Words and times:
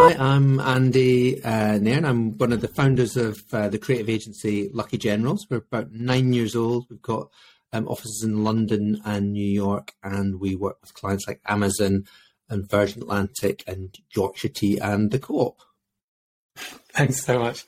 Hi, 0.00 0.14
I'm 0.16 0.60
Andy 0.60 1.42
uh, 1.42 1.76
Nairn. 1.78 2.04
I'm 2.04 2.38
one 2.38 2.52
of 2.52 2.60
the 2.60 2.68
founders 2.68 3.16
of 3.16 3.42
uh, 3.52 3.68
the 3.68 3.78
creative 3.80 4.08
agency 4.08 4.70
Lucky 4.72 4.96
Generals. 4.96 5.44
We're 5.50 5.56
about 5.56 5.90
nine 5.90 6.32
years 6.32 6.54
old. 6.54 6.86
We've 6.88 7.02
got 7.02 7.30
um, 7.72 7.88
offices 7.88 8.22
in 8.22 8.44
London 8.44 9.00
and 9.04 9.32
New 9.32 9.44
York, 9.44 9.94
and 10.04 10.38
we 10.38 10.54
work 10.54 10.76
with 10.80 10.94
clients 10.94 11.26
like 11.26 11.40
Amazon 11.46 12.04
and 12.48 12.70
Virgin 12.70 13.02
Atlantic 13.02 13.64
and 13.66 13.92
Yorkshire 14.14 14.50
Tea 14.50 14.78
and 14.78 15.10
the 15.10 15.18
Co-op. 15.18 15.58
Thanks 16.54 17.24
so 17.24 17.40
much. 17.40 17.66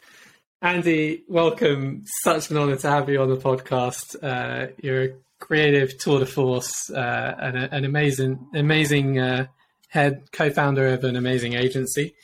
Andy, 0.63 1.25
welcome. 1.27 2.05
Such 2.23 2.49
an 2.53 2.59
honour 2.59 2.77
to 2.77 2.91
have 2.91 3.09
you 3.09 3.21
on 3.21 3.29
the 3.29 3.39
podcast. 3.39 4.15
Uh, 4.23 4.69
you're 4.81 5.03
a 5.03 5.15
creative 5.41 5.99
tour 5.99 6.21
de 6.21 6.27
force 6.27 6.91
uh, 6.91 7.35
and 7.41 7.59
a, 7.59 7.75
an 7.75 7.85
amazing, 7.85 8.39
amazing 8.55 9.19
uh, 9.19 9.47
head, 9.91 10.23
co-founder 10.33 10.89
of 10.89 11.05
an 11.05 11.17
amazing 11.17 11.55
agency, 11.55 12.15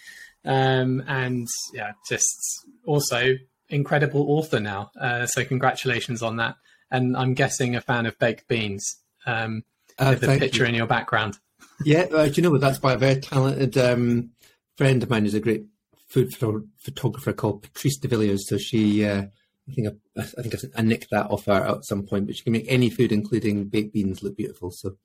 um, 0.45 1.05
and 1.07 1.47
yeah, 1.75 1.93
just 2.09 2.65
also 2.85 3.35
incredible 3.69 4.31
author 4.31 4.61
now. 4.61 4.91
Uh, 4.99 5.27
so 5.27 5.45
congratulations 5.45 6.23
on 6.23 6.37
that. 6.37 6.57
And 6.91 7.17
I'm 7.17 7.35
guessing 7.35 7.75
a 7.75 7.81
fan 7.81 8.07
of 8.07 8.19
baked 8.19 8.47
beans 8.49 8.97
um, 9.27 9.65
uh, 9.99 10.11
with 10.11 10.21
the 10.21 10.39
picture 10.39 10.63
you. 10.63 10.69
in 10.69 10.75
your 10.75 10.87
background. 10.87 11.39
Yeah, 11.85 12.07
uh, 12.13 12.27
do 12.27 12.33
you 12.35 12.43
know 12.43 12.51
what? 12.51 12.61
That's 12.61 12.79
by 12.79 12.95
a 12.95 12.99
very 12.99 13.21
talented 13.21 13.77
um, 13.77 14.31
friend 14.77 15.03
of 15.03 15.11
mine 15.11 15.25
who's 15.25 15.35
a 15.35 15.41
great 15.41 15.65
food 16.09 16.35
photographer 16.35 17.33
called 17.33 17.63
Patrice 17.63 17.99
de 17.99 18.09
Villiers. 18.09 18.49
So 18.49 18.57
she, 18.57 19.05
uh, 19.05 19.25
I 19.69 19.73
think 19.75 19.89
I, 20.17 20.21
I 20.21 20.43
think 20.43 20.55
I, 20.77 20.83
nicked 20.83 21.11
that 21.11 21.27
off 21.27 21.47
her 21.47 21.53
at 21.53 21.85
some 21.85 22.05
point. 22.05 22.27
But 22.27 22.37
she 22.37 22.45
can 22.45 22.53
make 22.53 22.67
any 22.69 22.89
food, 22.89 23.11
including 23.11 23.65
baked 23.65 23.93
beans, 23.93 24.23
look 24.23 24.37
beautiful. 24.37 24.71
So 24.71 24.97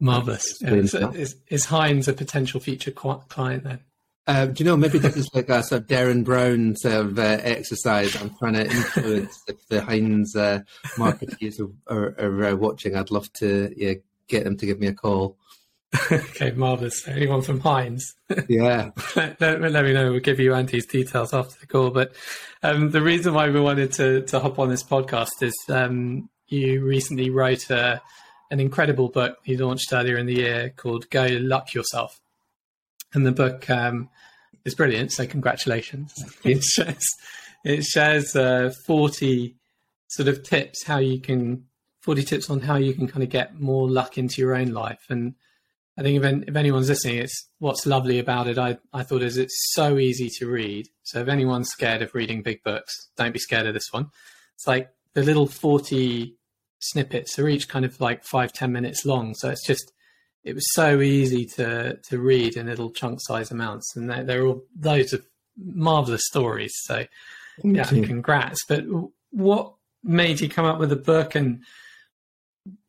marvelous. 0.00 0.60
Yeah, 0.60 0.74
is, 0.74 1.36
is, 1.48 1.70
a 1.70 2.12
potential 2.12 2.60
future 2.60 2.90
client 2.90 3.64
then? 3.64 3.80
Uh, 4.24 4.46
do 4.46 4.62
you 4.62 4.70
know 4.70 4.76
maybe 4.76 4.98
this 4.98 5.16
is 5.16 5.28
like 5.34 5.48
a 5.48 5.64
sort 5.64 5.82
of 5.82 5.88
Derren 5.88 6.24
Brown 6.24 6.76
sort 6.76 6.94
of 6.94 7.18
uh, 7.18 7.38
exercise? 7.42 8.14
I'm 8.20 8.30
trying 8.36 8.54
to 8.54 8.64
influence 8.64 9.42
if 9.48 9.66
the 9.66 9.82
Heinz 9.82 10.36
uh, 10.36 10.60
marketeers 10.96 11.60
are, 11.60 11.70
are, 11.92 12.14
are 12.18 12.44
uh, 12.46 12.54
watching. 12.54 12.94
I'd 12.94 13.10
love 13.10 13.32
to 13.34 13.74
yeah, 13.76 13.94
get 14.28 14.44
them 14.44 14.56
to 14.58 14.66
give 14.66 14.78
me 14.78 14.86
a 14.86 14.94
call. 14.94 15.38
okay, 16.12 16.52
marvelous. 16.52 17.06
Anyone 17.08 17.42
from 17.42 17.60
Heinz? 17.60 18.14
Yeah. 18.48 18.92
let, 19.14 19.40
let, 19.40 19.60
me 19.60 19.92
know. 19.92 20.12
We'll 20.12 20.20
give 20.20 20.40
you 20.40 20.54
Andy's 20.54 20.86
details 20.86 21.34
after 21.34 21.58
the 21.60 21.66
call. 21.66 21.90
But 21.90 22.14
um, 22.62 22.90
the 22.90 23.02
reason 23.02 23.34
why 23.34 23.50
we 23.50 23.60
wanted 23.60 23.92
to, 23.94 24.22
to 24.22 24.40
hop 24.40 24.58
on 24.58 24.70
this 24.70 24.82
podcast 24.82 25.42
is 25.42 25.54
um, 25.68 26.30
you 26.46 26.82
recently 26.82 27.28
wrote 27.28 27.68
a, 27.68 28.00
an 28.52 28.60
incredible 28.60 29.08
book 29.08 29.38
he 29.42 29.56
launched 29.56 29.92
earlier 29.92 30.18
in 30.18 30.26
the 30.26 30.34
year 30.34 30.74
called 30.76 31.08
Go 31.08 31.26
Luck 31.40 31.72
Yourself. 31.72 32.20
And 33.14 33.26
the 33.26 33.32
book 33.32 33.68
um, 33.70 34.10
is 34.66 34.74
brilliant. 34.74 35.10
So 35.10 35.26
congratulations. 35.26 36.12
it 36.44 36.62
shares, 36.62 37.06
it 37.64 37.82
shares 37.82 38.36
uh, 38.36 38.70
40 38.86 39.56
sort 40.08 40.28
of 40.28 40.42
tips 40.42 40.84
how 40.84 40.98
you 40.98 41.18
can 41.18 41.64
40 42.02 42.24
tips 42.24 42.50
on 42.50 42.60
how 42.60 42.76
you 42.76 42.92
can 42.92 43.06
kind 43.06 43.22
of 43.22 43.30
get 43.30 43.58
more 43.58 43.88
luck 43.88 44.18
into 44.18 44.42
your 44.42 44.54
own 44.54 44.68
life 44.68 45.06
and 45.08 45.34
I 45.96 46.02
think 46.02 46.22
if, 46.22 46.48
if 46.48 46.56
anyone's 46.56 46.88
listening, 46.88 47.18
it's 47.18 47.48
what's 47.58 47.84
lovely 47.84 48.18
about 48.18 48.46
it. 48.46 48.56
I, 48.56 48.78
I 48.94 49.02
thought 49.02 49.22
is 49.22 49.36
it's 49.36 49.72
so 49.74 49.98
easy 49.98 50.30
to 50.38 50.50
read. 50.50 50.88
So 51.02 51.20
if 51.20 51.28
anyone's 51.28 51.68
scared 51.68 52.00
of 52.00 52.14
reading 52.14 52.42
big 52.42 52.62
books, 52.62 53.10
don't 53.14 53.34
be 53.34 53.38
scared 53.38 53.66
of 53.66 53.74
this 53.74 53.88
one. 53.90 54.08
It's 54.54 54.66
like 54.66 54.88
the 55.12 55.22
little 55.22 55.46
40 55.46 56.34
snippets 56.82 57.38
are 57.38 57.48
each 57.48 57.68
kind 57.68 57.84
of 57.84 58.00
like 58.00 58.24
five 58.24 58.52
ten 58.52 58.72
minutes 58.72 59.04
long. 59.04 59.34
So 59.34 59.48
it's 59.48 59.66
just, 59.66 59.92
it 60.44 60.54
was 60.54 60.64
so 60.72 61.00
easy 61.00 61.46
to, 61.56 61.96
to 62.08 62.18
read 62.18 62.56
in 62.56 62.66
little 62.66 62.90
chunk 62.90 63.20
size 63.22 63.50
amounts. 63.50 63.96
And 63.96 64.10
they're, 64.10 64.24
they're 64.24 64.46
all 64.46 64.64
loads 64.80 65.12
of 65.12 65.24
marvelous 65.56 66.26
stories. 66.26 66.72
So 66.84 67.06
yeah, 67.62 67.84
congrats. 67.84 68.64
But 68.66 68.84
what 69.30 69.74
made 70.02 70.40
you 70.40 70.48
come 70.48 70.64
up 70.64 70.78
with 70.78 70.92
a 70.92 70.96
book 70.96 71.34
and 71.34 71.62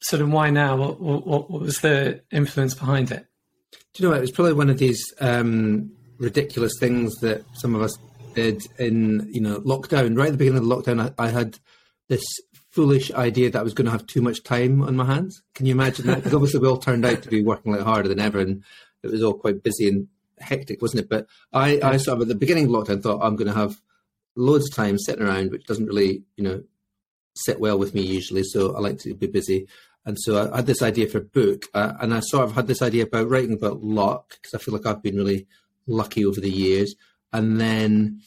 sort 0.02 0.22
of 0.22 0.32
why 0.32 0.50
now? 0.50 0.76
What, 0.76 1.00
what, 1.00 1.50
what 1.50 1.62
was 1.62 1.82
the 1.82 2.22
influence 2.32 2.74
behind 2.74 3.12
it? 3.12 3.26
Do 3.94 4.02
you 4.02 4.06
know 4.06 4.12
what? 4.12 4.20
It 4.20 4.22
was 4.22 4.32
probably 4.32 4.54
one 4.54 4.70
of 4.70 4.78
these 4.80 5.04
um, 5.20 5.92
ridiculous 6.18 6.74
things 6.80 7.14
that 7.22 7.44
some 7.54 7.76
of 7.76 7.82
us 7.82 7.96
did 8.34 8.64
in 8.80 9.30
you 9.32 9.42
know 9.42 9.60
lockdown. 9.62 10.18
Right 10.18 10.28
at 10.28 10.32
the 10.32 10.38
beginning 10.38 10.60
of 10.60 10.68
the 10.68 10.76
lockdown, 10.76 11.14
I, 11.20 11.24
I 11.24 11.30
had 11.30 11.60
this 12.10 12.24
foolish 12.74 13.12
idea 13.12 13.52
that 13.52 13.60
I 13.60 13.64
was 13.64 13.76
going 13.76 13.86
to 13.86 13.92
have 13.92 14.08
too 14.08 14.22
much 14.22 14.44
time 14.44 14.82
on 14.82 14.96
my 14.96 15.06
hands. 15.06 15.44
Can 15.54 15.68
you 15.68 15.74
imagine 15.74 16.08
that? 16.08 16.18
Because 16.18 16.34
obviously 16.34 16.60
we 16.60 16.68
all 16.68 16.78
turned 16.78 17.06
out 17.06 17.22
to 17.22 17.30
be 17.30 17.44
working 17.44 17.72
like 17.72 17.82
harder 17.82 18.10
than 18.10 18.20
ever, 18.20 18.40
and 18.40 18.64
it 19.04 19.12
was 19.12 19.22
all 19.22 19.36
quite 19.36 19.62
busy 19.62 19.88
and 19.88 20.08
hectic, 20.40 20.82
wasn't 20.82 21.02
it? 21.02 21.10
But 21.10 21.28
I, 21.54 21.80
I 21.84 21.98
sort 21.98 22.18
of 22.18 22.24
at 22.24 22.28
the 22.30 22.36
beginning 22.36 22.66
of 22.66 22.72
lockdown 22.72 23.04
thought 23.04 23.24
I'm 23.24 23.36
going 23.36 23.52
to 23.52 23.58
have 23.58 23.80
loads 24.36 24.68
of 24.68 24.76
time 24.76 24.98
sitting 24.98 25.24
around, 25.24 25.52
which 25.52 25.66
doesn't 25.66 25.86
really, 25.86 26.24
you 26.36 26.44
know, 26.44 26.64
sit 27.36 27.60
well 27.60 27.78
with 27.78 27.94
me 27.94 28.02
usually. 28.02 28.44
So 28.44 28.76
I 28.76 28.80
like 28.80 28.98
to 29.00 29.14
be 29.14 29.28
busy. 29.28 29.68
And 30.06 30.18
so 30.20 30.52
I 30.52 30.58
had 30.58 30.66
this 30.66 30.82
idea 30.82 31.08
for 31.08 31.20
a 31.20 31.22
book, 31.22 31.66
uh, 31.74 31.94
and 32.02 32.14
I 32.14 32.22
sort 32.22 32.46
of 32.46 32.56
had 32.56 32.68
this 32.68 32.82
idea 32.82 33.04
about 33.04 33.30
writing 33.30 33.54
about 33.54 33.84
luck 33.84 34.38
because 34.42 34.54
I 34.54 34.58
feel 34.58 34.74
like 34.74 34.86
I've 34.86 35.04
been 35.04 35.16
really 35.18 35.48
lucky 35.86 36.26
over 36.26 36.42
the 36.42 36.50
years, 36.50 36.96
and 37.32 37.62
then 37.62 38.20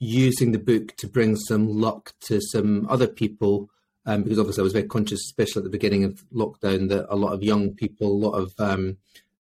using 0.00 0.50
the 0.52 0.58
book 0.58 0.96
to 0.96 1.06
bring 1.06 1.36
some 1.36 1.68
luck 1.68 2.12
to 2.22 2.40
some 2.40 2.86
other 2.90 3.06
people. 3.06 3.70
Um, 4.06 4.22
because 4.22 4.38
obviously 4.38 4.60
I 4.60 4.64
was 4.64 4.72
very 4.74 4.86
conscious, 4.86 5.20
especially 5.20 5.60
at 5.60 5.64
the 5.64 5.70
beginning 5.70 6.04
of 6.04 6.24
lockdown, 6.30 6.88
that 6.90 7.06
a 7.08 7.16
lot 7.16 7.32
of 7.32 7.42
young 7.42 7.70
people, 7.70 8.08
a 8.08 8.22
lot 8.26 8.32
of 8.32 8.52
um, 8.58 8.98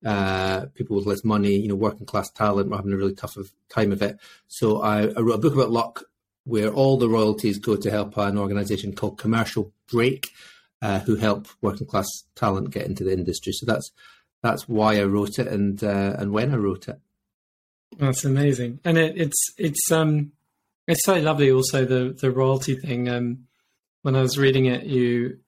uh, 0.04 0.66
people 0.74 0.96
with 0.96 1.06
less 1.06 1.24
money, 1.24 1.54
you 1.54 1.69
know, 1.69 1.74
working 1.74 2.06
class 2.06 2.30
talent 2.30 2.69
were 2.69 2.76
having 2.76 2.92
a 2.92 2.96
really 2.96 3.14
tough 3.14 3.36
time 3.69 3.92
of 3.92 4.02
it. 4.02 4.19
So 4.48 4.82
I, 4.82 5.02
I 5.02 5.20
wrote 5.20 5.34
a 5.34 5.38
book 5.38 5.54
about 5.54 5.70
luck 5.70 6.04
where 6.44 6.72
all 6.72 6.96
the 6.96 7.08
royalties 7.08 7.58
go 7.58 7.76
to 7.76 7.91
help 7.91 8.16
an 8.16 8.38
organisation 8.38 8.94
called 8.94 9.19
Commercial 9.19 9.72
Break, 9.91 10.30
uh, 10.80 11.00
who 11.00 11.16
help 11.16 11.48
working 11.60 11.86
class 11.86 12.08
talent 12.34 12.70
get 12.70 12.86
into 12.86 13.04
the 13.04 13.12
industry. 13.12 13.52
So 13.52 13.66
that's 13.66 13.90
that's 14.42 14.69
why 14.69 14.98
I 14.98 15.04
wrote 15.04 15.38
it 15.38 15.48
and 15.48 15.82
uh, 15.82 16.14
and 16.19 16.32
when 16.32 16.52
I 16.52 16.56
wrote 16.56 16.88
it. 16.88 17.00
That's 17.98 18.25
amazing, 18.25 18.80
and 18.84 18.96
it, 18.96 19.16
it's 19.16 19.54
it's 19.56 19.90
um 19.90 20.32
it's 20.86 21.04
so 21.04 21.14
lovely. 21.16 21.50
Also, 21.50 21.84
the 21.84 22.16
the 22.19 22.30
royalty 22.30 22.76
thing. 22.76 23.08
Um, 23.08 23.47
when 24.03 24.16
I 24.16 24.22
was 24.22 24.38
reading 24.38 24.66
it, 24.66 24.84
you 24.84 25.38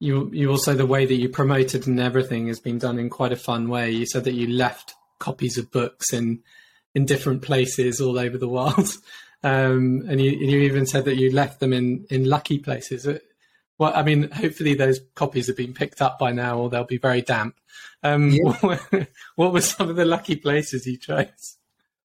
you 0.00 0.30
you 0.32 0.50
also 0.50 0.74
the 0.74 0.86
way 0.86 1.06
that 1.06 1.14
you 1.14 1.28
promoted 1.28 1.86
and 1.86 2.00
everything 2.00 2.48
has 2.48 2.60
been 2.60 2.78
done 2.78 2.98
in 2.98 3.10
quite 3.10 3.32
a 3.32 3.36
fun 3.36 3.68
way. 3.68 3.90
You 3.90 4.06
said 4.06 4.24
that 4.24 4.34
you 4.34 4.48
left 4.48 4.94
copies 5.18 5.58
of 5.58 5.70
books 5.70 6.12
in 6.12 6.42
in 6.94 7.06
different 7.06 7.42
places 7.42 8.00
all 8.00 8.18
over 8.18 8.38
the 8.38 8.48
world. 8.48 8.96
Um, 9.44 10.04
and 10.08 10.20
you, 10.20 10.30
you 10.30 10.60
even 10.60 10.86
said 10.86 11.04
that 11.06 11.16
you 11.16 11.32
left 11.32 11.58
them 11.58 11.72
in, 11.72 12.06
in 12.10 12.28
lucky 12.28 12.58
places. 12.58 13.08
Uh, 13.08 13.18
well, 13.76 13.92
I 13.92 14.02
mean, 14.02 14.30
hopefully 14.30 14.74
those 14.74 15.00
copies 15.16 15.48
have 15.48 15.56
been 15.56 15.74
picked 15.74 16.00
up 16.00 16.18
by 16.18 16.30
now, 16.30 16.58
or 16.58 16.70
they'll 16.70 16.84
be 16.84 16.98
very 16.98 17.22
damp. 17.22 17.56
Um, 18.04 18.30
yeah. 18.30 19.04
what 19.34 19.52
were 19.52 19.60
some 19.60 19.88
of 19.88 19.96
the 19.96 20.04
lucky 20.04 20.36
places 20.36 20.86
you 20.86 20.96
chose? 20.96 21.56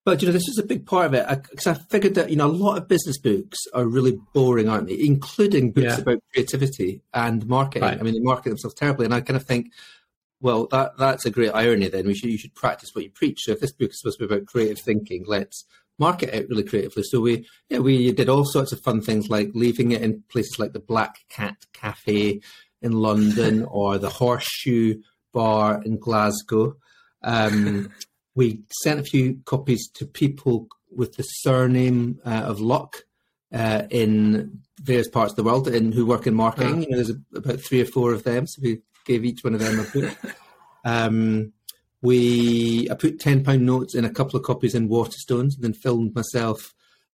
But 0.07 0.22
you 0.22 0.29
know, 0.29 0.31
this 0.31 0.47
is 0.47 0.57
a 0.57 0.66
big 0.66 0.85
part 0.85 1.07
of 1.07 1.13
it 1.16 1.28
because 1.51 1.68
I, 1.68 1.72
I, 1.72 1.84
figured 1.90 2.16
that 2.16 2.29
you 2.29 2.38
know 2.38 2.45
a 2.45 2.47
lot 2.47 2.78
of 2.78 2.88
business 2.88 3.18
books 3.18 3.57
are 3.73 3.85
really 3.85 4.18
boring, 4.34 4.69
aren't 4.69 4.88
they? 4.88 4.97
Including 4.97 5.73
books 5.73 5.95
yeah. 5.95 5.97
about 5.97 6.23
creativity 6.31 7.01
and 7.13 7.45
marketing. 7.45 7.81
Right. 7.81 8.00
I 8.00 8.01
mean, 8.03 8.13
they 8.13 8.22
market 8.22 8.47
themselves 8.47 8.73
terribly, 8.73 9.03
and 9.03 9.13
I 9.13 9.19
kind 9.19 9.35
of 9.35 9.45
think, 9.45 9.73
well, 10.40 10.68
that 10.68 10.97
that's 10.97 11.25
a 11.25 11.29
great 11.29 11.50
irony. 11.50 11.90
Then 11.90 12.07
we 12.07 12.16
should 12.16 12.29
you 12.29 12.38
should 12.38 12.56
practice 12.56 12.91
what 12.94 13.03
you 13.03 13.09
preach. 13.09 13.41
So 13.41 13.51
if 13.51 13.59
this 13.59 13.73
book 13.73 13.90
is 13.90 14.00
supposed 14.00 14.18
to 14.19 14.25
be 14.25 14.34
about 14.34 14.47
creative 14.47 14.79
thinking, 14.79 15.25
let's 15.28 15.66
market 16.00 16.34
it 16.34 16.47
really 16.47 16.63
creatively. 16.63 17.03
So 17.03 17.19
we, 17.19 17.45
yeah, 17.68 17.79
we 17.79 18.09
did 18.13 18.29
all 18.29 18.45
sorts 18.45 18.72
of 18.72 18.79
fun 18.79 19.01
things 19.01 19.29
like 19.29 19.50
leaving 19.56 19.91
it 19.91 20.03
in 20.03 20.24
places 20.29 20.57
like 20.57 20.72
the 20.72 20.79
Black 20.79 21.18
Cat 21.28 21.66
Cafe 21.74 22.39
in 22.81 22.91
London 22.94 23.65
or 23.69 23.98
the 23.98 24.09
Horseshoe 24.09 25.01
Bar 25.33 25.83
in 25.83 25.98
Glasgow. 26.00 26.77
Um, 27.24 27.89
we 28.38 28.62
sent 28.84 29.00
a 29.00 29.04
few 29.04 29.39
copies 29.45 29.89
to 29.89 30.06
people 30.06 30.68
with 30.95 31.16
the 31.16 31.24
surname 31.24 32.19
uh, 32.24 32.44
of 32.45 32.62
Luck 32.62 33.04
uh, 33.51 33.84
in 33.89 34.62
various 34.80 35.10
parts 35.10 35.31
of 35.31 35.38
the 35.38 35.44
world 35.44 35.68
and 35.68 35.92
who 35.92 36.06
work 36.06 36.28
in 36.28 36.36
marketing. 36.36 36.84
You 36.84 36.89
know, 36.92 36.98
there's 36.98 37.10
a, 37.10 37.18
about 37.36 37.60
three 37.60 37.81
or 37.81 37.86
four 37.86 38.13
of 38.13 38.24
them, 38.24 38.45
so 38.45 38.62
we 38.62 38.81
gave 39.06 39.25
each 39.25 39.44
one 39.44 39.56
of 39.56 39.60
them 39.60 39.80
a 39.80 39.84
book. 39.84 40.18
Um, 40.86 41.51
we 42.01 42.88
I 42.89 42.94
put 42.94 43.19
ten 43.19 43.44
pound 43.44 43.66
notes 43.66 43.94
in 43.94 44.06
a 44.06 44.10
couple 44.10 44.40
of 44.40 44.45
copies 44.45 44.74
in 44.74 44.88
Waterstones, 44.88 45.56
and 45.56 45.62
then 45.62 45.74
filmed 45.74 46.16
myself, 46.16 46.74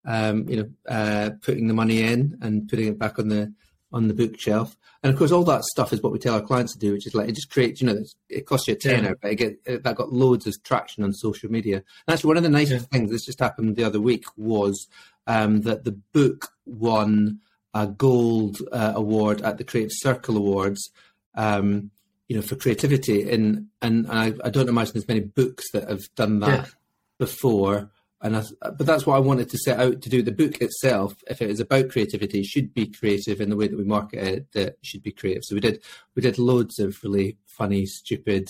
um, 0.07 0.49
you 0.49 0.57
know, 0.57 0.71
uh, 0.89 1.31
putting 1.43 1.67
the 1.67 1.75
money 1.75 2.03
in 2.03 2.39
and 2.41 2.67
putting 2.67 2.89
it 2.89 2.99
back 2.99 3.19
on 3.19 3.29
the 3.29 3.53
on 3.93 4.09
the 4.09 4.15
bookshelf. 4.15 4.77
And 5.03 5.13
of 5.13 5.19
course, 5.19 5.31
all 5.31 5.45
that 5.45 5.65
stuff 5.65 5.93
is 5.93 6.03
what 6.03 6.13
we 6.13 6.19
tell 6.19 6.35
our 6.35 6.43
clients 6.43 6.73
to 6.73 6.79
do, 6.79 6.93
which 6.93 7.07
is 7.07 7.15
like 7.15 7.29
it 7.29 7.35
just 7.35 7.51
creates, 7.51 7.81
you 7.81 7.87
know, 7.87 8.03
it 8.29 8.47
costs 8.47 8.69
you 8.69 8.75
a 8.75 8.77
tenner, 8.77 9.11
yeah. 9.11 9.15
but 9.21 9.31
it 9.31 9.37
get, 9.37 9.61
it, 9.65 9.83
that 9.85 9.97
got 9.97 10.13
loads 10.13 10.47
of 10.47 10.61
traction 10.63 11.05
on 11.05 11.13
social 11.13 11.51
media. 11.51 11.77
And 11.77 11.85
that's 12.07 12.25
one 12.25 12.37
of 12.37 12.43
the 12.43 12.49
nicest 12.49 12.87
yeah. 12.91 12.99
things. 12.99 13.11
This 13.11 13.25
just 13.25 13.41
happened 13.41 13.77
the 13.77 13.85
other 13.85 14.01
week 14.01 14.25
was 14.37 14.89
um, 15.27 15.63
that 15.63 15.85
the 15.85 15.93
book 16.13 16.53
won 16.67 17.41
a 17.75 17.87
gold 17.87 18.59
uh, 18.73 18.93
award 18.97 19.43
at 19.43 19.59
the 19.59 19.65
Creative 19.65 19.93
Circle 19.93 20.37
Awards. 20.37 20.91
Um, 21.35 21.91
you 22.29 22.37
know, 22.37 22.43
for 22.43 22.57
creativity. 22.57 23.29
And 23.31 23.69
and 23.81 24.07
I, 24.11 24.35
I 24.45 24.51
don't 24.51 24.69
imagine 24.69 24.93
there's 24.95 25.09
many 25.09 25.21
books 25.21 25.65
that 25.73 25.89
have 25.89 26.03
done 26.15 26.41
that 26.41 26.67
yeah. 26.67 26.73
before. 27.19 27.91
And 28.21 28.37
I, 28.37 28.43
but 28.61 28.87
that's 28.87 29.07
what 29.07 29.17
I 29.17 29.21
wanted 29.21 29.49
to 29.51 29.59
set 29.59 29.79
out 29.79 30.03
to 30.03 30.09
do. 30.09 30.23
The 30.23 30.33
book 30.33 30.61
itself, 30.61 31.15
if 31.29 31.41
it 31.41 31.51
is 31.51 31.61
about 31.61 31.91
creativity, 31.91 32.43
should 32.43 32.75
be 32.75 32.87
creative 32.87 33.41
in 33.41 33.49
the 33.49 33.57
way 33.57 33.69
that 33.69 33.79
we 33.79 33.85
market 33.85 34.27
it. 34.27 34.53
That 34.53 34.77
should 34.83 35.03
be 35.03 35.13
creative. 35.13 35.45
So 35.45 35.55
we 35.55 35.61
did 35.61 35.83
we 36.17 36.23
did 36.23 36.39
loads 36.39 36.79
of 36.81 36.99
really 37.05 37.37
funny, 37.47 37.87
stupid, 37.87 38.49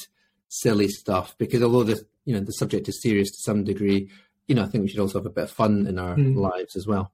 silly 0.48 0.88
stuff 0.88 1.36
because 1.36 1.62
although 1.62 1.84
the 1.84 2.02
you 2.24 2.34
know 2.34 2.40
the 2.40 2.52
subject 2.52 2.88
is 2.88 3.02
serious 3.02 3.30
to 3.30 3.42
some 3.42 3.64
degree, 3.64 4.08
you 4.46 4.54
know 4.54 4.62
I 4.62 4.66
think 4.66 4.82
we 4.82 4.88
should 4.88 5.00
also 5.00 5.18
have 5.18 5.26
a 5.26 5.30
bit 5.30 5.44
of 5.44 5.50
fun 5.50 5.86
in 5.86 5.98
our 5.98 6.16
mm. 6.16 6.36
lives 6.36 6.74
as 6.74 6.86
well. 6.86 7.12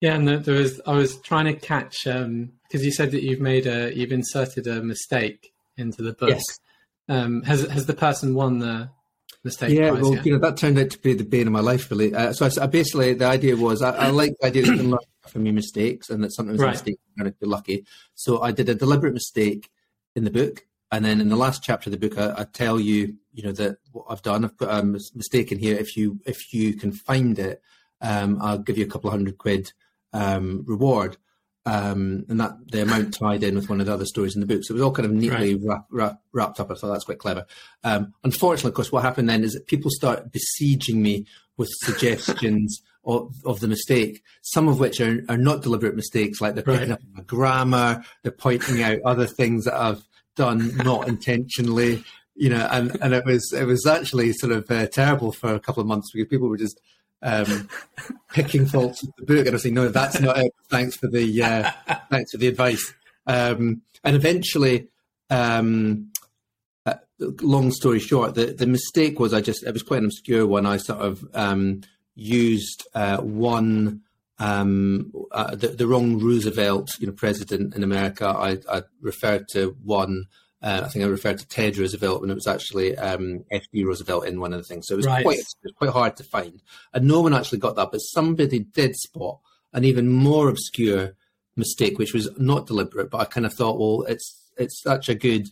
Yeah, 0.00 0.16
and 0.16 0.28
there 0.28 0.54
was 0.54 0.80
I 0.86 0.92
was 0.92 1.20
trying 1.20 1.46
to 1.46 1.54
catch 1.54 2.04
because 2.04 2.24
um, 2.24 2.50
you 2.70 2.92
said 2.92 3.12
that 3.12 3.22
you've 3.22 3.40
made 3.40 3.66
a 3.66 3.96
you've 3.96 4.12
inserted 4.12 4.66
a 4.66 4.82
mistake 4.82 5.54
into 5.76 6.02
the 6.02 6.12
book. 6.12 6.30
Yes. 6.30 6.44
Um, 7.08 7.42
has 7.42 7.62
has 7.68 7.86
the 7.86 7.94
person 7.94 8.34
won 8.34 8.58
the 8.58 8.90
mistake? 9.44 9.70
Yeah, 9.70 9.90
well, 9.90 10.14
yet? 10.14 10.26
you 10.26 10.32
know 10.32 10.38
that 10.38 10.56
turned 10.56 10.78
out 10.78 10.90
to 10.90 10.98
be 10.98 11.14
the 11.14 11.24
bane 11.24 11.46
of 11.46 11.52
my 11.52 11.60
life, 11.60 11.90
really. 11.90 12.14
Uh, 12.14 12.32
so 12.32 12.46
I, 12.46 12.64
I, 12.64 12.66
basically 12.66 13.14
the 13.14 13.26
idea 13.26 13.56
was 13.56 13.82
I, 13.82 13.90
I 13.90 14.10
like 14.10 14.34
the 14.40 14.46
idea 14.46 14.62
that 14.62 14.72
you 14.72 14.76
can 14.76 14.90
learn 14.90 15.00
from 15.28 15.46
your 15.46 15.54
mistakes, 15.54 16.10
and 16.10 16.24
that 16.24 16.32
sometimes 16.32 16.58
right. 16.58 16.72
mistakes 16.72 17.00
are 17.20 17.30
be 17.30 17.46
lucky. 17.46 17.86
So 18.14 18.42
I 18.42 18.52
did 18.52 18.68
a 18.68 18.74
deliberate 18.74 19.14
mistake 19.14 19.70
in 20.16 20.24
the 20.24 20.30
book, 20.30 20.66
and 20.90 21.04
then 21.04 21.20
in 21.20 21.28
the 21.28 21.36
last 21.36 21.62
chapter 21.62 21.88
of 21.88 21.98
the 21.98 22.08
book, 22.08 22.18
I, 22.18 22.42
I 22.42 22.44
tell 22.44 22.80
you, 22.80 23.16
you 23.32 23.42
know, 23.42 23.52
that 23.52 23.78
what 23.92 24.06
I've 24.08 24.22
done. 24.22 24.44
I've 24.44 24.56
put 24.56 24.70
a 24.70 24.82
mistake 24.82 25.52
in 25.52 25.58
here. 25.58 25.76
If 25.76 25.96
you 25.96 26.20
if 26.26 26.52
you 26.52 26.74
can 26.74 26.92
find 26.92 27.38
it, 27.38 27.62
um, 28.00 28.38
I'll 28.40 28.58
give 28.58 28.78
you 28.78 28.84
a 28.84 28.88
couple 28.88 29.08
of 29.08 29.12
hundred 29.12 29.38
quid 29.38 29.72
um, 30.12 30.64
reward. 30.66 31.16
Um, 31.66 32.26
and 32.28 32.38
that 32.40 32.58
the 32.70 32.82
amount 32.82 33.14
tied 33.14 33.42
in 33.42 33.54
with 33.54 33.70
one 33.70 33.80
of 33.80 33.86
the 33.86 33.94
other 33.94 34.04
stories 34.04 34.34
in 34.34 34.42
the 34.42 34.46
book. 34.46 34.64
So 34.64 34.72
it 34.72 34.74
was 34.74 34.82
all 34.82 34.92
kind 34.92 35.06
of 35.06 35.12
neatly 35.12 35.54
right. 35.54 35.64
wrap, 35.64 35.86
wrap, 35.90 36.20
wrapped 36.32 36.60
up. 36.60 36.70
I 36.70 36.74
thought 36.74 36.92
that's 36.92 37.06
quite 37.06 37.18
clever. 37.18 37.46
Um, 37.82 38.12
unfortunately, 38.22 38.68
of 38.68 38.74
course, 38.74 38.92
what 38.92 39.02
happened 39.02 39.30
then 39.30 39.42
is 39.42 39.54
that 39.54 39.66
people 39.66 39.90
start 39.90 40.30
besieging 40.30 41.00
me 41.00 41.24
with 41.56 41.70
suggestions 41.80 42.82
of, 43.06 43.34
of 43.44 43.60
the 43.60 43.68
mistake, 43.68 44.22
some 44.42 44.68
of 44.68 44.78
which 44.78 45.00
are, 45.00 45.24
are 45.28 45.38
not 45.38 45.62
deliberate 45.62 45.96
mistakes, 45.96 46.40
like 46.40 46.54
they're 46.54 46.64
picking 46.64 46.90
right. 46.90 46.98
up 46.98 47.00
my 47.12 47.22
grammar, 47.22 48.04
they're 48.22 48.32
pointing 48.32 48.82
out 48.82 48.98
other 49.04 49.26
things 49.26 49.64
that 49.64 49.74
I've 49.74 50.02
done 50.36 50.76
not 50.78 51.08
intentionally, 51.08 52.04
you 52.34 52.50
know, 52.50 52.66
and, 52.70 52.96
and 53.00 53.14
it 53.14 53.24
was 53.24 53.52
it 53.52 53.64
was 53.64 53.86
actually 53.86 54.32
sort 54.32 54.52
of 54.52 54.70
uh, 54.70 54.86
terrible 54.86 55.32
for 55.32 55.54
a 55.54 55.60
couple 55.60 55.80
of 55.80 55.86
months 55.86 56.10
because 56.12 56.28
people 56.28 56.48
were 56.48 56.56
just 56.56 56.80
um, 57.24 57.68
picking 58.32 58.66
faults 58.66 59.02
with 59.02 59.16
the 59.16 59.24
book, 59.24 59.46
and 59.46 59.56
I 59.56 59.58
say, 59.58 59.70
no, 59.70 59.88
that's 59.88 60.20
not 60.20 60.38
it. 60.38 60.52
Thanks 60.68 60.96
for 60.96 61.08
the 61.08 61.42
uh, 61.42 61.70
thanks 62.10 62.30
for 62.30 62.36
the 62.36 62.46
advice. 62.46 62.94
Um, 63.26 63.82
and 64.04 64.14
eventually, 64.14 64.88
um, 65.30 66.12
uh, 66.86 66.96
long 67.18 67.72
story 67.72 67.98
short, 67.98 68.34
the 68.34 68.46
the 68.46 68.66
mistake 68.66 69.18
was 69.18 69.32
I 69.34 69.40
just 69.40 69.64
it 69.64 69.72
was 69.72 69.82
quite 69.82 70.00
an 70.00 70.06
obscure 70.06 70.46
one. 70.46 70.66
I 70.66 70.76
sort 70.76 71.00
of 71.00 71.24
um, 71.34 71.80
used 72.14 72.86
uh, 72.94 73.18
one. 73.18 74.02
Um, 74.36 75.12
uh, 75.30 75.54
the, 75.54 75.68
the 75.68 75.86
wrong 75.86 76.18
Roosevelt, 76.18 76.90
you 76.98 77.06
know, 77.06 77.12
president 77.12 77.76
in 77.76 77.84
America. 77.84 78.26
I, 78.26 78.58
I 78.68 78.82
referred 79.00 79.46
to 79.52 79.76
one 79.84 80.24
uh, 80.64 80.80
I 80.82 80.88
think 80.88 81.04
I 81.04 81.08
referred 81.08 81.38
to 81.38 81.46
Ted 81.46 81.76
Roosevelt 81.76 82.22
when 82.22 82.30
it 82.30 82.34
was 82.34 82.46
actually 82.46 82.96
um, 82.96 83.44
F.D. 83.50 83.84
Roosevelt 83.84 84.26
in 84.26 84.40
one 84.40 84.54
of 84.54 84.58
the 84.58 84.64
things. 84.64 84.86
So 84.86 84.94
it 84.94 84.96
was 84.96 85.06
right. 85.06 85.22
quite 85.22 85.38
it 85.38 85.46
was 85.62 85.74
quite 85.76 85.90
hard 85.90 86.16
to 86.16 86.24
find, 86.24 86.62
and 86.94 87.06
no 87.06 87.20
one 87.20 87.34
actually 87.34 87.58
got 87.58 87.76
that. 87.76 87.90
But 87.92 87.98
somebody 87.98 88.60
did 88.60 88.96
spot 88.96 89.40
an 89.74 89.84
even 89.84 90.08
more 90.08 90.48
obscure 90.48 91.16
mistake, 91.54 91.98
which 91.98 92.14
was 92.14 92.30
not 92.38 92.66
deliberate. 92.66 93.10
But 93.10 93.18
I 93.18 93.24
kind 93.26 93.44
of 93.44 93.52
thought, 93.52 93.78
well, 93.78 94.06
it's 94.08 94.52
it's 94.56 94.82
such 94.82 95.10
a 95.10 95.14
good 95.14 95.48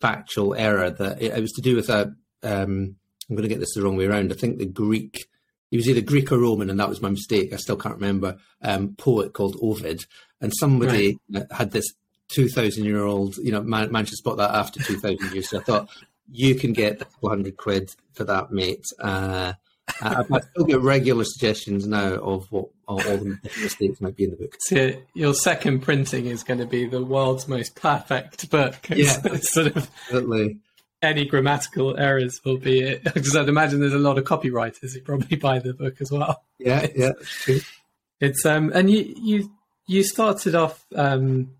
factual 0.00 0.54
error 0.54 0.90
that 0.90 1.20
it, 1.20 1.32
it 1.36 1.40
was 1.40 1.52
to 1.52 1.62
do 1.62 1.74
with 1.74 1.88
a. 1.90 2.14
Um, 2.44 2.94
I'm 3.28 3.36
going 3.36 3.42
to 3.42 3.48
get 3.48 3.58
this 3.58 3.74
the 3.74 3.82
wrong 3.82 3.96
way 3.96 4.06
around. 4.06 4.32
I 4.32 4.36
think 4.36 4.58
the 4.58 4.66
Greek. 4.66 5.26
He 5.72 5.76
was 5.76 5.88
either 5.88 6.00
Greek 6.00 6.30
or 6.30 6.38
Roman, 6.38 6.70
and 6.70 6.78
that 6.78 6.88
was 6.88 7.02
my 7.02 7.10
mistake. 7.10 7.52
I 7.52 7.56
still 7.56 7.76
can't 7.76 7.96
remember. 7.96 8.38
Um, 8.62 8.94
poet 8.96 9.32
called 9.32 9.56
Ovid, 9.60 10.04
and 10.40 10.52
somebody 10.54 11.18
right. 11.32 11.46
had 11.50 11.72
this 11.72 11.92
2,000 12.32 12.84
year 12.84 13.04
old, 13.04 13.36
you 13.36 13.52
know, 13.52 13.62
man, 13.62 13.90
managed 13.90 14.10
to 14.10 14.16
spot 14.16 14.36
that 14.38 14.54
after 14.54 14.82
2,000 14.82 15.32
years. 15.32 15.50
So 15.50 15.58
I 15.58 15.62
thought, 15.62 15.88
you 16.30 16.54
can 16.54 16.72
get 16.72 17.02
a 17.02 17.04
couple 17.04 17.28
hundred 17.28 17.56
quid 17.56 17.90
for 18.12 18.24
that, 18.24 18.52
mate. 18.52 18.84
Uh, 18.98 19.52
I, 20.00 20.24
I 20.32 20.40
still 20.40 20.64
get 20.64 20.80
regular 20.80 21.24
suggestions 21.24 21.86
now 21.86 22.14
of 22.14 22.50
what 22.52 22.68
all, 22.86 22.98
the 22.98 23.38
mistakes 23.60 24.00
might 24.00 24.16
be 24.16 24.24
in 24.24 24.30
the 24.30 24.36
book. 24.36 24.56
So 24.60 24.92
your 25.14 25.34
second 25.34 25.80
printing 25.80 26.26
is 26.26 26.42
going 26.42 26.60
to 26.60 26.66
be 26.66 26.86
the 26.86 27.04
world's 27.04 27.48
most 27.48 27.74
perfect 27.74 28.48
book. 28.50 28.76
Yeah, 28.88 29.12
sort 29.40 29.68
of 29.68 29.90
absolutely. 30.04 30.58
Any 31.02 31.24
grammatical 31.24 31.96
errors 31.96 32.40
will 32.44 32.58
be 32.58 32.80
it. 32.82 33.04
Because 33.14 33.34
I'd 33.34 33.48
imagine 33.48 33.80
there's 33.80 33.92
a 33.92 33.98
lot 33.98 34.18
of 34.18 34.24
copywriters 34.24 34.94
who 34.94 35.00
probably 35.00 35.36
buy 35.36 35.58
the 35.58 35.74
book 35.74 36.00
as 36.00 36.10
well. 36.10 36.42
Yeah, 36.58 36.86
yeah, 36.94 37.12
it's, 37.48 37.70
it's 38.20 38.46
um, 38.46 38.70
and 38.74 38.90
you 38.90 39.14
you 39.16 39.50
you 39.86 40.04
started 40.04 40.54
off 40.54 40.84
um 40.94 41.52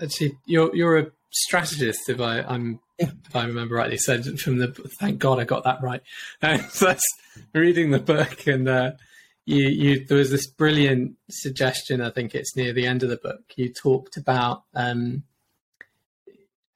actually, 0.00 0.38
you're 0.44 0.74
you're 0.74 0.98
a 0.98 1.10
strategist, 1.30 2.08
if 2.08 2.20
I 2.20 2.40
I'm 2.40 2.80
yeah. 2.98 3.10
if 3.26 3.36
I 3.36 3.44
remember 3.44 3.76
rightly. 3.76 3.98
So 3.98 4.22
from 4.36 4.58
the 4.58 4.68
thank 5.00 5.18
God 5.18 5.38
I 5.38 5.44
got 5.44 5.64
that 5.64 5.82
right. 5.82 6.02
Uh, 6.42 6.58
so 6.70 6.86
that's 6.86 7.06
reading 7.52 7.90
the 7.90 7.98
book, 7.98 8.46
and 8.46 8.68
uh, 8.68 8.92
you 9.44 9.68
you 9.68 10.04
there 10.06 10.18
was 10.18 10.30
this 10.30 10.46
brilliant 10.46 11.16
suggestion. 11.30 12.00
I 12.00 12.10
think 12.10 12.34
it's 12.34 12.56
near 12.56 12.72
the 12.72 12.86
end 12.86 13.02
of 13.02 13.08
the 13.08 13.16
book. 13.16 13.42
You 13.56 13.72
talked 13.72 14.16
about. 14.16 14.64
Um, 14.74 15.24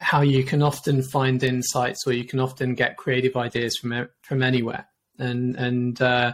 how 0.02 0.22
you 0.22 0.42
can 0.42 0.62
often 0.62 1.02
find 1.02 1.42
insights 1.42 2.06
or 2.06 2.14
you 2.14 2.24
can 2.24 2.40
often 2.40 2.74
get 2.74 2.96
creative 2.96 3.36
ideas 3.36 3.76
from 3.76 4.08
from 4.22 4.42
anywhere 4.42 4.86
and 5.18 5.56
and 5.56 6.00
uh, 6.00 6.32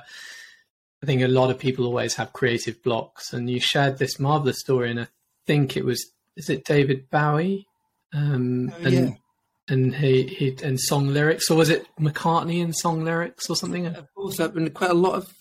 I 1.02 1.06
think 1.06 1.22
a 1.22 1.28
lot 1.28 1.50
of 1.50 1.58
people 1.58 1.84
always 1.84 2.14
have 2.14 2.32
creative 2.32 2.82
blocks 2.82 3.32
and 3.32 3.50
you 3.50 3.60
shared 3.60 3.98
this 3.98 4.18
marvelous 4.18 4.60
story 4.60 4.90
and 4.90 5.00
I 5.00 5.08
think 5.46 5.76
it 5.76 5.84
was 5.84 6.12
is 6.36 6.50
it 6.50 6.64
David 6.64 7.08
Bowie? 7.10 7.66
Um, 8.14 8.72
oh, 8.72 8.84
and, 8.84 8.94
yeah. 8.94 9.10
and 9.68 9.94
he, 9.94 10.24
he 10.24 10.56
and 10.62 10.78
song 10.80 11.08
lyrics, 11.08 11.50
or 11.50 11.56
was 11.56 11.70
it 11.70 11.86
McCartney 11.98 12.62
and 12.62 12.74
song 12.74 13.04
lyrics 13.04 13.50
or 13.50 13.56
something? 13.56 13.86
Of 13.86 14.06
course, 14.14 14.40
I've 14.40 14.54
been 14.54 14.70
quite 14.70 14.90
a 14.90 14.94
lot 14.94 15.14
of. 15.14 15.34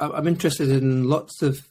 I'm 0.00 0.26
interested 0.26 0.70
in 0.70 1.08
lots 1.08 1.40
of 1.40 1.68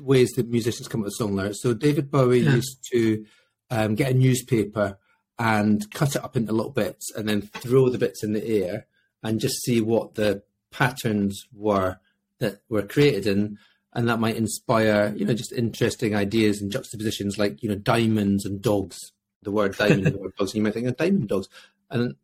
ways 0.00 0.32
that 0.32 0.48
musicians 0.48 0.88
come 0.88 1.02
up 1.02 1.04
with 1.04 1.14
song 1.14 1.36
lyrics. 1.36 1.62
So 1.62 1.72
David 1.72 2.10
Bowie 2.10 2.40
yeah. 2.40 2.54
used 2.56 2.84
to 2.92 3.24
um, 3.70 3.94
get 3.94 4.10
a 4.10 4.14
newspaper 4.14 4.98
and 5.38 5.88
cut 5.92 6.16
it 6.16 6.24
up 6.24 6.36
into 6.36 6.52
little 6.52 6.72
bits, 6.72 7.12
and 7.14 7.28
then 7.28 7.42
throw 7.42 7.88
the 7.88 7.98
bits 7.98 8.24
in 8.24 8.32
the 8.32 8.46
air 8.46 8.86
and 9.22 9.40
just 9.40 9.62
see 9.62 9.80
what 9.80 10.14
the 10.14 10.42
patterns 10.70 11.46
were 11.52 11.98
that 12.40 12.60
were 12.68 12.82
created. 12.82 13.26
And 13.26 13.58
and 13.94 14.08
that 14.08 14.20
might 14.20 14.36
inspire 14.36 15.14
you 15.16 15.24
know 15.24 15.34
just 15.34 15.52
interesting 15.52 16.14
ideas 16.14 16.60
and 16.60 16.72
juxtapositions 16.72 17.38
like 17.38 17.62
you 17.62 17.68
know 17.68 17.74
diamonds 17.74 18.44
and 18.44 18.60
dogs 18.60 19.12
the 19.42 19.50
word 19.50 19.76
diamond 19.78 20.06
and 20.06 20.14
the 20.14 20.20
word 20.20 20.34
dogs 20.38 20.52
and 20.52 20.56
you 20.58 20.62
might 20.62 20.74
think 20.74 20.86
of 20.86 20.96
diamond 20.96 21.28
dogs 21.28 21.48
and 21.90 22.14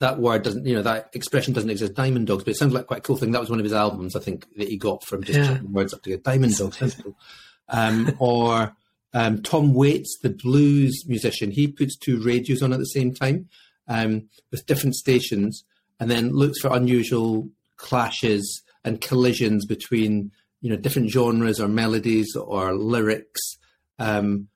that 0.00 0.18
word 0.18 0.42
doesn't 0.42 0.66
you 0.66 0.74
know 0.74 0.82
that 0.82 1.10
expression 1.12 1.52
doesn't 1.52 1.70
exist 1.70 1.94
diamond 1.94 2.26
dogs 2.26 2.44
but 2.44 2.50
it 2.50 2.56
sounds 2.56 2.72
like 2.72 2.86
quite 2.86 2.98
a 2.98 3.02
cool 3.02 3.16
thing 3.16 3.32
that 3.32 3.40
was 3.40 3.50
one 3.50 3.60
of 3.60 3.64
his 3.64 3.72
albums 3.72 4.16
i 4.16 4.20
think 4.20 4.46
that 4.56 4.68
he 4.68 4.76
got 4.76 5.04
from 5.04 5.22
just 5.22 5.38
yeah. 5.38 5.60
words 5.62 5.94
up 5.94 6.02
together 6.02 6.22
diamond 6.22 6.56
dogs 6.56 6.96
cool. 7.02 7.16
um, 7.68 8.14
or 8.18 8.74
um, 9.14 9.42
tom 9.42 9.74
waits 9.74 10.18
the 10.22 10.30
blues 10.30 11.04
musician 11.06 11.50
he 11.50 11.68
puts 11.68 11.96
two 11.96 12.22
radios 12.22 12.62
on 12.62 12.72
at 12.72 12.78
the 12.78 12.84
same 12.84 13.14
time 13.14 13.48
um, 13.88 14.28
with 14.50 14.66
different 14.66 14.94
stations 14.94 15.64
and 16.00 16.10
then 16.10 16.30
looks 16.30 16.60
for 16.60 16.72
unusual 16.72 17.48
clashes 17.76 18.62
and 18.84 19.00
collisions 19.00 19.64
between 19.66 20.32
you 20.62 20.70
know 20.70 20.76
different 20.76 21.10
genres 21.10 21.60
or 21.60 21.68
melodies 21.68 22.34
or 22.34 22.74
lyrics 22.74 23.58
um, 23.98 24.48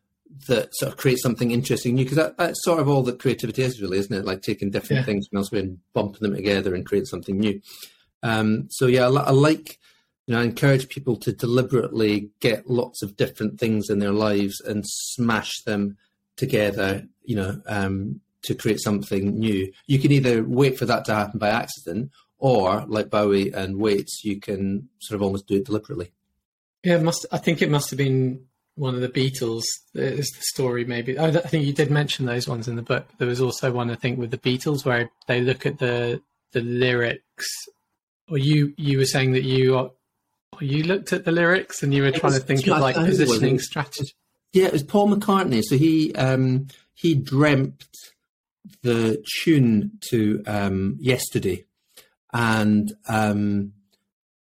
that 0.48 0.74
sort 0.74 0.92
of 0.92 0.98
create 0.98 1.18
something 1.18 1.50
interesting 1.50 1.94
new 1.94 2.04
because 2.04 2.16
that, 2.16 2.38
that's 2.38 2.64
sort 2.64 2.80
of 2.80 2.88
all 2.88 3.02
that 3.02 3.18
creativity 3.18 3.62
is 3.62 3.82
really 3.82 3.98
isn't 3.98 4.16
it? 4.16 4.24
Like 4.24 4.42
taking 4.42 4.70
different 4.70 5.00
yeah. 5.00 5.04
things 5.04 5.26
from 5.28 5.38
elsewhere 5.38 5.62
and 5.62 5.78
bumping 5.92 6.22
them 6.22 6.34
together 6.34 6.74
and 6.74 6.86
create 6.86 7.06
something 7.06 7.38
new. 7.38 7.60
Um, 8.22 8.68
so 8.70 8.86
yeah 8.86 9.08
I, 9.08 9.24
I, 9.24 9.30
like 9.30 9.78
you 10.26 10.34
know 10.34 10.40
I 10.40 10.44
encourage 10.44 10.88
people 10.88 11.16
to 11.16 11.32
deliberately 11.32 12.30
get 12.40 12.70
lots 12.70 13.02
of 13.02 13.16
different 13.16 13.60
things 13.60 13.90
in 13.90 13.98
their 13.98 14.12
lives 14.12 14.60
and 14.60 14.84
smash 14.86 15.62
them 15.62 15.96
together 16.36 17.06
you 17.24 17.36
know 17.36 17.60
um, 17.66 18.20
to 18.42 18.54
create 18.54 18.80
something 18.80 19.38
new. 19.38 19.72
You 19.86 19.98
can 19.98 20.12
either 20.12 20.44
wait 20.44 20.78
for 20.78 20.86
that 20.86 21.04
to 21.06 21.14
happen 21.14 21.38
by 21.38 21.48
accident 21.48 22.12
or 22.38 22.84
like 22.86 23.10
Bowie 23.10 23.52
and 23.52 23.78
Waits, 23.78 24.24
you 24.24 24.40
can 24.40 24.88
sort 25.00 25.16
of 25.16 25.22
almost 25.22 25.46
do 25.46 25.56
it 25.56 25.64
deliberately. 25.64 26.12
Yeah, 26.82 26.98
must. 26.98 27.26
I 27.32 27.38
think 27.38 27.62
it 27.62 27.70
must 27.70 27.90
have 27.90 27.96
been 27.96 28.46
one 28.76 28.94
of 28.94 29.00
the 29.00 29.08
Beatles. 29.08 29.64
Is 29.94 30.30
the 30.30 30.42
story 30.42 30.84
maybe? 30.84 31.18
I 31.18 31.30
think 31.32 31.66
you 31.66 31.72
did 31.72 31.90
mention 31.90 32.26
those 32.26 32.46
ones 32.46 32.68
in 32.68 32.76
the 32.76 32.82
book. 32.82 33.06
There 33.18 33.28
was 33.28 33.40
also 33.40 33.72
one 33.72 33.90
I 33.90 33.96
think 33.96 34.18
with 34.18 34.30
the 34.30 34.38
Beatles 34.38 34.84
where 34.84 35.10
they 35.26 35.40
look 35.40 35.66
at 35.66 35.78
the 35.78 36.20
the 36.52 36.60
lyrics. 36.60 37.48
Or 38.28 38.38
you 38.38 38.74
you 38.76 38.98
were 38.98 39.04
saying 39.04 39.32
that 39.32 39.44
you 39.44 39.76
are, 39.76 39.90
you 40.60 40.84
looked 40.84 41.12
at 41.12 41.24
the 41.24 41.32
lyrics 41.32 41.82
and 41.82 41.92
you 41.92 42.02
were 42.02 42.10
trying 42.10 42.32
was, 42.32 42.40
to 42.40 42.46
think 42.46 42.66
of 42.66 42.78
like 42.78 42.96
positioning 42.96 43.58
strategy. 43.58 44.12
Yeah, 44.52 44.66
it 44.66 44.72
was 44.72 44.82
Paul 44.82 45.08
McCartney. 45.08 45.62
So 45.62 45.76
he 45.76 46.14
um, 46.14 46.68
he 46.94 47.14
dreamt 47.14 47.84
the 48.82 49.22
tune 49.42 49.92
to 50.10 50.42
um, 50.46 50.96
yesterday 51.00 51.65
and 52.32 52.92
um, 53.08 53.72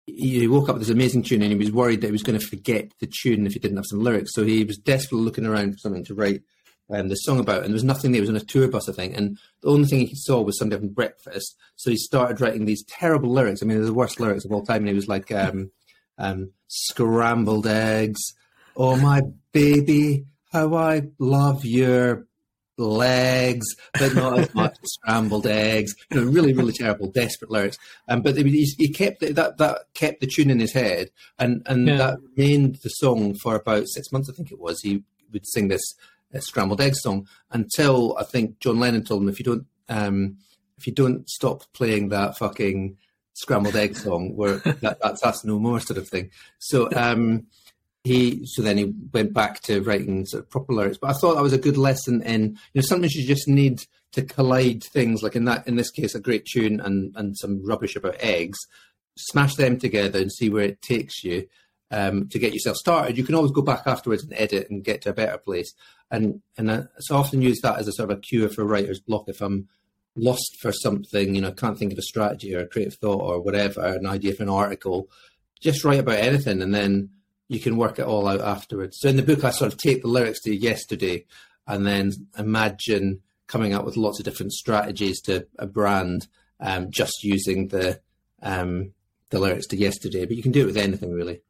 he 0.06 0.46
woke 0.48 0.68
up 0.68 0.76
with 0.76 0.86
this 0.86 0.94
amazing 0.94 1.22
tune, 1.22 1.42
and 1.42 1.52
he 1.52 1.58
was 1.58 1.72
worried 1.72 2.00
that 2.00 2.08
he 2.08 2.12
was 2.12 2.22
going 2.22 2.38
to 2.38 2.46
forget 2.46 2.92
the 3.00 3.06
tune 3.06 3.46
if 3.46 3.52
he 3.52 3.58
didn't 3.58 3.76
have 3.76 3.86
some 3.86 4.02
lyrics. 4.02 4.34
So 4.34 4.44
he 4.44 4.64
was 4.64 4.78
desperately 4.78 5.24
looking 5.24 5.46
around 5.46 5.72
for 5.72 5.78
something 5.78 6.04
to 6.06 6.14
write 6.14 6.42
um, 6.90 7.08
the 7.08 7.14
song 7.14 7.40
about, 7.40 7.58
and 7.62 7.66
there 7.66 7.74
was 7.74 7.84
nothing 7.84 8.12
there. 8.12 8.22
He 8.22 8.28
was 8.28 8.30
on 8.30 8.36
a 8.36 8.40
tour 8.40 8.68
bus, 8.68 8.88
I 8.88 8.92
think, 8.92 9.16
and 9.16 9.38
the 9.62 9.68
only 9.68 9.86
thing 9.86 10.06
he 10.06 10.16
saw 10.16 10.42
was 10.42 10.58
something 10.58 10.76
having 10.76 10.92
breakfast. 10.92 11.56
So 11.76 11.90
he 11.90 11.96
started 11.96 12.40
writing 12.40 12.64
these 12.64 12.84
terrible 12.84 13.30
lyrics. 13.30 13.62
I 13.62 13.66
mean, 13.66 13.78
they're 13.78 13.86
the 13.86 13.94
worst 13.94 14.20
lyrics 14.20 14.44
of 14.44 14.52
all 14.52 14.64
time. 14.64 14.82
And 14.82 14.88
he 14.88 14.94
was 14.94 15.08
like, 15.08 15.32
um, 15.32 15.70
um, 16.18 16.52
"Scrambled 16.68 17.66
eggs, 17.66 18.20
oh 18.76 18.96
my 18.96 19.22
baby, 19.52 20.26
how 20.52 20.74
I 20.74 21.02
love 21.18 21.64
your 21.64 22.26
legs, 22.78 23.66
but 23.98 24.14
not 24.14 24.38
as 24.38 24.54
much 24.54 24.76
scrambled 24.84 25.46
eggs. 25.46 25.94
You 26.10 26.20
know, 26.20 26.30
really, 26.30 26.52
really 26.52 26.72
terrible, 26.72 27.10
desperate 27.10 27.50
lyrics. 27.50 27.78
Um, 28.08 28.22
but 28.22 28.36
he, 28.36 28.64
he 28.78 28.88
kept 28.88 29.20
the, 29.20 29.32
that 29.32 29.58
that 29.58 29.82
kept 29.94 30.20
the 30.20 30.26
tune 30.26 30.50
in 30.50 30.60
his 30.60 30.72
head, 30.72 31.10
and 31.38 31.62
and 31.66 31.86
yeah. 31.86 31.96
that 31.96 32.18
remained 32.36 32.76
the 32.82 32.88
song 32.88 33.34
for 33.34 33.54
about 33.54 33.88
six 33.88 34.10
months. 34.12 34.30
I 34.30 34.32
think 34.32 34.50
it 34.50 34.60
was. 34.60 34.80
He 34.80 35.02
would 35.32 35.46
sing 35.46 35.68
this 35.68 35.94
uh, 36.34 36.40
scrambled 36.40 36.80
egg 36.80 36.94
song 36.96 37.26
until 37.50 38.16
I 38.18 38.24
think 38.24 38.58
John 38.58 38.80
Lennon 38.80 39.04
told 39.04 39.22
him, 39.22 39.28
if 39.28 39.38
you 39.38 39.44
don't 39.44 39.66
um, 39.88 40.38
if 40.78 40.86
you 40.86 40.92
don't 40.92 41.28
stop 41.28 41.64
playing 41.72 42.08
that 42.08 42.38
fucking 42.38 42.96
scrambled 43.34 43.76
egg 43.76 43.96
song, 43.96 44.36
where 44.36 44.56
that, 44.56 44.98
that's 45.00 45.20
that's 45.20 45.44
no 45.44 45.58
more 45.58 45.80
sort 45.80 45.98
of 45.98 46.08
thing. 46.08 46.30
So. 46.58 46.88
Um, 46.94 47.46
he 48.04 48.44
so 48.44 48.62
then 48.62 48.78
he 48.78 48.92
went 49.12 49.32
back 49.32 49.60
to 49.62 49.80
writing 49.82 50.26
sort 50.26 50.42
of 50.42 50.50
proper 50.50 50.72
lyrics. 50.72 50.98
But 50.98 51.10
I 51.10 51.12
thought 51.12 51.36
that 51.36 51.42
was 51.42 51.52
a 51.52 51.58
good 51.58 51.76
lesson 51.76 52.22
in 52.22 52.58
you 52.72 52.80
know 52.80 52.82
sometimes 52.82 53.14
you 53.14 53.26
just 53.26 53.48
need 53.48 53.84
to 54.12 54.22
collide 54.22 54.82
things 54.82 55.22
like 55.22 55.36
in 55.36 55.44
that 55.44 55.66
in 55.66 55.76
this 55.76 55.90
case 55.90 56.14
a 56.14 56.20
great 56.20 56.44
tune 56.44 56.80
and 56.80 57.14
and 57.16 57.36
some 57.38 57.64
rubbish 57.64 57.96
about 57.96 58.16
eggs, 58.18 58.58
smash 59.16 59.54
them 59.54 59.78
together 59.78 60.18
and 60.18 60.32
see 60.32 60.50
where 60.50 60.64
it 60.64 60.82
takes 60.82 61.22
you. 61.24 61.46
Um, 61.90 62.30
to 62.30 62.38
get 62.38 62.54
yourself 62.54 62.78
started, 62.78 63.18
you 63.18 63.24
can 63.24 63.34
always 63.34 63.52
go 63.52 63.60
back 63.60 63.82
afterwards 63.84 64.24
and 64.24 64.32
edit 64.32 64.70
and 64.70 64.82
get 64.82 65.02
to 65.02 65.10
a 65.10 65.14
better 65.14 65.36
place. 65.36 65.74
And 66.10 66.40
and 66.56 66.72
I 66.72 66.84
so 67.00 67.16
often 67.16 67.42
use 67.42 67.60
that 67.60 67.78
as 67.78 67.86
a 67.86 67.92
sort 67.92 68.10
of 68.10 68.16
a 68.16 68.20
cure 68.20 68.48
for 68.48 68.64
writer's 68.64 69.00
block. 69.00 69.24
If 69.28 69.42
I'm 69.42 69.68
lost 70.16 70.56
for 70.60 70.72
something, 70.72 71.34
you 71.34 71.40
know, 71.40 71.52
can't 71.52 71.78
think 71.78 71.92
of 71.92 71.98
a 71.98 72.02
strategy 72.02 72.54
or 72.54 72.60
a 72.60 72.66
creative 72.66 72.94
thought 72.94 73.20
or 73.20 73.40
whatever, 73.40 73.84
an 73.84 74.06
idea 74.06 74.34
for 74.34 74.42
an 74.42 74.48
article, 74.48 75.08
just 75.60 75.84
write 75.84 76.00
about 76.00 76.18
anything 76.18 76.62
and 76.62 76.74
then 76.74 77.10
you 77.52 77.60
can 77.60 77.76
work 77.76 77.98
it 77.98 78.06
all 78.06 78.26
out 78.26 78.40
afterwards. 78.40 78.98
So 79.00 79.08
in 79.08 79.16
the 79.16 79.22
book, 79.22 79.44
I 79.44 79.50
sort 79.50 79.72
of 79.72 79.78
take 79.78 80.02
the 80.02 80.08
lyrics 80.08 80.40
to 80.42 80.54
yesterday 80.54 81.26
and 81.66 81.86
then 81.86 82.12
imagine 82.38 83.20
coming 83.46 83.74
up 83.74 83.84
with 83.84 83.96
lots 83.96 84.18
of 84.18 84.24
different 84.24 84.52
strategies 84.52 85.20
to 85.22 85.46
a 85.58 85.66
brand 85.66 86.26
um, 86.60 86.90
just 86.90 87.22
using 87.22 87.68
the 87.68 88.00
um, 88.42 88.92
the 89.30 89.38
lyrics 89.38 89.66
to 89.68 89.76
yesterday. 89.76 90.24
But 90.24 90.36
you 90.36 90.42
can 90.42 90.52
do 90.52 90.62
it 90.62 90.66
with 90.66 90.76
anything 90.76 91.12
really. 91.12 91.42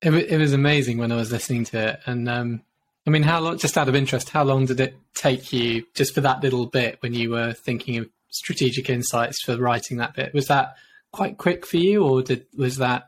It, 0.00 0.12
it 0.12 0.38
was 0.38 0.52
amazing 0.52 0.98
when 0.98 1.10
I 1.10 1.16
was 1.16 1.32
listening 1.32 1.64
to 1.66 1.88
it, 1.88 2.00
and 2.06 2.28
um, 2.28 2.62
I 3.06 3.10
mean, 3.10 3.24
how 3.24 3.40
long? 3.40 3.58
Just 3.58 3.76
out 3.76 3.88
of 3.88 3.96
interest, 3.96 4.28
how 4.28 4.44
long 4.44 4.66
did 4.66 4.80
it 4.80 4.94
take 5.14 5.52
you 5.52 5.84
just 5.94 6.14
for 6.14 6.20
that 6.20 6.42
little 6.42 6.66
bit 6.66 6.98
when 7.00 7.14
you 7.14 7.30
were 7.30 7.52
thinking 7.52 7.98
of 7.98 8.08
strategic 8.28 8.88
insights 8.88 9.42
for 9.42 9.56
writing 9.56 9.96
that 9.96 10.14
bit? 10.14 10.34
Was 10.34 10.46
that 10.46 10.76
quite 11.12 11.38
quick 11.38 11.66
for 11.66 11.78
you, 11.78 12.04
or 12.04 12.22
did 12.22 12.46
was 12.56 12.76
that 12.76 13.07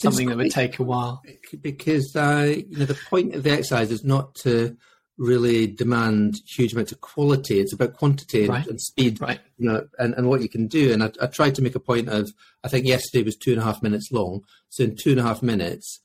something 0.00 0.28
that 0.28 0.36
would 0.36 0.50
take 0.50 0.78
a 0.78 0.82
while. 0.82 1.22
Because 1.60 2.14
uh, 2.16 2.54
you 2.56 2.78
know 2.78 2.84
the 2.84 2.98
point 3.08 3.34
of 3.34 3.42
the 3.42 3.50
exercise 3.50 3.90
is 3.90 4.04
not 4.04 4.34
to 4.36 4.76
really 5.18 5.66
demand 5.66 6.40
huge 6.46 6.72
amounts 6.72 6.92
of 6.92 7.00
quality. 7.00 7.60
It's 7.60 7.72
about 7.72 7.94
quantity 7.94 8.48
right. 8.48 8.66
and 8.66 8.80
speed, 8.80 9.20
right. 9.20 9.40
you 9.56 9.70
know, 9.70 9.86
and, 9.98 10.14
and 10.14 10.28
what 10.28 10.42
you 10.42 10.48
can 10.48 10.66
do. 10.66 10.92
And 10.92 11.02
I, 11.02 11.10
I, 11.20 11.26
tried 11.26 11.54
to 11.54 11.62
make 11.62 11.74
a 11.74 11.80
point 11.80 12.08
of, 12.08 12.30
I 12.62 12.68
think 12.68 12.86
yesterday 12.86 13.24
was 13.24 13.36
two 13.36 13.52
and 13.52 13.60
a 13.60 13.64
half 13.64 13.82
minutes 13.82 14.12
long. 14.12 14.42
So 14.68 14.84
in 14.84 14.96
two 14.96 15.12
and 15.12 15.20
a 15.20 15.22
half 15.22 15.42
minutes, 15.42 16.00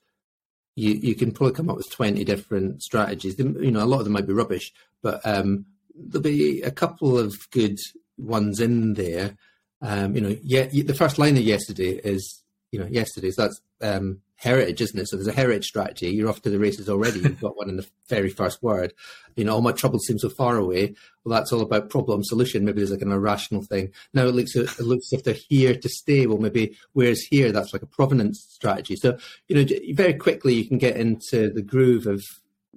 you, 0.75 0.93
you 0.93 1.15
can 1.15 1.31
probably 1.31 1.55
come 1.55 1.69
up 1.69 1.75
with 1.75 1.91
20 1.91 2.23
different 2.23 2.81
strategies. 2.81 3.37
You 3.37 3.71
know, 3.71 3.83
a 3.83 3.85
lot 3.85 3.99
of 3.99 4.05
them 4.05 4.13
might 4.13 4.27
be 4.27 4.33
rubbish, 4.33 4.71
but 5.01 5.19
um, 5.25 5.65
there'll 5.93 6.23
be 6.23 6.61
a 6.61 6.71
couple 6.71 7.17
of 7.17 7.33
good 7.51 7.77
ones 8.17 8.59
in 8.61 8.93
there. 8.93 9.35
Um, 9.81 10.15
you 10.15 10.21
know, 10.21 10.37
yeah, 10.41 10.67
the 10.67 10.93
first 10.93 11.19
line 11.19 11.35
of 11.35 11.43
yesterday 11.43 11.99
is, 12.03 12.43
you 12.71 12.79
know, 12.79 12.87
yesterday's, 12.87 13.35
that's 13.35 13.61
um, 13.81 14.21
heritage, 14.41 14.81
isn't 14.81 14.99
it? 14.99 15.07
So 15.07 15.17
there's 15.17 15.27
a 15.27 15.33
heritage 15.33 15.67
strategy. 15.67 16.09
You're 16.09 16.29
off 16.29 16.41
to 16.41 16.49
the 16.49 16.57
races 16.57 16.89
already. 16.89 17.19
You've 17.19 17.39
got 17.41 17.57
one 17.57 17.69
in 17.69 17.77
the 17.77 17.87
very 18.09 18.29
first 18.29 18.63
word. 18.63 18.93
You 19.35 19.45
know, 19.45 19.53
all 19.53 19.61
my 19.61 19.71
troubles 19.71 20.07
seem 20.07 20.17
so 20.17 20.29
far 20.29 20.57
away. 20.57 20.95
Well, 21.23 21.37
that's 21.37 21.53
all 21.53 21.61
about 21.61 21.91
problem 21.91 22.23
solution. 22.23 22.65
Maybe 22.65 22.77
there's 22.77 22.91
like 22.91 23.03
an 23.03 23.11
irrational 23.11 23.61
thing. 23.61 23.91
Now 24.13 24.25
it 24.25 24.33
looks 24.33 24.55
it 24.55 24.79
looks 24.79 25.13
if 25.13 25.23
they're 25.23 25.35
here 25.35 25.75
to 25.75 25.89
stay. 25.89 26.25
Well, 26.25 26.39
maybe 26.39 26.75
where's 26.93 27.21
here? 27.21 27.51
That's 27.51 27.71
like 27.71 27.83
a 27.83 27.87
provenance 27.87 28.43
strategy. 28.49 28.95
So 28.95 29.17
you 29.47 29.55
know, 29.55 29.93
very 29.93 30.15
quickly 30.15 30.55
you 30.55 30.67
can 30.67 30.79
get 30.79 30.97
into 30.97 31.51
the 31.51 31.61
groove 31.61 32.07
of 32.07 32.23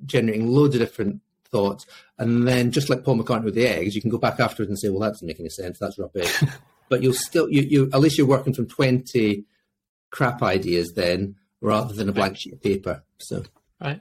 generating 0.04 0.48
loads 0.48 0.74
of 0.74 0.82
different 0.82 1.22
thoughts, 1.50 1.86
and 2.18 2.46
then 2.46 2.72
just 2.72 2.90
like 2.90 3.04
Paul 3.04 3.16
McCartney 3.16 3.44
with 3.44 3.54
the 3.54 3.66
eggs, 3.66 3.94
you 3.94 4.02
can 4.02 4.10
go 4.10 4.18
back 4.18 4.38
afterwards 4.38 4.68
and 4.68 4.78
say, 4.78 4.90
well, 4.90 5.00
that 5.00 5.12
doesn't 5.12 5.26
make 5.26 5.40
any 5.40 5.48
sense. 5.48 5.78
That's 5.78 5.98
rubbish. 5.98 6.42
but 6.90 7.02
you'll 7.02 7.14
still 7.14 7.48
you 7.48 7.62
you 7.62 7.90
at 7.94 8.00
least 8.00 8.18
you're 8.18 8.26
working 8.26 8.52
from 8.52 8.66
twenty 8.66 9.44
crap 10.14 10.42
ideas 10.44 10.92
then 10.92 11.34
rather 11.60 11.92
than 11.92 12.08
a 12.08 12.12
blank 12.12 12.36
sheet 12.38 12.52
of 12.52 12.62
paper. 12.62 13.02
So 13.18 13.42
right, 13.80 14.00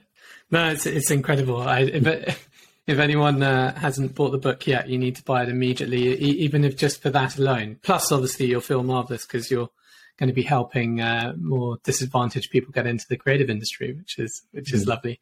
no, 0.50 0.70
it's 0.70 0.86
it's 0.86 1.10
incredible. 1.10 1.60
I, 1.60 1.80
if 1.80 2.48
if 2.86 2.98
anyone 2.98 3.42
uh, 3.42 3.74
hasn't 3.74 4.14
bought 4.14 4.30
the 4.30 4.38
book 4.38 4.66
yet, 4.66 4.88
you 4.88 4.96
need 4.96 5.16
to 5.16 5.24
buy 5.24 5.42
it 5.42 5.48
immediately, 5.48 6.16
even 6.18 6.64
if 6.64 6.76
just 6.76 7.02
for 7.02 7.10
that 7.10 7.36
alone. 7.36 7.78
Plus, 7.82 8.12
obviously, 8.12 8.46
you'll 8.46 8.60
feel 8.60 8.84
marvelous 8.84 9.26
because 9.26 9.50
you're 9.50 9.70
going 10.16 10.28
to 10.28 10.34
be 10.34 10.42
helping 10.42 11.00
uh, 11.00 11.32
more 11.36 11.78
disadvantaged 11.82 12.50
people 12.52 12.70
get 12.70 12.86
into 12.86 13.06
the 13.08 13.16
creative 13.16 13.50
industry, 13.50 13.92
which 13.92 14.16
is 14.18 14.42
which 14.52 14.72
is 14.72 14.84
mm. 14.84 14.90
lovely. 14.90 15.20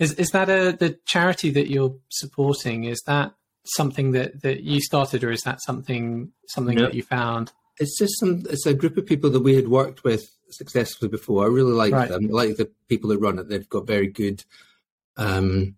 Is 0.00 0.14
is 0.14 0.30
that 0.30 0.50
a 0.50 0.76
the 0.76 0.98
charity 1.06 1.50
that 1.52 1.70
you're 1.70 1.94
supporting? 2.08 2.84
Is 2.84 3.00
that 3.06 3.32
something 3.64 4.10
that, 4.10 4.42
that 4.42 4.64
you 4.64 4.80
started, 4.80 5.22
or 5.22 5.30
is 5.30 5.42
that 5.42 5.62
something 5.62 6.32
something 6.48 6.78
that 6.78 6.94
you 6.94 7.04
found? 7.04 7.52
It's 7.78 7.98
just 7.98 8.18
some 8.18 8.42
it's 8.50 8.66
a 8.66 8.74
group 8.74 8.96
of 8.96 9.06
people 9.06 9.30
that 9.30 9.42
we 9.42 9.54
had 9.54 9.68
worked 9.68 10.04
with 10.04 10.22
successfully 10.50 11.08
before. 11.08 11.44
I 11.44 11.48
really 11.48 11.72
like 11.72 11.92
right. 11.92 12.08
them. 12.08 12.26
I 12.26 12.32
like 12.32 12.56
the 12.56 12.70
people 12.88 13.10
that 13.10 13.18
run 13.18 13.38
it. 13.38 13.48
They've 13.48 13.68
got 13.68 13.86
very 13.86 14.08
good. 14.08 14.44
Um, 15.16 15.76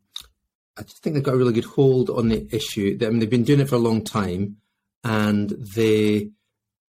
I 0.76 0.82
just 0.82 1.02
think 1.02 1.14
they've 1.14 1.22
got 1.22 1.34
a 1.34 1.38
really 1.38 1.52
good 1.52 1.64
hold 1.64 2.10
on 2.10 2.28
the 2.28 2.48
issue. 2.54 2.98
I 3.00 3.04
mean, 3.06 3.20
they've 3.20 3.30
been 3.30 3.44
doing 3.44 3.60
it 3.60 3.68
for 3.68 3.76
a 3.76 3.78
long 3.78 4.02
time, 4.02 4.56
and 5.04 5.50
they 5.50 6.30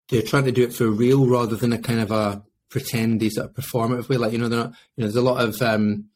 they're 0.08 0.22
trying 0.22 0.44
to 0.44 0.52
do 0.52 0.64
it 0.64 0.74
for 0.74 0.88
real 0.88 1.26
rather 1.26 1.56
than 1.56 1.72
a 1.72 1.78
kind 1.78 2.00
of 2.00 2.10
a 2.10 2.42
pretendy 2.70 3.30
sort 3.30 3.50
of 3.50 3.54
performative 3.54 4.08
way. 4.08 4.16
Like 4.16 4.32
you 4.32 4.38
know, 4.38 4.48
they're 4.48 4.64
not. 4.64 4.74
You 4.96 5.02
know, 5.02 5.06
there's 5.06 5.16
a 5.16 5.22
lot 5.22 5.42
of. 5.42 5.60
Um, 5.60 6.06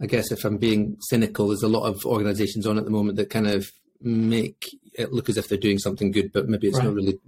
I 0.00 0.06
guess 0.06 0.32
if 0.32 0.44
I'm 0.44 0.58
being 0.58 0.96
cynical, 1.00 1.48
there's 1.48 1.62
a 1.62 1.68
lot 1.68 1.86
of 1.86 2.04
organisations 2.04 2.66
on 2.66 2.78
at 2.78 2.84
the 2.84 2.90
moment 2.90 3.16
that 3.16 3.30
kind 3.30 3.46
of 3.46 3.70
make 4.00 4.76
it 4.92 5.12
look 5.12 5.28
as 5.28 5.36
if 5.36 5.48
they're 5.48 5.56
doing 5.56 5.78
something 5.78 6.10
good, 6.10 6.32
but 6.32 6.48
maybe 6.48 6.66
it's 6.66 6.78
right. 6.78 6.86
not 6.86 6.94
really 6.94 7.18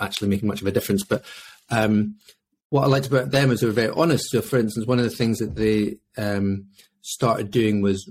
actually 0.00 0.28
making 0.28 0.48
much 0.48 0.60
of 0.60 0.66
a 0.66 0.72
difference. 0.72 1.04
But 1.04 1.24
um, 1.70 2.16
what 2.70 2.84
I 2.84 2.86
liked 2.86 3.06
about 3.06 3.30
them 3.30 3.50
is 3.50 3.60
they 3.60 3.66
were 3.66 3.72
very 3.72 3.92
honest. 3.94 4.30
So, 4.30 4.40
for 4.42 4.58
instance, 4.58 4.86
one 4.86 4.98
of 4.98 5.04
the 5.04 5.10
things 5.10 5.38
that 5.38 5.54
they 5.54 5.98
um, 6.16 6.66
started 7.02 7.50
doing 7.50 7.82
was 7.82 8.10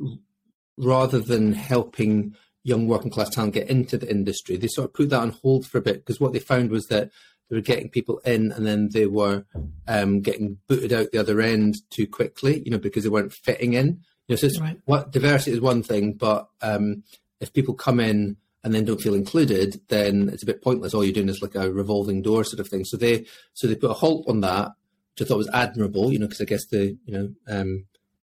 rather 0.78 1.20
than 1.20 1.54
helping 1.54 2.36
young 2.64 2.88
working 2.88 3.12
class 3.12 3.30
talent 3.30 3.54
get 3.54 3.70
into 3.70 3.98
the 3.98 4.10
industry, 4.10 4.56
they 4.56 4.68
sort 4.68 4.86
of 4.86 4.94
put 4.94 5.10
that 5.10 5.20
on 5.20 5.32
hold 5.32 5.66
for 5.66 5.78
a 5.78 5.82
bit 5.82 5.98
because 5.98 6.20
what 6.20 6.34
they 6.34 6.40
found 6.40 6.70
was 6.70 6.86
that 6.88 7.12
they 7.50 7.56
were 7.56 7.62
getting 7.62 7.90
people 7.90 8.20
in 8.20 8.52
and 8.52 8.66
then 8.66 8.90
they 8.94 9.06
were 9.06 9.46
um, 9.88 10.22
getting 10.22 10.58
booted 10.68 10.94
out 10.94 11.12
the 11.12 11.20
other 11.20 11.42
end 11.42 11.76
too 11.90 12.08
quickly, 12.08 12.64
you 12.64 12.72
know, 12.72 12.78
because 12.78 13.04
they 13.04 13.10
weren't 13.10 13.34
fitting 13.34 13.74
in. 13.74 14.00
You 14.28 14.34
know, 14.34 14.36
so 14.38 14.62
right. 14.62 14.80
what 14.86 15.12
diversity 15.12 15.52
is 15.52 15.62
one 15.62 15.84
thing, 15.84 16.14
but 16.14 16.48
um, 16.62 17.04
if 17.42 17.52
people 17.52 17.74
come 17.74 18.00
in 18.00 18.38
and 18.64 18.74
then 18.74 18.86
don't 18.86 19.02
feel 19.02 19.14
included, 19.14 19.82
then 19.90 20.30
it's 20.30 20.44
a 20.44 20.46
bit 20.46 20.62
pointless. 20.62 20.94
All 20.94 21.04
you're 21.04 21.14
doing 21.14 21.30
is 21.30 21.42
like 21.42 21.56
a 21.56 21.72
revolving 21.72 22.22
door 22.22 22.44
sort 22.44 22.60
of 22.60 22.68
thing. 22.68 22.86
So 22.86 22.98
they 22.98 23.26
so 23.54 23.68
they 23.68 23.76
put 23.76 23.92
a 23.92 23.96
halt 23.96 24.26
on 24.28 24.42
that, 24.42 24.72
which 25.14 25.26
I 25.26 25.30
thought 25.30 25.38
was 25.38 25.50
admirable. 25.54 26.12
You 26.12 26.20
know, 26.20 26.28
because 26.28 26.42
I 26.42 26.46
guess 26.46 26.66
the 26.68 26.98
you 27.06 27.14
know 27.14 27.34
um, 27.48 27.86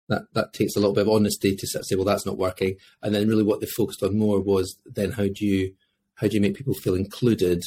that 0.08 0.22
that 0.34 0.52
takes 0.52 0.74
a 0.74 0.80
little 0.80 0.94
bit 0.94 1.06
of 1.06 1.12
honesty 1.12 1.54
to 1.54 1.66
say, 1.66 1.94
well, 1.94 2.04
that's 2.04 2.26
not 2.26 2.38
working. 2.38 2.76
And 3.02 3.14
then 3.14 3.28
really 3.28 3.44
what 3.44 3.60
they 3.60 3.66
focused 3.66 4.02
on 4.02 4.18
more 4.18 4.40
was 4.40 4.78
then 4.84 5.12
how 5.12 5.26
do 5.28 5.46
you 5.46 5.74
how 6.14 6.26
do 6.26 6.34
you 6.34 6.40
make 6.40 6.56
people 6.56 6.74
feel 6.74 6.94
included, 6.94 7.62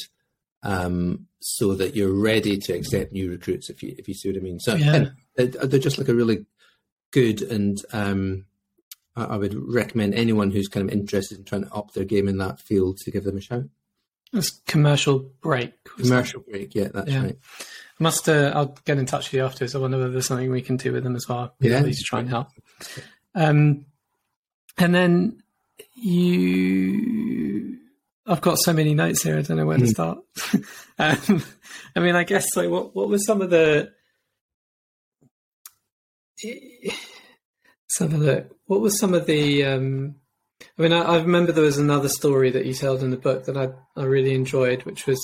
um, 0.62 1.26
so 1.40 1.74
that 1.74 1.96
you're 1.96 2.12
ready 2.12 2.58
to 2.58 2.72
accept 2.74 3.12
new 3.12 3.30
recruits 3.30 3.70
if 3.70 3.82
you 3.82 3.94
if 3.96 4.06
you 4.06 4.14
see 4.14 4.28
what 4.30 4.38
I 4.38 4.40
mean. 4.40 4.60
So 4.60 4.74
yeah. 4.74 5.06
they're 5.36 5.78
just 5.78 5.98
like 5.98 6.08
a 6.08 6.14
really 6.14 6.44
good 7.10 7.40
and 7.42 7.78
um, 7.92 8.44
I 9.16 9.36
would 9.36 9.54
recommend 9.54 10.14
anyone 10.14 10.50
who's 10.50 10.68
kind 10.68 10.88
of 10.88 10.94
interested 10.94 11.38
in 11.38 11.44
trying 11.44 11.64
to 11.64 11.74
up 11.74 11.92
their 11.92 12.04
game 12.04 12.28
in 12.28 12.38
that 12.38 12.60
field 12.60 12.98
to 12.98 13.10
give 13.10 13.24
them 13.24 13.36
a 13.36 13.40
shout. 13.40 13.64
It's 14.32 14.50
commercial 14.66 15.30
break. 15.40 15.72
Commercial 15.84 16.42
break, 16.42 16.74
yeah, 16.74 16.88
that's 16.94 17.10
yeah. 17.10 17.22
right. 17.22 17.38
I 17.58 18.02
must. 18.02 18.28
Uh, 18.28 18.52
I'll 18.54 18.76
get 18.84 18.98
in 18.98 19.06
touch 19.06 19.26
with 19.26 19.38
you 19.38 19.44
afterwards. 19.44 19.74
I 19.74 19.78
wonder 19.78 19.98
whether 19.98 20.10
there's 20.10 20.26
something 20.26 20.50
we 20.50 20.62
can 20.62 20.76
do 20.76 20.92
with 20.92 21.02
them 21.02 21.16
as 21.16 21.28
well. 21.28 21.54
Yeah, 21.58 21.82
to 21.82 21.92
try 21.92 22.20
and 22.20 22.28
help. 22.28 22.48
Um, 23.34 23.86
and 24.78 24.94
then 24.94 25.42
you 25.94 27.78
I've 28.30 28.40
got 28.40 28.58
so 28.58 28.72
many 28.72 28.94
notes 28.94 29.22
here. 29.22 29.38
I 29.38 29.42
don't 29.42 29.56
know 29.56 29.66
where 29.66 29.78
to 29.78 29.84
hmm. 29.84 29.90
start. 29.90 30.18
um, 30.98 31.42
I 31.96 32.00
mean, 32.00 32.14
I 32.14 32.22
guess 32.22 32.56
like 32.56 32.70
what 32.70 32.94
what 32.94 33.08
were 33.08 33.18
some 33.18 33.42
of 33.42 33.50
the 33.50 33.92
let's 37.90 38.12
have 38.12 38.20
a 38.20 38.24
look. 38.24 38.56
What 38.66 38.80
was 38.80 38.98
some 38.98 39.14
of 39.14 39.26
the? 39.26 39.64
Um, 39.64 40.16
I 40.78 40.82
mean, 40.82 40.92
I, 40.92 41.02
I, 41.02 41.16
remember 41.18 41.52
there 41.52 41.64
was 41.64 41.78
another 41.78 42.08
story 42.08 42.50
that 42.50 42.66
you 42.66 42.74
told 42.74 43.02
in 43.02 43.10
the 43.10 43.16
book 43.16 43.44
that 43.44 43.56
I 43.56 43.70
I 44.00 44.04
really 44.04 44.34
enjoyed, 44.34 44.84
which 44.84 45.06
was 45.06 45.20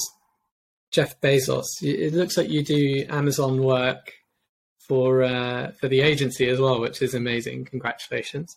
Jeff 0.91 1.21
Bezos. 1.21 1.65
It 1.83 2.15
looks 2.15 2.37
like 2.37 2.49
you 2.49 2.65
do 2.65 3.07
Amazon 3.09 3.63
work 3.63 4.13
for 4.89 5.23
uh, 5.23 5.73
for 5.73 5.89
the 5.89 6.01
agency 6.01 6.49
as 6.49 6.59
well, 6.59 6.81
which 6.81 7.03
is 7.03 7.15
amazing. 7.15 7.67
Congratulations. 7.67 8.57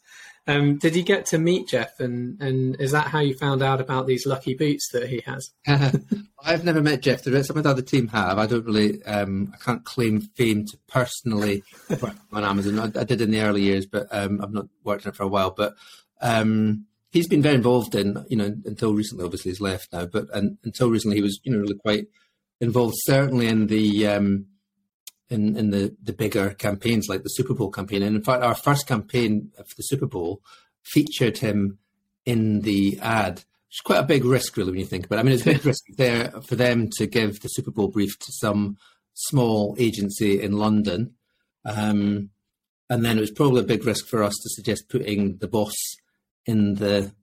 Um, 0.49 0.77
did 0.77 0.95
you 0.95 1.03
get 1.03 1.27
to 1.27 1.37
meet 1.37 1.67
Jeff, 1.67 1.99
and 1.99 2.41
and 2.41 2.75
is 2.81 2.91
that 2.91 3.07
how 3.07 3.19
you 3.19 3.35
found 3.35 3.61
out 3.61 3.79
about 3.79 4.07
these 4.07 4.25
lucky 4.25 4.55
boots 4.55 4.89
that 4.93 5.07
he 5.07 5.21
has? 5.27 5.51
I've 6.43 6.65
never 6.65 6.81
met 6.81 7.01
Jeff. 7.01 7.21
Some 7.21 7.35
of 7.57 7.63
the 7.63 7.69
other 7.69 7.83
team 7.83 8.07
have. 8.07 8.39
I 8.39 8.47
don't 8.47 8.65
really. 8.65 9.03
Um, 9.03 9.53
I 9.53 9.63
can't 9.63 9.85
claim 9.85 10.21
fame 10.21 10.65
to 10.65 10.77
personally 10.87 11.61
on 12.33 12.43
Amazon. 12.43 12.79
I, 12.79 12.99
I, 12.99 13.03
did 13.03 13.21
in 13.21 13.29
the 13.29 13.41
early 13.41 13.61
years, 13.61 13.85
but 13.85 14.07
um, 14.09 14.41
I've 14.41 14.51
not 14.51 14.69
worked 14.83 15.05
on 15.05 15.11
it 15.11 15.15
for 15.15 15.21
a 15.21 15.27
while. 15.27 15.51
But 15.51 15.75
um, 16.19 16.87
he's 17.11 17.27
been 17.27 17.43
very 17.43 17.55
involved 17.55 17.93
in, 17.93 18.25
you 18.27 18.37
know, 18.37 18.55
until 18.65 18.95
recently. 18.95 19.25
Obviously, 19.25 19.51
he's 19.51 19.61
left 19.61 19.93
now, 19.93 20.07
but 20.07 20.25
and, 20.33 20.57
until 20.63 20.89
recently, 20.89 21.17
he 21.17 21.23
was, 21.23 21.39
you 21.43 21.53
know, 21.53 21.59
really 21.59 21.77
quite 21.77 22.07
involved. 22.59 22.95
Certainly 23.01 23.47
in 23.47 23.67
the 23.67 24.07
um, 24.07 24.47
in 25.29 25.55
in 25.57 25.69
the 25.71 25.95
the 26.01 26.13
bigger 26.13 26.51
campaigns 26.51 27.07
like 27.07 27.23
the 27.23 27.29
Super 27.29 27.53
Bowl 27.53 27.71
campaign. 27.71 28.03
And 28.03 28.15
in 28.15 28.23
fact, 28.23 28.43
our 28.43 28.55
first 28.55 28.87
campaign 28.87 29.51
for 29.55 29.75
the 29.75 29.83
Super 29.83 30.07
Bowl 30.07 30.41
featured 30.83 31.39
him 31.39 31.77
in 32.25 32.61
the 32.61 32.99
ad. 33.01 33.43
It's 33.69 33.81
quite 33.81 33.99
a 33.99 34.03
big 34.03 34.25
risk, 34.25 34.57
really, 34.57 34.71
when 34.71 34.79
you 34.79 34.85
think 34.85 35.05
about 35.05 35.17
it. 35.17 35.19
I 35.19 35.23
mean, 35.23 35.33
it's 35.33 35.43
a 35.43 35.53
big 35.53 35.65
risk 35.65 35.83
there 35.97 36.31
for 36.41 36.55
them 36.55 36.89
to 36.97 37.05
give 37.05 37.41
the 37.41 37.49
Super 37.49 37.71
Bowl 37.71 37.87
brief 37.87 38.17
to 38.19 38.31
some 38.31 38.77
small 39.13 39.75
agency 39.77 40.41
in 40.41 40.53
London. 40.53 41.13
Um, 41.65 42.31
and 42.89 43.05
then 43.05 43.17
it 43.17 43.21
was 43.21 43.31
probably 43.31 43.61
a 43.61 43.65
big 43.65 43.85
risk 43.85 44.07
for 44.07 44.23
us 44.23 44.33
to 44.33 44.49
suggest 44.49 44.89
putting 44.89 45.37
the 45.37 45.47
boss 45.47 45.75
in 46.45 46.75
the 46.75 47.13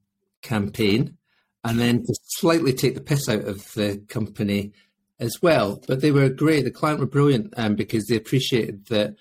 campaign 0.43 1.17
and 1.65 1.81
then 1.81 1.99
to 1.99 2.15
slightly 2.39 2.73
take 2.73 2.95
the 2.95 3.01
piss 3.01 3.29
out 3.29 3.45
of 3.45 3.73
the 3.75 3.99
company 4.09 4.73
as 5.19 5.37
well. 5.43 5.83
But 5.87 6.01
they 6.01 6.11
were 6.11 6.29
great. 6.29 6.65
The 6.65 6.71
client 6.71 7.01
were 7.01 7.07
brilliant 7.07 7.55
um, 7.57 7.75
because 7.75 8.07
they 8.07 8.17
appreciated 8.17 8.87
that, 8.87 9.17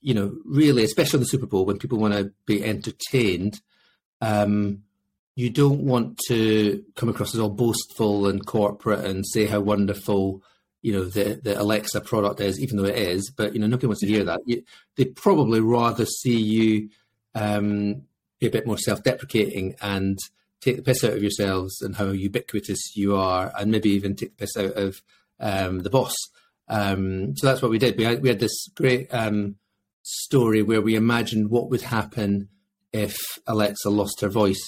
you 0.00 0.14
know, 0.14 0.36
really, 0.44 0.84
especially 0.84 1.18
on 1.18 1.22
the 1.22 1.26
Super 1.26 1.46
Bowl 1.46 1.64
when 1.64 1.78
people 1.78 1.98
want 1.98 2.14
to 2.14 2.32
be 2.46 2.62
entertained, 2.64 3.60
um, 4.20 4.82
you 5.34 5.48
don't 5.48 5.80
want 5.80 6.18
to 6.28 6.84
come 6.94 7.08
across 7.08 7.34
as 7.34 7.40
all 7.40 7.48
boastful 7.48 8.26
and 8.26 8.44
corporate 8.44 9.04
and 9.04 9.26
say 9.26 9.46
how 9.46 9.60
wonderful, 9.60 10.42
you 10.82 10.92
know, 10.92 11.04
the, 11.04 11.40
the 11.42 11.58
Alexa 11.58 12.02
product 12.02 12.40
is, 12.40 12.60
even 12.60 12.76
though 12.76 12.84
it 12.84 12.98
is. 12.98 13.30
But, 13.34 13.54
you 13.54 13.60
know, 13.60 13.66
nobody 13.66 13.86
wants 13.86 14.00
to 14.02 14.06
hear 14.06 14.24
that. 14.24 14.40
You, 14.44 14.62
they 14.96 15.06
probably 15.06 15.60
rather 15.60 16.04
see 16.04 16.38
you 16.38 16.90
um, 17.34 18.02
be 18.40 18.48
a 18.48 18.50
bit 18.50 18.66
more 18.66 18.76
self 18.76 19.02
deprecating 19.02 19.74
and 19.80 20.18
take 20.60 20.76
the 20.76 20.82
piss 20.82 21.02
out 21.02 21.12
of 21.12 21.22
yourselves 21.22 21.80
and 21.80 21.96
how 21.96 22.10
ubiquitous 22.10 22.94
you 22.94 23.16
are, 23.16 23.52
and 23.58 23.70
maybe 23.70 23.90
even 23.90 24.14
take 24.14 24.36
the 24.36 24.46
piss 24.46 24.56
out 24.56 24.74
of 24.74 25.02
um, 25.42 25.80
the 25.80 25.90
boss. 25.90 26.14
Um, 26.68 27.36
so 27.36 27.46
that's 27.46 27.60
what 27.60 27.70
we 27.70 27.78
did. 27.78 27.98
We 27.98 28.04
had, 28.04 28.22
we 28.22 28.28
had 28.28 28.38
this 28.38 28.68
great 28.74 29.12
um, 29.12 29.56
story 30.02 30.62
where 30.62 30.80
we 30.80 30.94
imagined 30.94 31.50
what 31.50 31.68
would 31.70 31.82
happen 31.82 32.48
if 32.92 33.16
Alexa 33.46 33.90
lost 33.90 34.20
her 34.20 34.28
voice. 34.28 34.62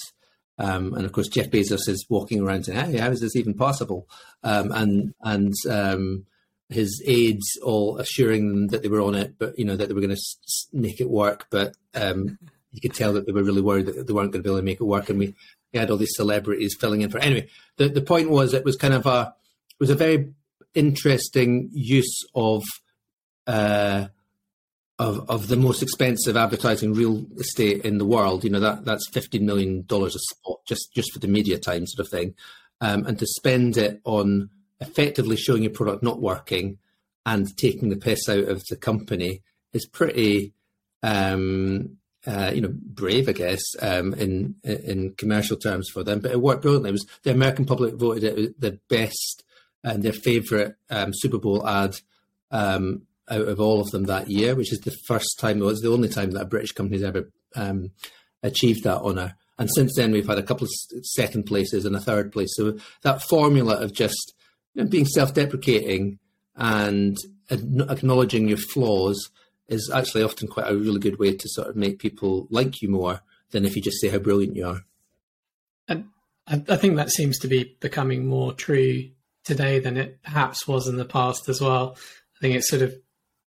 Um, 0.57 0.93
and 0.93 1.05
of 1.05 1.11
course, 1.11 1.27
Jeff 1.27 1.49
Bezos 1.49 1.89
is 1.89 2.05
walking 2.09 2.41
around 2.41 2.65
saying, 2.65 2.91
"Hey, 2.91 2.97
how 2.97 3.09
is 3.09 3.19
this 3.19 3.35
even 3.35 3.55
possible?" 3.55 4.07
Um, 4.43 4.71
and 4.71 5.13
and 5.21 5.53
um, 5.69 6.25
his 6.69 7.03
aides 7.05 7.45
all 7.61 7.97
assuring 7.97 8.49
them 8.49 8.67
that 8.67 8.81
they 8.81 8.87
were 8.87 9.01
on 9.01 9.15
it, 9.15 9.35
but 9.37 9.57
you 9.59 9.65
know 9.65 9.75
that 9.75 9.87
they 9.87 9.93
were 9.93 10.01
going 10.01 10.15
to 10.15 10.15
s- 10.15 10.67
make 10.71 11.01
it 11.01 11.09
work. 11.09 11.47
But 11.49 11.75
you 12.75 12.81
could 12.81 12.93
tell 12.93 13.13
that 13.13 13.25
they 13.25 13.31
were 13.31 13.43
really 13.43 13.61
worried 13.61 13.85
that 13.87 14.05
they 14.05 14.13
weren't 14.13 14.31
going 14.31 14.43
to 14.43 14.47
be 14.47 14.49
able 14.49 14.59
to 14.59 14.65
make 14.65 14.81
it 14.81 14.85
work. 14.85 15.09
And 15.09 15.17
we, 15.17 15.33
we 15.73 15.79
had 15.79 15.89
all 15.89 15.97
these 15.97 16.15
celebrities 16.15 16.75
filling 16.79 17.01
in 17.01 17.09
for. 17.09 17.17
It. 17.17 17.25
Anyway, 17.25 17.47
the 17.77 17.89
the 17.89 18.01
point 18.01 18.29
was 18.29 18.53
it 18.53 18.65
was 18.65 18.75
kind 18.75 18.93
of 18.93 19.05
a 19.05 19.33
it 19.71 19.79
was 19.79 19.89
a 19.89 19.95
very 19.95 20.33
interesting 20.75 21.69
use 21.73 22.23
of 22.35 22.63
uh, 23.47 24.07
of 24.99 25.29
of 25.29 25.47
the 25.47 25.57
most 25.57 25.81
expensive 25.81 26.37
advertising 26.37 26.93
real 26.93 27.25
estate 27.37 27.83
in 27.83 27.97
the 27.97 28.05
world. 28.05 28.43
You 28.43 28.49
know 28.51 28.59
that 28.59 28.85
that's 28.85 29.09
fifteen 29.09 29.45
million 29.45 29.83
dollars 29.85 30.15
a 30.15 30.19
spot 30.19 30.59
just 30.67 30.93
just 30.93 31.11
for 31.11 31.19
the 31.19 31.27
media 31.27 31.57
time 31.57 31.85
sort 31.87 32.05
of 32.05 32.11
thing, 32.11 32.35
um, 32.81 33.05
and 33.05 33.17
to 33.19 33.25
spend 33.25 33.77
it 33.77 34.01
on 34.03 34.49
effectively 34.79 35.37
showing 35.37 35.63
your 35.63 35.71
product 35.71 36.03
not 36.03 36.21
working 36.21 36.77
and 37.25 37.57
taking 37.57 37.89
the 37.89 37.97
piss 37.97 38.29
out 38.29 38.45
of 38.45 38.63
the 38.69 38.77
company 38.77 39.41
is 39.73 39.85
pretty. 39.85 40.53
Um, 41.03 41.97
uh, 42.27 42.49
you 42.51 42.59
know, 42.59 42.73
brave, 42.73 43.29
I 43.29 43.33
guess, 43.33 43.61
um, 43.83 44.15
in 44.15 44.55
in 44.63 45.13
commercial 45.15 45.57
terms 45.57 45.91
for 45.93 46.03
them, 46.03 46.21
but 46.21 46.31
it 46.31 46.41
worked 46.41 46.63
brilliantly. 46.63 46.89
It 46.89 46.93
was 46.93 47.05
the 47.21 47.29
American 47.29 47.65
public 47.65 47.93
voted 47.93 48.23
it 48.23 48.59
the 48.59 48.79
best 48.89 49.43
and 49.85 50.01
their 50.01 50.13
favourite 50.13 50.73
um, 50.89 51.11
Super 51.13 51.37
Bowl 51.37 51.65
ad 51.65 51.95
um, 52.49 53.03
out 53.29 53.47
of 53.47 53.59
all 53.59 53.79
of 53.79 53.91
them 53.91 54.05
that 54.05 54.29
year, 54.29 54.55
which 54.55 54.73
is 54.73 54.79
the 54.79 54.95
first 55.05 55.37
time, 55.39 55.61
it 55.61 55.65
was 55.65 55.81
the 55.81 55.91
only 55.91 56.09
time 56.09 56.31
that 56.31 56.41
a 56.41 56.47
British 56.47 56.71
company's 56.71 57.03
ever 57.03 57.31
um, 57.55 57.91
achieved 58.41 58.83
that 58.83 59.01
honour. 59.01 59.35
And 59.59 59.69
since 59.73 59.95
then, 59.95 60.11
we've 60.11 60.27
had 60.27 60.39
a 60.39 60.43
couple 60.43 60.65
of 60.65 60.71
second 61.05 61.43
places 61.43 61.85
and 61.85 61.95
a 61.95 62.01
third 62.01 62.31
place. 62.31 62.49
So 62.55 62.77
that 63.03 63.21
formula 63.21 63.75
of 63.75 63.93
just 63.93 64.33
you 64.73 64.83
know, 64.83 64.89
being 64.89 65.05
self-deprecating 65.05 66.17
and 66.55 67.15
acknowledging 67.51 68.47
your 68.47 68.57
flaws 68.57 69.29
is 69.67 69.91
actually 69.93 70.23
often 70.23 70.47
quite 70.47 70.69
a 70.69 70.75
really 70.75 70.99
good 70.99 71.19
way 71.19 71.35
to 71.35 71.49
sort 71.49 71.67
of 71.67 71.75
make 71.75 71.99
people 71.99 72.47
like 72.49 72.81
you 72.81 72.89
more 72.89 73.21
than 73.51 73.65
if 73.65 73.75
you 73.75 73.83
just 73.83 74.01
say 74.01 74.09
how 74.09 74.17
brilliant 74.17 74.55
you 74.55 74.65
are. 74.67 74.81
And 75.87 76.09
I 76.47 76.75
think 76.75 76.95
that 76.95 77.11
seems 77.11 77.39
to 77.39 77.47
be 77.47 77.75
becoming 77.79 78.27
more 78.27 78.53
true 78.53 79.09
today 79.45 79.79
than 79.79 79.95
it 79.95 80.21
perhaps 80.23 80.67
was 80.67 80.87
in 80.87 80.97
the 80.97 81.05
past 81.05 81.47
as 81.47 81.61
well. 81.61 81.95
I 82.37 82.39
think 82.41 82.55
it 82.55 82.63
sort 82.63 82.81
of 82.81 82.93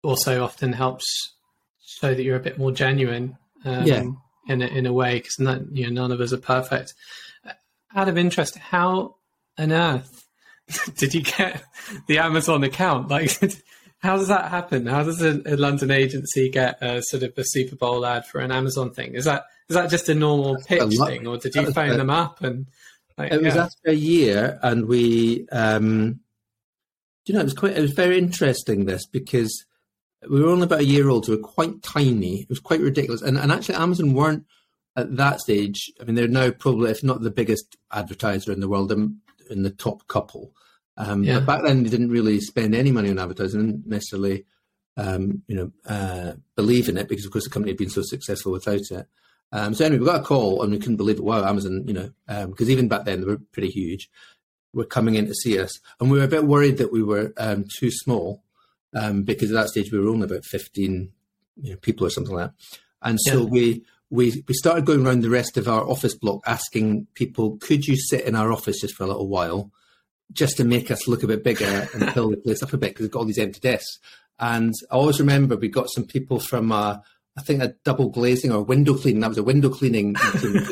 also 0.03 0.45
often 0.45 0.73
helps 0.73 1.35
show 1.85 2.15
that 2.15 2.23
you're 2.23 2.37
a 2.37 2.41
bit 2.41 2.59
more 2.59 2.73
genuine. 2.73 3.37
Um, 3.65 3.85
yeah. 3.85 4.05
In 4.49 4.63
a, 4.63 4.67
in 4.67 4.87
a 4.87 4.93
way, 4.93 5.17
because 5.17 5.67
you 5.73 5.91
know 5.91 6.03
none 6.03 6.13
of 6.13 6.21
us 6.21 6.33
are 6.33 6.39
perfect. 6.39 6.95
Out 7.97 8.09
of 8.09 8.17
interest, 8.17 8.57
how 8.57 9.17
on 9.59 9.73
earth 9.73 10.25
did 10.97 11.15
you 11.15 11.23
get 11.23 11.65
the 12.07 12.19
Amazon 12.19 12.63
account? 12.63 13.09
Like, 13.09 13.37
how 13.99 14.17
does 14.17 14.29
that 14.29 14.51
happen? 14.51 14.87
How 14.87 15.03
does 15.03 15.21
a, 15.21 15.43
a, 15.47 15.57
London 15.57 15.91
agency 15.91 16.49
get 16.49 16.81
a 16.81 17.03
sort 17.03 17.25
of 17.25 17.37
a 17.37 17.43
Super 17.45 17.75
Bowl 17.75 18.07
ad 18.07 18.25
for 18.25 18.41
an 18.41 18.53
Amazon 18.53 18.93
thing? 18.93 19.15
Is 19.15 19.25
that 19.25 19.47
is 19.69 19.75
that 19.75 19.91
just 19.91 20.09
a 20.09 20.15
normal 20.15 20.63
pitch 20.65 20.97
thing, 21.05 21.27
or 21.27 21.39
did 21.39 21.57
you 21.57 21.73
phone 21.73 21.97
them 21.97 22.11
up 22.11 22.41
and 22.43 22.67
it 23.19 23.43
was 23.43 23.57
after 23.57 23.91
a 23.91 23.95
year, 23.95 24.59
and 24.63 24.87
we, 24.87 25.49
um, 25.51 26.21
you 27.25 27.35
know, 27.35 27.41
it 27.41 27.45
was 27.45 27.55
quite, 27.55 27.77
it 27.77 27.81
was 27.81 27.93
very 27.93 28.19
interesting 28.19 28.85
this 28.85 29.07
because 29.07 29.65
we 30.29 30.41
were 30.41 30.51
only 30.51 30.65
about 30.65 30.81
a 30.81 30.85
year 30.85 31.09
old, 31.09 31.27
so 31.27 31.33
we 31.33 31.39
were 31.39 31.43
quite 31.43 31.83
tiny. 31.83 32.43
It 32.43 32.49
was 32.49 32.61
quite 32.61 32.81
ridiculous, 32.81 33.23
and 33.23 33.39
and 33.39 33.51
actually, 33.51 33.77
Amazon 33.77 34.13
weren't 34.13 34.45
at 34.97 35.17
that 35.17 35.41
stage. 35.41 35.93
I 36.01 36.05
mean, 36.05 36.15
they're 36.15 36.29
now 36.29 36.51
probably, 36.51 36.91
if 36.91 37.05
not 37.05 37.21
the 37.21 37.31
biggest 37.31 37.77
advertiser 37.93 38.53
in 38.53 38.61
the 38.61 38.69
world, 38.69 38.91
in, 38.91 39.19
in 39.51 39.63
the 39.63 39.71
top 39.71 40.07
couple. 40.09 40.53
Um, 40.97 41.23
yeah. 41.23 41.41
But 41.41 41.47
back 41.47 41.65
then, 41.65 41.83
they 41.83 41.91
didn't 41.91 42.11
really 42.11 42.41
spend 42.41 42.75
any 42.75 42.91
money 42.91 43.11
on 43.11 43.19
advertising, 43.19 43.61
didn't 43.61 43.87
necessarily, 43.87 44.47
um, 44.97 45.43
you 45.47 45.57
know, 45.57 45.73
uh, 45.87 46.33
believe 46.55 46.89
in 46.89 46.97
it 46.97 47.09
because, 47.09 47.27
of 47.27 47.33
course, 47.33 47.45
the 47.45 47.51
company 47.51 47.73
had 47.73 47.79
been 47.79 47.91
so 47.91 48.03
successful 48.03 48.53
without 48.53 48.91
it. 48.91 49.07
Um, 49.53 49.75
so 49.75 49.85
anyway, 49.85 50.01
we 50.01 50.07
got 50.07 50.21
a 50.21 50.25
call 50.25 50.63
and 50.63 50.73
we 50.73 50.79
couldn't 50.79 50.97
believe 50.97 51.19
it. 51.19 51.25
Wow, 51.25 51.45
Amazon, 51.45 51.85
you 51.87 51.95
know, 51.95 52.11
because 52.47 52.69
um, 52.69 52.71
even 52.71 52.89
back 52.89 53.05
then 53.05 53.21
they 53.21 53.27
were 53.27 53.39
pretty 53.53 53.71
huge. 53.71 54.11
Were 54.75 54.85
coming 54.85 55.15
in 55.15 55.27
to 55.27 55.35
see 55.35 55.59
us, 55.59 55.81
and 55.99 56.11
we 56.11 56.19
were 56.19 56.25
a 56.25 56.29
bit 56.29 56.45
worried 56.45 56.77
that 56.79 56.93
we 56.93 57.03
were 57.03 57.33
um, 57.39 57.65
too 57.79 57.91
small 57.91 58.43
um, 58.95 59.23
because 59.23 59.51
at 59.51 59.55
that 59.55 59.69
stage 59.71 59.91
we 59.91 59.99
were 59.99 60.11
only 60.11 60.27
about 60.27 60.45
fifteen 60.45 61.13
you 61.59 61.71
know, 61.71 61.77
people 61.79 62.07
or 62.07 62.11
something 62.11 62.35
like 62.35 62.49
that. 62.49 62.55
And 63.01 63.19
so 63.19 63.45
yeah. 63.45 63.49
we 63.49 63.85
we 64.11 64.45
we 64.47 64.53
started 64.53 64.85
going 64.85 65.07
around 65.07 65.23
the 65.23 65.31
rest 65.31 65.57
of 65.57 65.67
our 65.67 65.89
office 65.89 66.15
block 66.15 66.43
asking 66.47 67.07
people, 67.15 67.57
could 67.57 67.87
you 67.87 67.97
sit 67.97 68.27
in 68.27 68.35
our 68.35 68.53
office 68.53 68.83
just 68.83 68.95
for 68.95 69.05
a 69.05 69.07
little 69.07 69.29
while, 69.29 69.71
just 70.31 70.59
to 70.59 70.65
make 70.65 70.91
us 70.91 71.09
look 71.09 71.23
a 71.23 71.29
bit 71.29 71.43
bigger 71.43 71.89
and 71.95 72.13
fill 72.13 72.29
the 72.29 72.37
place 72.37 72.63
up 72.63 72.75
a 72.75 72.77
bit 72.77 72.91
because 72.91 73.05
we've 73.05 73.11
got 73.11 73.21
all 73.21 73.25
these 73.25 73.39
empty 73.39 73.61
desks. 73.61 73.99
And 74.39 74.75
I 74.91 74.97
always 74.97 75.21
remember 75.21 75.57
we 75.57 75.69
got 75.69 75.89
some 75.89 76.05
people 76.05 76.39
from. 76.39 76.71
Uh, 76.71 76.99
I 77.37 77.43
think 77.43 77.63
a 77.63 77.75
double 77.85 78.09
glazing 78.09 78.53
or 78.53 78.63
window 78.63 78.95
cleaning. 78.95 79.21
That 79.21 79.29
was 79.29 79.39
a 79.39 79.43
window 79.43 79.69
cleaning. 79.69 80.17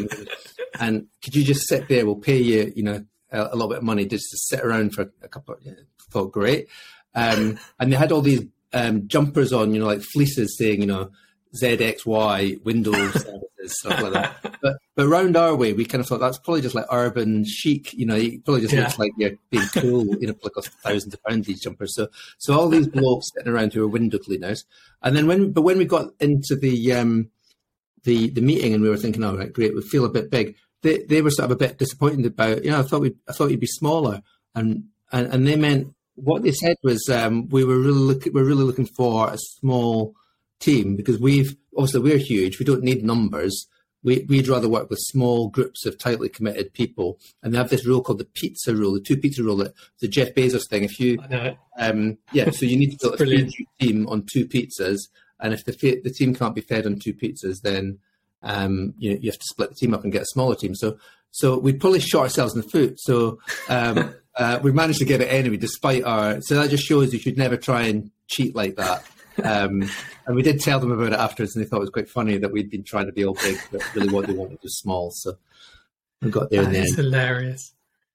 and 0.81 1.07
could 1.22 1.37
you 1.37 1.44
just 1.44 1.68
sit 1.68 1.88
there? 1.88 2.07
We'll 2.07 2.16
pay 2.16 2.38
you, 2.38 2.72
you 2.74 2.83
know, 2.83 3.05
a, 3.31 3.42
a 3.42 3.55
little 3.55 3.68
bit 3.68 3.79
of 3.79 3.85
money 3.85 4.07
just 4.07 4.31
to 4.31 4.38
sit 4.38 4.61
around 4.61 4.94
for 4.94 5.12
a 5.22 5.29
couple. 5.29 5.55
Of, 5.55 5.62
yeah, 5.62 5.72
thought 6.11 6.33
great. 6.33 6.68
Um, 7.14 7.59
and 7.79 7.92
they 7.92 7.96
had 7.96 8.12
all 8.12 8.22
these 8.22 8.46
um, 8.72 9.07
jumpers 9.07 9.53
on, 9.53 9.74
you 9.74 9.81
know, 9.81 9.87
like 9.87 10.03
fleeces 10.03 10.57
saying, 10.59 10.81
you 10.81 10.87
know, 10.87 11.11
ZXY 11.60 12.64
Windows 12.64 13.12
services, 13.24 13.80
stuff 13.80 14.00
like 14.00 14.12
that. 14.12 14.58
But 14.62 14.76
but 14.94 15.06
around 15.06 15.36
our 15.36 15.54
way, 15.54 15.72
we 15.72 15.84
kind 15.84 16.00
of 16.00 16.06
thought 16.06 16.20
that's 16.20 16.38
probably 16.38 16.62
just 16.62 16.74
like 16.74 16.86
urban 16.90 17.44
chic. 17.44 17.92
You 17.94 18.06
know, 18.06 18.16
it 18.16 18.44
probably 18.44 18.62
just 18.62 18.74
yeah. 18.74 18.80
looks 18.80 18.98
like 18.98 19.12
you're 19.16 19.32
being 19.50 19.66
cool. 19.74 20.06
you 20.20 20.26
know, 20.26 20.34
like 20.42 20.64
thousands 20.82 21.14
of 21.14 21.22
pounds 21.22 21.46
these 21.46 21.60
jumpers. 21.60 21.94
So 21.94 22.08
so 22.38 22.58
all 22.58 22.68
these 22.68 22.88
blokes 22.88 23.30
sitting 23.34 23.52
around 23.52 23.72
who 23.72 23.84
are 23.84 23.88
window 23.88 24.18
cleaners, 24.18 24.64
and 25.02 25.16
then 25.16 25.26
when 25.26 25.52
but 25.52 25.62
when 25.62 25.78
we 25.78 25.84
got 25.84 26.10
into 26.20 26.56
the 26.56 26.92
um 26.92 27.30
the 28.04 28.30
the 28.30 28.40
meeting 28.40 28.74
and 28.74 28.82
we 28.82 28.88
were 28.88 28.96
thinking, 28.96 29.22
all 29.24 29.34
oh, 29.34 29.38
right, 29.38 29.52
great, 29.52 29.74
we 29.74 29.82
feel 29.82 30.04
a 30.04 30.10
bit 30.10 30.30
big. 30.30 30.56
They 30.82 30.98
they 30.98 31.22
were 31.22 31.30
sort 31.30 31.46
of 31.46 31.52
a 31.52 31.56
bit 31.56 31.78
disappointed 31.78 32.26
about. 32.26 32.64
You 32.64 32.70
know, 32.70 32.80
I 32.80 32.82
thought 32.82 33.00
we 33.00 33.14
I 33.28 33.32
thought 33.32 33.50
you'd 33.50 33.60
be 33.60 33.66
smaller, 33.66 34.22
and 34.54 34.84
and 35.12 35.32
and 35.32 35.46
they 35.46 35.56
meant 35.56 35.94
what 36.16 36.42
they 36.42 36.52
said 36.52 36.76
was 36.82 37.08
um, 37.08 37.48
we 37.48 37.64
were 37.64 37.78
really 37.78 37.98
look, 37.98 38.24
we're 38.32 38.44
really 38.44 38.64
looking 38.64 38.86
for 38.86 39.30
a 39.30 39.38
small 39.38 40.14
team 40.64 40.96
because 40.96 41.18
we've 41.18 41.57
obviously 41.77 42.00
we're 42.00 42.18
huge. 42.18 42.59
We 42.59 42.64
don't 42.64 42.83
need 42.83 43.05
numbers. 43.05 43.66
We, 44.03 44.27
we'd 44.29 44.48
rather 44.48 44.68
work 44.68 44.90
with 44.90 44.98
small 45.00 45.48
groups 45.48 45.87
of 45.87 45.98
tightly 45.98 46.29
committed 46.29 46.74
people. 46.74 47.18
And 47.42 47.55
they 47.55 47.59
have 47.59 47.70
this 47.70 47.87
rule 47.87 48.03
called 48.03 48.18
the 48.18 48.27
pizza 48.27 48.74
rule, 48.74 48.92
the 48.92 49.00
two 49.00 49.16
pizza 49.16 49.42
rule, 49.42 49.57
that 49.57 49.72
the 50.00 50.09
Jeff 50.09 50.35
Bezos 50.35 50.68
thing. 50.68 50.85
If 50.85 51.00
you, 51.00 51.18
um, 51.79 52.18
yeah, 52.33 52.50
so 52.50 52.66
you 52.66 52.77
need 52.77 52.98
to 52.98 53.11
build 53.16 53.20
a 53.20 53.48
team 53.81 54.07
on 54.09 54.27
two 54.31 54.46
pizzas, 54.46 54.98
and 55.40 55.55
if 55.55 55.64
the 55.64 56.00
the 56.05 56.11
team 56.11 56.35
can't 56.35 56.55
be 56.55 56.61
fed 56.61 56.87
on 56.87 56.98
two 56.98 57.14
pizzas, 57.14 57.62
then 57.62 57.98
um, 58.42 58.94
you 58.98 59.11
know, 59.11 59.18
you 59.20 59.31
have 59.31 59.38
to 59.38 59.46
split 59.46 59.70
the 59.70 59.77
team 59.77 59.94
up 59.94 60.05
and 60.05 60.12
get 60.12 60.22
a 60.22 60.27
smaller 60.27 60.55
team. 60.55 60.74
So 60.74 60.98
so 61.31 61.59
we 61.59 61.72
probably 61.72 62.00
shot 62.00 62.22
ourselves 62.22 62.55
in 62.55 62.61
the 62.61 62.68
foot. 62.68 63.00
So 63.00 63.40
um, 63.68 64.14
uh, 64.37 64.61
we 64.62 64.70
managed 64.70 65.00
to 65.00 65.05
get 65.05 65.20
it 65.20 65.33
anyway, 65.33 65.57
despite 65.57 66.05
our. 66.05 66.40
So 66.42 66.55
that 66.57 66.70
just 66.70 66.85
shows 66.85 67.12
you 67.12 67.18
should 67.18 67.38
never 67.38 67.57
try 67.57 67.83
and 67.83 68.11
cheat 68.29 68.55
like 68.55 68.77
that. 68.77 69.05
Um, 69.42 69.88
and 70.27 70.37
we 70.37 70.42
did 70.42 70.61
tell 70.61 70.79
them 70.79 70.92
about 70.92 71.12
it 71.12 71.18
afterwards, 71.18 71.57
and 71.57 71.64
they 71.64 71.68
thought 71.68 71.79
it 71.79 71.81
was 71.81 71.90
quite 71.90 72.09
funny 72.09 72.38
that 72.38 72.53
we'd 72.53 72.70
been 72.70 72.85
trying 72.85 73.07
to 73.07 73.12
be 73.12 73.25
all 73.25 73.35
big, 73.35 73.59
but 73.73 73.83
really 73.94 74.12
what 74.12 74.27
they 74.27 74.33
wanted 74.33 74.59
was 74.62 74.79
small. 74.79 75.11
So 75.11 75.35
we 76.23 76.31
got 76.31 76.51
there. 76.51 76.64
That 76.64 76.75
is 76.75 76.94
hilarious. 76.94 77.73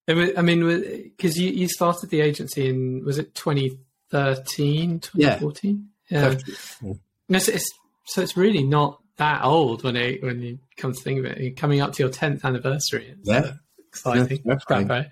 I 0.08 0.42
mean, 0.42 1.12
because 1.16 1.38
you, 1.38 1.52
you 1.52 1.68
started 1.68 2.10
the 2.10 2.22
agency 2.22 2.68
in 2.68 3.06
was 3.06 3.20
it 3.20 3.36
2013, 3.36 5.00
2014? 5.02 5.90
Yeah. 6.10 6.36
yeah. 6.82 6.94
No, 7.28 7.38
so, 7.38 7.52
it's, 7.52 7.70
so 8.06 8.22
it's 8.22 8.36
really 8.36 8.64
not 8.64 9.00
that 9.18 9.44
old 9.44 9.84
when 9.84 9.96
it 9.96 10.24
when 10.24 10.42
you 10.42 10.58
come 10.78 10.94
to 10.94 11.00
think 11.00 11.20
of 11.20 11.26
it. 11.26 11.40
You're 11.40 11.52
coming 11.52 11.82
up 11.82 11.94
to 11.94 12.04
your 12.04 12.12
10th 12.12 12.44
anniversary. 12.44 13.14
It's 13.20 13.30
yeah. 13.30 13.52
Exciting. 13.90 14.42
Yeah, 14.46 14.58
right? 14.70 15.08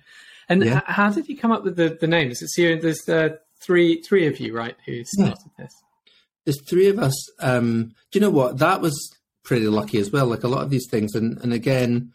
And 0.49 0.63
yeah. 0.63 0.81
how 0.85 1.11
did 1.11 1.27
you 1.27 1.37
come 1.37 1.51
up 1.51 1.63
with 1.63 1.75
the, 1.75 1.97
the 1.99 2.07
names? 2.07 2.41
It's 2.41 2.57
you. 2.57 2.79
There's 2.79 3.07
uh, 3.09 3.35
three 3.59 4.01
three 4.01 4.27
of 4.27 4.39
you, 4.39 4.55
right? 4.55 4.75
Who 4.85 5.03
started 5.03 5.37
yeah. 5.57 5.65
this? 5.65 5.83
There's 6.47 6.61
three 6.61 6.87
of 6.87 6.97
us. 6.97 7.13
Um, 7.41 7.93
do 8.09 8.19
you 8.19 8.21
know 8.21 8.29
what? 8.29 8.59
That 8.59 8.79
was 8.79 9.13
pretty 9.43 9.67
lucky 9.67 9.97
as 9.99 10.11
well. 10.11 10.27
Like 10.27 10.45
a 10.45 10.47
lot 10.47 10.63
of 10.63 10.69
these 10.69 10.87
things, 10.89 11.13
and 11.13 11.37
and 11.39 11.51
again, 11.51 12.13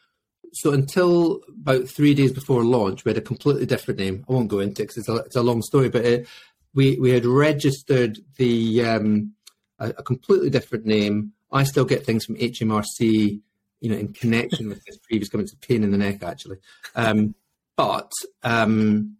so 0.54 0.72
until 0.72 1.40
about 1.60 1.86
three 1.86 2.14
days 2.14 2.32
before 2.32 2.64
launch, 2.64 3.04
we 3.04 3.10
had 3.10 3.18
a 3.18 3.26
completely 3.26 3.66
different 3.66 4.00
name. 4.00 4.24
I 4.26 4.32
won't 4.32 4.48
go 4.48 4.60
into 4.60 4.80
it 4.80 4.86
because 4.86 4.96
it's 4.96 5.08
a, 5.10 5.16
it's 5.16 5.36
a 5.36 5.42
long 5.42 5.60
story, 5.60 5.90
but 5.90 6.06
it, 6.06 6.28
we 6.74 6.98
we 6.98 7.10
had 7.10 7.26
registered 7.26 8.20
the 8.38 8.82
um, 8.86 9.34
a, 9.78 9.90
a, 9.90 10.02
completely 10.02 10.48
different 10.48 10.86
name. 10.86 11.34
I 11.52 11.64
still 11.64 11.84
get 11.84 12.06
things 12.06 12.24
from 12.24 12.36
HMRC, 12.36 13.38
you 13.80 13.90
know, 13.90 13.98
in 13.98 14.14
connection 14.14 14.70
with 14.70 14.82
this 14.86 14.96
previous. 14.96 15.28
It's 15.30 15.52
a 15.52 15.58
pain 15.58 15.84
in 15.84 15.90
the 15.90 15.98
neck, 15.98 16.22
actually. 16.22 16.56
Um, 16.94 17.34
but 17.76 18.10
um, 18.42 19.18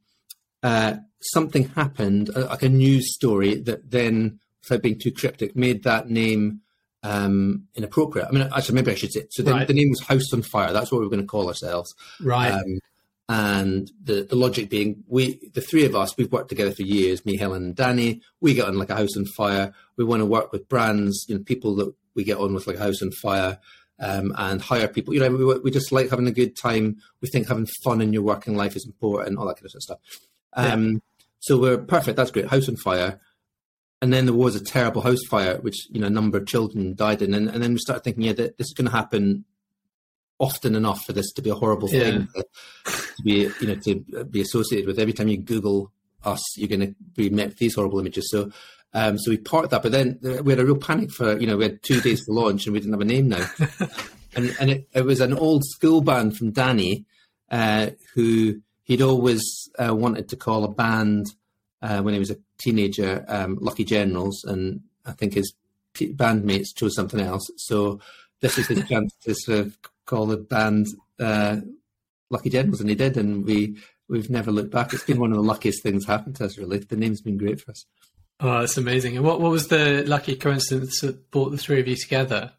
uh, 0.63 0.95
something 1.21 1.69
happened, 1.69 2.31
like 2.35 2.63
a 2.63 2.71
news 2.71 3.15
story 3.15 3.57
that 3.57 3.91
then 3.91 4.41
without 4.63 4.83
being 4.83 4.99
too 4.99 5.13
cryptic, 5.13 5.57
made 5.57 5.83
that 5.85 6.09
name 6.09 6.61
um, 7.03 7.67
inappropriate. 7.75 8.29
I 8.29 8.33
mean, 8.33 8.49
actually, 8.55 8.77
maybe 8.77 8.93
I 8.93 8.95
should 8.95 9.13
say. 9.13 9.25
So 9.31 9.43
the, 9.43 9.53
right. 9.53 9.67
the, 9.67 9.75
name 9.75 9.91
was 9.91 10.01
House 10.01 10.33
on 10.33 10.43
Fire. 10.43 10.73
That's 10.73 10.93
what 10.93 11.01
we 11.01 11.07
are 11.07 11.11
going 11.11 11.23
to 11.23 11.27
call 11.27 11.49
ourselves. 11.49 11.95
Right. 12.21 12.53
Um, 12.53 12.79
and 13.29 13.91
the, 14.03 14.25
the 14.25 14.37
logic 14.37 14.69
being, 14.69 15.05
we 15.09 15.41
the 15.55 15.61
three 15.61 15.85
of 15.85 15.95
us, 15.95 16.17
we've 16.17 16.31
worked 16.31 16.51
together 16.51 16.73
for 16.73 16.83
years. 16.83 17.25
Me, 17.25 17.37
Helen, 17.37 17.65
and 17.65 17.77
Danny. 17.77 18.21
We 18.41 18.55
get 18.55 18.67
on 18.67 18.79
like 18.79 18.91
a 18.91 18.97
house 18.97 19.17
on 19.17 19.25
fire. 19.25 19.73
We 19.97 20.05
want 20.05 20.21
to 20.21 20.27
work 20.27 20.53
with 20.53 20.69
brands, 20.69 21.25
you 21.29 21.37
know, 21.37 21.43
people 21.43 21.75
that 21.77 21.95
we 22.15 22.25
get 22.25 22.39
on 22.39 22.55
with 22.55 22.67
like 22.67 22.77
a 22.77 22.83
house 22.83 23.03
on 23.03 23.11
fire. 23.11 23.59
Um, 23.99 24.33
and 24.37 24.61
hire 24.61 24.89
people. 24.89 25.15
You 25.15 25.21
know, 25.21 25.31
we, 25.31 25.59
we 25.61 25.71
just 25.71 25.93
like 25.93 26.11
having 26.11 26.27
a 26.27 26.33
good 26.33 26.57
time. 26.57 26.97
We 27.21 27.29
think 27.29 27.47
having 27.47 27.69
fun 27.85 28.01
in 28.01 28.13
your 28.13 28.23
working 28.23 28.57
life 28.57 28.75
is 28.75 28.85
important, 28.85 29.39
all 29.39 29.47
that 29.47 29.59
kind 29.59 29.67
of 29.67 29.81
stuff. 29.81 29.99
Um, 30.55 30.89
yeah. 30.89 30.99
So 31.39 31.59
we're 31.59 31.79
perfect. 31.79 32.17
That's 32.17 32.33
great. 32.33 32.49
House 32.49 32.69
on 32.69 32.75
fire 32.75 33.21
and 34.03 34.13
then 34.13 34.27
there 34.27 34.35
was 34.35 34.57
a 34.57 34.63
terrible 34.63 35.01
house 35.01 35.25
fire, 35.31 35.59
which 35.59 35.87
you 35.91 36.01
know 36.01 36.09
a 36.09 36.11
number 36.11 36.37
of 36.37 36.47
children 36.47 36.95
died 36.95 37.23
in, 37.23 37.33
and, 37.33 37.49
and 37.49 37.63
then 37.63 37.73
we 37.73 37.79
started 37.79 38.03
thinking, 38.03 38.25
yeah, 38.25 38.33
that 38.33 38.59
this 38.59 38.67
is 38.67 38.75
going 38.75 38.91
to 38.91 38.97
happen 38.97 39.45
often 40.41 40.75
enough 40.75 41.05
for 41.05 41.13
this 41.13 41.33
to 41.33 41.41
be 41.41 41.51
a 41.51 41.55
horrible 41.55 41.89
yeah. 41.89 42.01
thing 42.01 42.29
to, 42.35 42.45
to, 43.17 43.23
be, 43.23 43.49
you 43.61 43.67
know, 43.69 43.77
to 43.77 44.25
be 44.25 44.41
associated 44.41 44.89
with. 44.89 44.99
Every 44.99 45.13
time 45.13 45.29
you 45.29 45.37
Google 45.37 45.93
us, 46.25 46.43
you're 46.59 46.69
going 46.69 46.81
to 46.81 46.95
be 47.15 47.31
met 47.31 47.51
with 47.51 47.59
these 47.59 47.77
horrible 47.77 48.01
images. 48.01 48.29
So, 48.29 48.51
um, 48.93 49.19
so 49.19 49.31
we 49.31 49.37
parked 49.37 49.71
that, 49.71 49.85
but 49.85 49.93
then 49.93 50.19
we 50.21 50.53
had 50.53 50.59
a 50.59 50.65
real 50.65 50.77
panic 50.77 51.13
for, 51.13 51.39
you 51.39 51.47
know, 51.47 51.57
we 51.57 51.65
had 51.65 51.83
two 51.85 52.01
days 52.01 52.25
for 52.25 52.33
launch 52.33 52.67
and 52.67 52.73
we 52.73 52.81
didn't 52.81 52.95
have 52.95 53.01
a 53.01 53.05
name 53.05 53.29
now, 53.29 53.47
and 54.35 54.53
and 54.61 54.71
it, 54.71 54.89
it, 54.93 55.05
was 55.05 55.21
an 55.21 55.33
old 55.33 55.65
school 55.65 56.01
band 56.01 56.37
from 56.37 56.51
Danny, 56.51 57.05
uh, 57.53 57.91
who 58.17 58.61
he'd 58.83 59.01
always 59.01 59.71
uh, 59.79 59.95
wanted 59.95 60.29
to 60.31 60.37
call 60.37 60.65
a 60.65 60.69
band 60.69 61.27
uh, 61.83 62.01
when 62.01 62.15
he 62.15 62.21
was 62.21 62.31
a 62.31 62.39
teenager, 62.59 63.25
um, 63.29 63.59
Lucky 63.61 63.85
Generals, 63.85 64.45
and 64.45 64.81
I 65.05 65.13
think 65.13 65.35
his 65.35 65.53
bandmates 65.95 66.75
chose 66.75 66.95
something 66.95 67.21
else. 67.21 67.51
So 67.57 68.01
this 68.41 68.57
is 68.59 68.69
his 68.69 68.85
chance 68.89 69.15
to 69.25 69.35
sort 69.35 69.59
of 69.61 69.79
call 70.07 70.27
the 70.27 70.37
band 70.37 70.87
uh, 71.19 71.57
Lucky 72.31 72.51
Generals, 72.51 72.81
and 72.81 72.89
he 72.89 72.97
did, 72.97 73.17
and 73.17 73.45
we 73.45 73.77
we've 74.09 74.31
never 74.31 74.53
looked 74.53 74.71
back. 74.71 74.93
It's 74.93 75.05
been 75.05 75.21
one 75.21 75.33
of 75.33 75.37
the 75.37 75.43
luckiest 75.43 75.83
things 75.83 76.07
happened 76.07 76.37
to 76.37 76.45
us. 76.45 76.57
Really, 76.57 76.79
the 76.79 76.97
name's 76.97 77.21
been 77.21 77.39
great 77.39 77.61
for 77.61 77.73
us. 77.73 77.85
Oh, 78.41 78.61
that's 78.61 78.77
amazing! 78.77 79.17
And 79.17 79.25
what 79.25 79.41
what 79.41 79.51
was 79.51 79.69
the 79.69 80.05
lucky 80.07 80.37
coincidence 80.37 81.01
that 81.01 81.31
brought 81.31 81.51
the 81.51 81.59
three 81.59 81.81
of 81.81 81.89
you 81.89 81.97
together? 81.97 82.53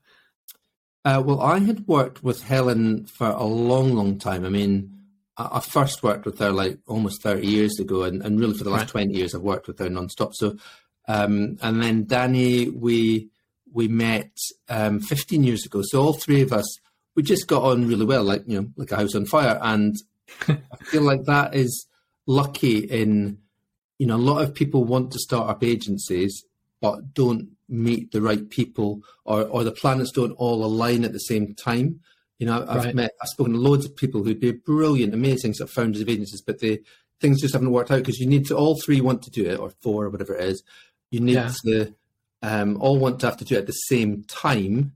Uh, 1.05 1.21
well, 1.25 1.41
I 1.41 1.59
had 1.59 1.86
worked 1.88 2.23
with 2.23 2.43
Helen 2.43 3.05
for 3.05 3.27
a 3.27 3.43
long, 3.43 3.93
long 3.93 4.17
time. 4.17 4.45
I 4.45 4.49
mean, 4.49 5.02
I 5.37 5.59
first 5.61 6.03
worked 6.03 6.25
with 6.25 6.37
her 6.39 6.51
like 6.51 6.77
almost 6.87 7.23
30 7.23 7.47
years 7.47 7.79
ago, 7.79 8.03
and, 8.03 8.21
and 8.21 8.39
really 8.39 8.57
for 8.57 8.63
the 8.63 8.69
last 8.69 8.89
20 8.89 9.13
years, 9.13 9.33
I've 9.33 9.41
worked 9.41 9.67
with 9.67 9.79
her 9.79 9.89
nonstop. 9.89 10.33
So, 10.35 10.57
um, 11.07 11.57
and 11.61 11.81
then 11.81 12.05
Danny, 12.05 12.69
we 12.69 13.29
we 13.73 13.87
met 13.87 14.37
um, 14.69 14.99
15 14.99 15.43
years 15.43 15.65
ago. 15.65 15.81
So 15.83 16.01
all 16.01 16.13
three 16.13 16.41
of 16.41 16.53
us, 16.53 16.77
we 17.15 17.23
just 17.23 17.47
got 17.47 17.63
on 17.63 17.87
really 17.87 18.05
well, 18.05 18.23
like 18.23 18.43
you 18.45 18.61
know, 18.61 18.69
like 18.77 18.91
a 18.91 18.97
house 18.97 19.15
on 19.15 19.25
fire. 19.25 19.59
And 19.61 19.95
I 20.47 20.57
feel 20.83 21.01
like 21.01 21.23
that 21.23 21.55
is 21.55 21.87
lucky. 22.27 22.79
In 22.79 23.39
you 23.97 24.05
know, 24.05 24.15
a 24.15 24.17
lot 24.17 24.43
of 24.43 24.53
people 24.53 24.83
want 24.83 25.11
to 25.11 25.19
start 25.19 25.49
up 25.49 25.63
agencies, 25.63 26.45
but 26.79 27.13
don't 27.15 27.49
meet 27.67 28.11
the 28.11 28.21
right 28.21 28.47
people, 28.49 29.01
or 29.25 29.43
or 29.45 29.63
the 29.63 29.71
planets 29.71 30.11
don't 30.11 30.33
all 30.33 30.63
align 30.63 31.03
at 31.03 31.13
the 31.13 31.19
same 31.19 31.55
time. 31.55 32.01
You 32.43 32.49
know, 32.49 32.65
I've 32.67 32.84
right. 32.84 32.93
met, 32.93 33.12
I've 33.21 33.29
spoken 33.29 33.53
to 33.53 33.60
loads 33.60 33.86
of 33.86 33.95
people 33.95 34.21
who'd 34.21 34.41
be 34.41 34.51
brilliant, 34.51 35.13
amazing 35.13 35.53
sort 35.53 35.69
of 35.69 35.73
founders 35.73 36.01
of 36.01 36.10
agencies, 36.10 36.41
but 36.41 36.60
the 36.60 36.82
things 37.21 37.39
just 37.39 37.53
haven't 37.53 37.71
worked 37.71 37.89
out 37.89 37.99
because 37.99 38.19
you 38.19 38.27
need 38.27 38.45
to 38.47 38.58
all 38.58 38.77
three 38.82 38.99
want 38.99 39.21
to 39.21 39.32
do 39.32 39.45
it, 39.49 39.58
or 39.58 39.69
four, 39.82 40.03
or 40.03 40.10
whatever 40.10 40.36
it 40.36 40.43
is. 40.43 40.62
You 41.10 41.21
need 41.21 41.36
yeah. 41.36 41.53
to 41.63 41.95
um, 42.41 42.82
all 42.82 42.99
want 42.99 43.21
to 43.21 43.27
have 43.27 43.38
to 43.38 43.45
do 43.45 43.56
it 43.56 43.60
at 43.60 43.67
the 43.67 43.71
same 43.71 44.25
time. 44.25 44.91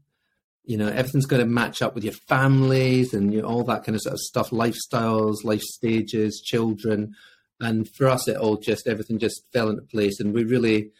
You 0.65 0.75
know, 0.75 0.89
everything's 0.89 1.25
got 1.25 1.37
to 1.37 1.45
match 1.45 1.81
up 1.81 1.95
with 1.95 2.03
your 2.03 2.15
families 2.27 3.13
and 3.13 3.33
you 3.33 3.41
know, 3.41 3.47
all 3.47 3.63
that 3.63 3.85
kind 3.85 3.95
of 3.95 4.01
sort 4.01 4.15
of 4.15 4.19
stuff, 4.19 4.49
lifestyles, 4.49 5.45
life 5.45 5.61
stages, 5.61 6.41
children. 6.41 7.15
And 7.61 7.87
for 7.95 8.09
us, 8.09 8.27
it 8.27 8.35
all 8.35 8.57
just 8.57 8.89
everything 8.89 9.19
just 9.19 9.41
fell 9.53 9.69
into 9.69 9.83
place, 9.83 10.19
and 10.19 10.33
we 10.33 10.43
really, 10.43 10.91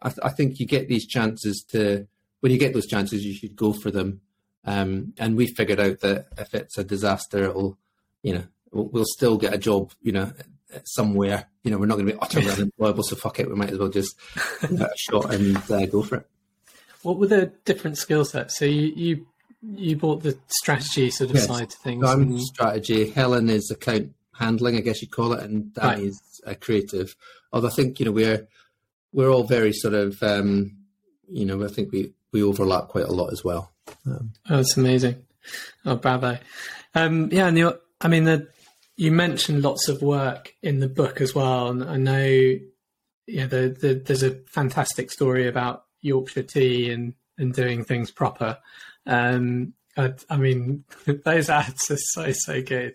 I, 0.00 0.08
th- 0.08 0.20
I 0.22 0.30
think 0.30 0.58
you 0.58 0.64
get 0.64 0.88
these 0.88 1.06
chances 1.06 1.62
to 1.72 2.08
when 2.40 2.50
you 2.50 2.56
get 2.58 2.72
those 2.72 2.86
chances, 2.86 3.26
you 3.26 3.34
should 3.34 3.56
go 3.56 3.74
for 3.74 3.90
them 3.90 4.22
um, 4.66 5.14
and 5.18 5.36
we 5.36 5.46
figured 5.46 5.80
out 5.80 6.00
that 6.00 6.26
if 6.36 6.54
it's 6.54 6.76
a 6.76 6.84
disaster, 6.84 7.44
it'll, 7.44 7.78
you 8.22 8.34
know, 8.34 8.44
we'll, 8.72 8.86
we'll 8.86 9.04
still 9.06 9.38
get 9.38 9.54
a 9.54 9.58
job, 9.58 9.92
you 10.02 10.12
know, 10.12 10.32
somewhere. 10.84 11.46
You 11.62 11.70
know, 11.70 11.78
we're 11.78 11.86
not 11.86 11.94
going 11.94 12.06
to 12.06 12.12
be 12.12 12.18
utterly 12.22 12.50
unemployable, 12.50 13.04
so 13.04 13.16
fuck 13.16 13.38
it. 13.40 13.48
We 13.48 13.54
might 13.54 13.70
as 13.70 13.78
well 13.78 13.88
just 13.88 14.16
give 14.60 14.80
a 14.80 14.90
shot 14.96 15.32
and 15.32 15.56
uh, 15.70 15.86
go 15.86 16.02
for 16.02 16.16
it. 16.16 16.26
What 17.02 17.18
were 17.18 17.28
the 17.28 17.52
different 17.64 17.98
skill 17.98 18.24
sets? 18.24 18.58
So 18.58 18.64
you, 18.64 18.92
you 18.96 19.26
you 19.62 19.96
bought 19.96 20.22
the 20.22 20.38
strategy 20.48 21.10
sort 21.10 21.30
of 21.30 21.36
yes. 21.36 21.46
side 21.46 21.70
to 21.70 21.76
things. 21.78 22.04
I'm 22.04 22.22
and... 22.22 22.42
strategy. 22.42 23.10
Helen 23.10 23.48
is 23.48 23.70
account 23.70 24.12
handling, 24.34 24.76
I 24.76 24.80
guess 24.80 25.00
you'd 25.00 25.10
call 25.10 25.32
it, 25.32 25.42
and 25.42 25.72
Danny's 25.72 26.20
right. 26.44 26.56
a 26.56 26.58
creative. 26.58 27.16
Although 27.52 27.68
I 27.68 27.72
think 27.72 28.00
you 28.00 28.06
know 28.06 28.12
we're 28.12 28.46
we're 29.12 29.30
all 29.30 29.44
very 29.44 29.72
sort 29.72 29.94
of 29.94 30.20
um, 30.22 30.76
you 31.28 31.46
know 31.46 31.64
I 31.64 31.68
think 31.68 31.92
we 31.92 32.12
we 32.32 32.42
overlap 32.42 32.88
quite 32.88 33.04
a 33.04 33.12
lot 33.12 33.32
as 33.32 33.44
well. 33.44 33.72
Um, 34.06 34.32
oh, 34.48 34.56
that's 34.56 34.76
amazing. 34.76 35.24
Oh, 35.84 35.96
bravo. 35.96 36.38
Um, 36.94 37.28
yeah, 37.30 37.46
and 37.46 37.58
you 37.58 37.78
I 38.00 38.08
mean, 38.08 38.24
the, 38.24 38.48
you 38.96 39.12
mentioned 39.12 39.62
lots 39.62 39.88
of 39.88 40.02
work 40.02 40.54
in 40.62 40.80
the 40.80 40.88
book 40.88 41.20
as 41.20 41.34
well, 41.34 41.68
and 41.68 41.84
I 41.84 41.96
know, 41.96 42.58
yeah, 43.26 43.46
the, 43.46 43.76
the, 43.80 44.02
there's 44.04 44.22
a 44.22 44.38
fantastic 44.46 45.10
story 45.10 45.46
about 45.46 45.84
Yorkshire 46.00 46.42
tea 46.42 46.90
and 46.90 47.14
and 47.38 47.52
doing 47.52 47.84
things 47.84 48.10
proper. 48.10 48.56
Um, 49.06 49.74
I, 49.96 50.14
I, 50.30 50.38
mean, 50.38 50.84
those 51.24 51.50
ads 51.50 51.90
are 51.90 51.98
so 51.98 52.32
so 52.32 52.62
good. 52.62 52.94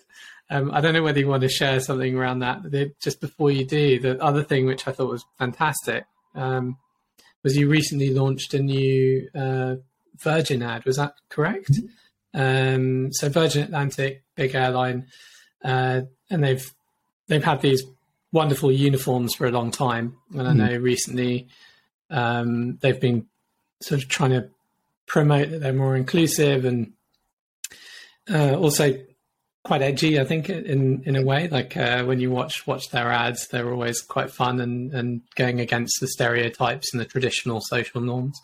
Um, 0.50 0.72
I 0.74 0.82
don't 0.82 0.94
know 0.94 1.04
whether 1.04 1.20
you 1.20 1.28
want 1.28 1.44
to 1.44 1.50
share 1.50 1.80
something 1.80 2.16
around 2.16 2.40
that. 2.40 2.96
Just 3.00 3.22
before 3.22 3.52
you 3.52 3.66
do, 3.66 4.00
the 4.00 4.22
other 4.22 4.44
thing 4.44 4.66
which 4.66 4.88
I 4.88 4.92
thought 4.92 5.10
was 5.10 5.26
fantastic 5.38 6.06
um, 6.36 6.78
was 7.44 7.56
you 7.56 7.70
recently 7.70 8.10
launched 8.10 8.54
a 8.54 8.60
new 8.60 9.30
uh, 9.34 9.76
Virgin 10.18 10.62
ad. 10.62 10.86
Was 10.86 10.98
that 10.98 11.16
correct? 11.30 11.72
Mm-hmm. 11.72 11.88
Um, 12.34 13.14
so 13.14 13.30
Virgin 13.30 13.64
Atlantic, 13.64 14.24
big 14.36 14.56
airline, 14.56 15.08
uh, 15.64 16.02
and 16.30 16.44
they've 16.44 16.74
they've 17.28 17.44
had 17.44 17.62
these 17.62 17.84
wonderful 18.32 18.72
uniforms 18.72 19.36
for 19.36 19.46
a 19.46 19.52
long 19.52 19.72
time. 19.72 20.18
And 20.32 20.48
I 20.48 20.52
mm-hmm. 20.52 20.58
know 20.58 20.78
recently 20.78 21.48
um, 22.10 22.78
they've 22.78 23.00
been 23.00 23.28
sort 23.82 24.02
of 24.02 24.10
trying 24.10 24.32
to 24.32 24.50
promote 25.08 25.50
that 25.50 25.60
they're 25.60 25.74
more 25.74 25.96
inclusive 25.96 26.64
and 26.64 26.94
uh, 28.30 28.56
also 28.56 28.98
quite 29.64 29.82
edgy. 29.82 30.20
I 30.20 30.24
think 30.24 30.50
in 30.50 31.04
in 31.06 31.16
a 31.16 31.24
way, 31.24 31.48
like 31.48 31.76
uh, 31.76 32.04
when 32.04 32.20
you 32.20 32.32
watch 32.32 32.66
watch 32.66 32.90
their 32.90 33.12
ads, 33.12 33.48
they're 33.48 33.72
always 33.72 34.02
quite 34.02 34.32
fun 34.32 34.60
and 34.60 34.94
and 34.94 35.22
going 35.36 35.60
against 35.60 36.00
the 36.00 36.08
stereotypes 36.08 36.94
and 36.94 37.02
the 37.02 37.06
traditional 37.06 37.62
social 37.62 38.02
norms. 38.02 38.40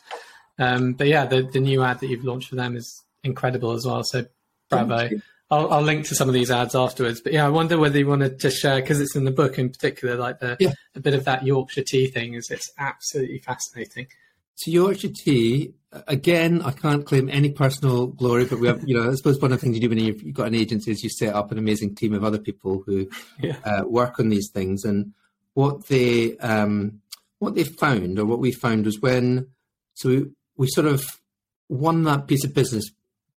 Um, 0.59 0.93
but 0.93 1.07
yeah, 1.07 1.25
the 1.25 1.43
the 1.43 1.59
new 1.59 1.83
ad 1.83 1.99
that 1.99 2.07
you've 2.07 2.25
launched 2.25 2.49
for 2.49 2.55
them 2.55 2.75
is 2.75 3.03
incredible 3.23 3.71
as 3.71 3.85
well. 3.85 4.03
So 4.03 4.25
bravo. 4.69 5.09
I'll, 5.49 5.71
I'll, 5.71 5.81
link 5.81 6.05
to 6.07 6.15
some 6.15 6.27
of 6.27 6.33
these 6.33 6.51
ads 6.51 6.75
afterwards. 6.75 7.21
But 7.21 7.31
yeah, 7.31 7.45
I 7.45 7.49
wonder 7.49 7.77
whether 7.77 7.97
you 7.97 8.07
want 8.07 8.21
to 8.21 8.29
just 8.29 8.57
share 8.57 8.81
because 8.81 8.99
it's 8.99 9.15
in 9.15 9.23
the 9.23 9.31
book 9.31 9.57
in 9.57 9.69
particular, 9.69 10.17
like 10.17 10.39
the 10.39 10.57
yeah. 10.59 10.73
a 10.93 10.99
bit 10.99 11.13
of 11.13 11.23
that 11.23 11.45
Yorkshire 11.45 11.83
tea 11.83 12.07
thing 12.07 12.33
is 12.33 12.51
it's 12.51 12.69
absolutely 12.77 13.39
fascinating. 13.39 14.07
So 14.55 14.71
Yorkshire 14.71 15.13
tea, 15.15 15.73
again, 16.07 16.61
I 16.63 16.71
can't 16.71 17.05
claim 17.05 17.29
any 17.29 17.51
personal 17.51 18.07
glory, 18.07 18.43
but 18.45 18.59
we 18.59 18.67
have, 18.67 18.83
you 18.85 18.99
know, 18.99 19.09
I 19.09 19.13
suppose 19.13 19.39
one 19.39 19.53
of 19.53 19.59
the 19.59 19.63
things 19.63 19.75
you 19.75 19.81
do 19.81 19.89
when 19.89 19.99
you've, 19.99 20.21
you've 20.21 20.35
got 20.35 20.47
an 20.47 20.55
agency 20.55 20.91
is 20.91 21.03
you 21.03 21.09
set 21.09 21.33
up 21.33 21.51
an 21.51 21.59
amazing 21.59 21.95
team 21.95 22.13
of 22.13 22.23
other 22.23 22.39
people 22.39 22.83
who 22.85 23.07
yeah. 23.39 23.57
uh, 23.63 23.83
work 23.85 24.19
on 24.19 24.29
these 24.29 24.49
things. 24.49 24.83
And 24.83 25.13
what 25.53 25.85
they 25.87 26.37
um, 26.37 27.01
what 27.39 27.55
they 27.55 27.63
found, 27.63 28.19
or 28.19 28.25
what 28.25 28.39
we 28.39 28.51
found, 28.51 28.85
was 28.85 28.99
when 28.99 29.47
so 29.93 30.25
we, 30.57 30.67
sort 30.67 30.87
of 30.87 31.05
won 31.69 32.03
that 32.03 32.27
piece 32.27 32.43
of 32.43 32.53
business 32.53 32.89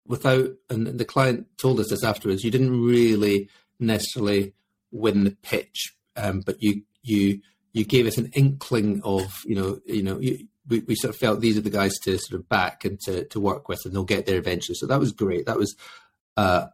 without, 0.05 0.49
and 0.69 0.87
the 0.87 1.05
client 1.05 1.47
told 1.57 1.79
us 1.79 1.89
this 1.89 2.03
afterwards, 2.03 2.43
you 2.43 2.51
didn't 2.51 2.81
really 2.83 3.49
necessarily 3.79 4.53
win 4.91 5.23
the 5.23 5.31
pitch, 5.43 5.95
um, 6.15 6.41
but 6.41 6.61
you 6.61 6.81
you 7.03 7.41
you 7.73 7.85
gave 7.85 8.07
us 8.07 8.17
an 8.17 8.31
inkling 8.33 9.01
of, 9.03 9.41
you 9.45 9.55
know, 9.55 9.79
you 9.85 10.01
know, 10.01 10.19
you, 10.19 10.47
we, 10.67 10.79
we 10.81 10.95
sort 10.95 11.13
of 11.13 11.19
felt 11.19 11.39
these 11.39 11.57
are 11.57 11.61
the 11.61 11.69
guys 11.69 11.93
to 12.03 12.17
sort 12.17 12.39
of 12.39 12.49
back 12.49 12.83
and 12.83 12.99
to, 13.01 13.25
to 13.25 13.39
work 13.39 13.69
with, 13.69 13.79
and 13.85 13.93
they'll 13.93 14.03
get 14.03 14.25
there 14.25 14.37
eventually. 14.37 14.75
So 14.75 14.87
that 14.87 14.99
was 14.99 15.11
great. 15.11 15.45
That 15.45 15.57
was 15.57 15.75
uh, 16.37 16.67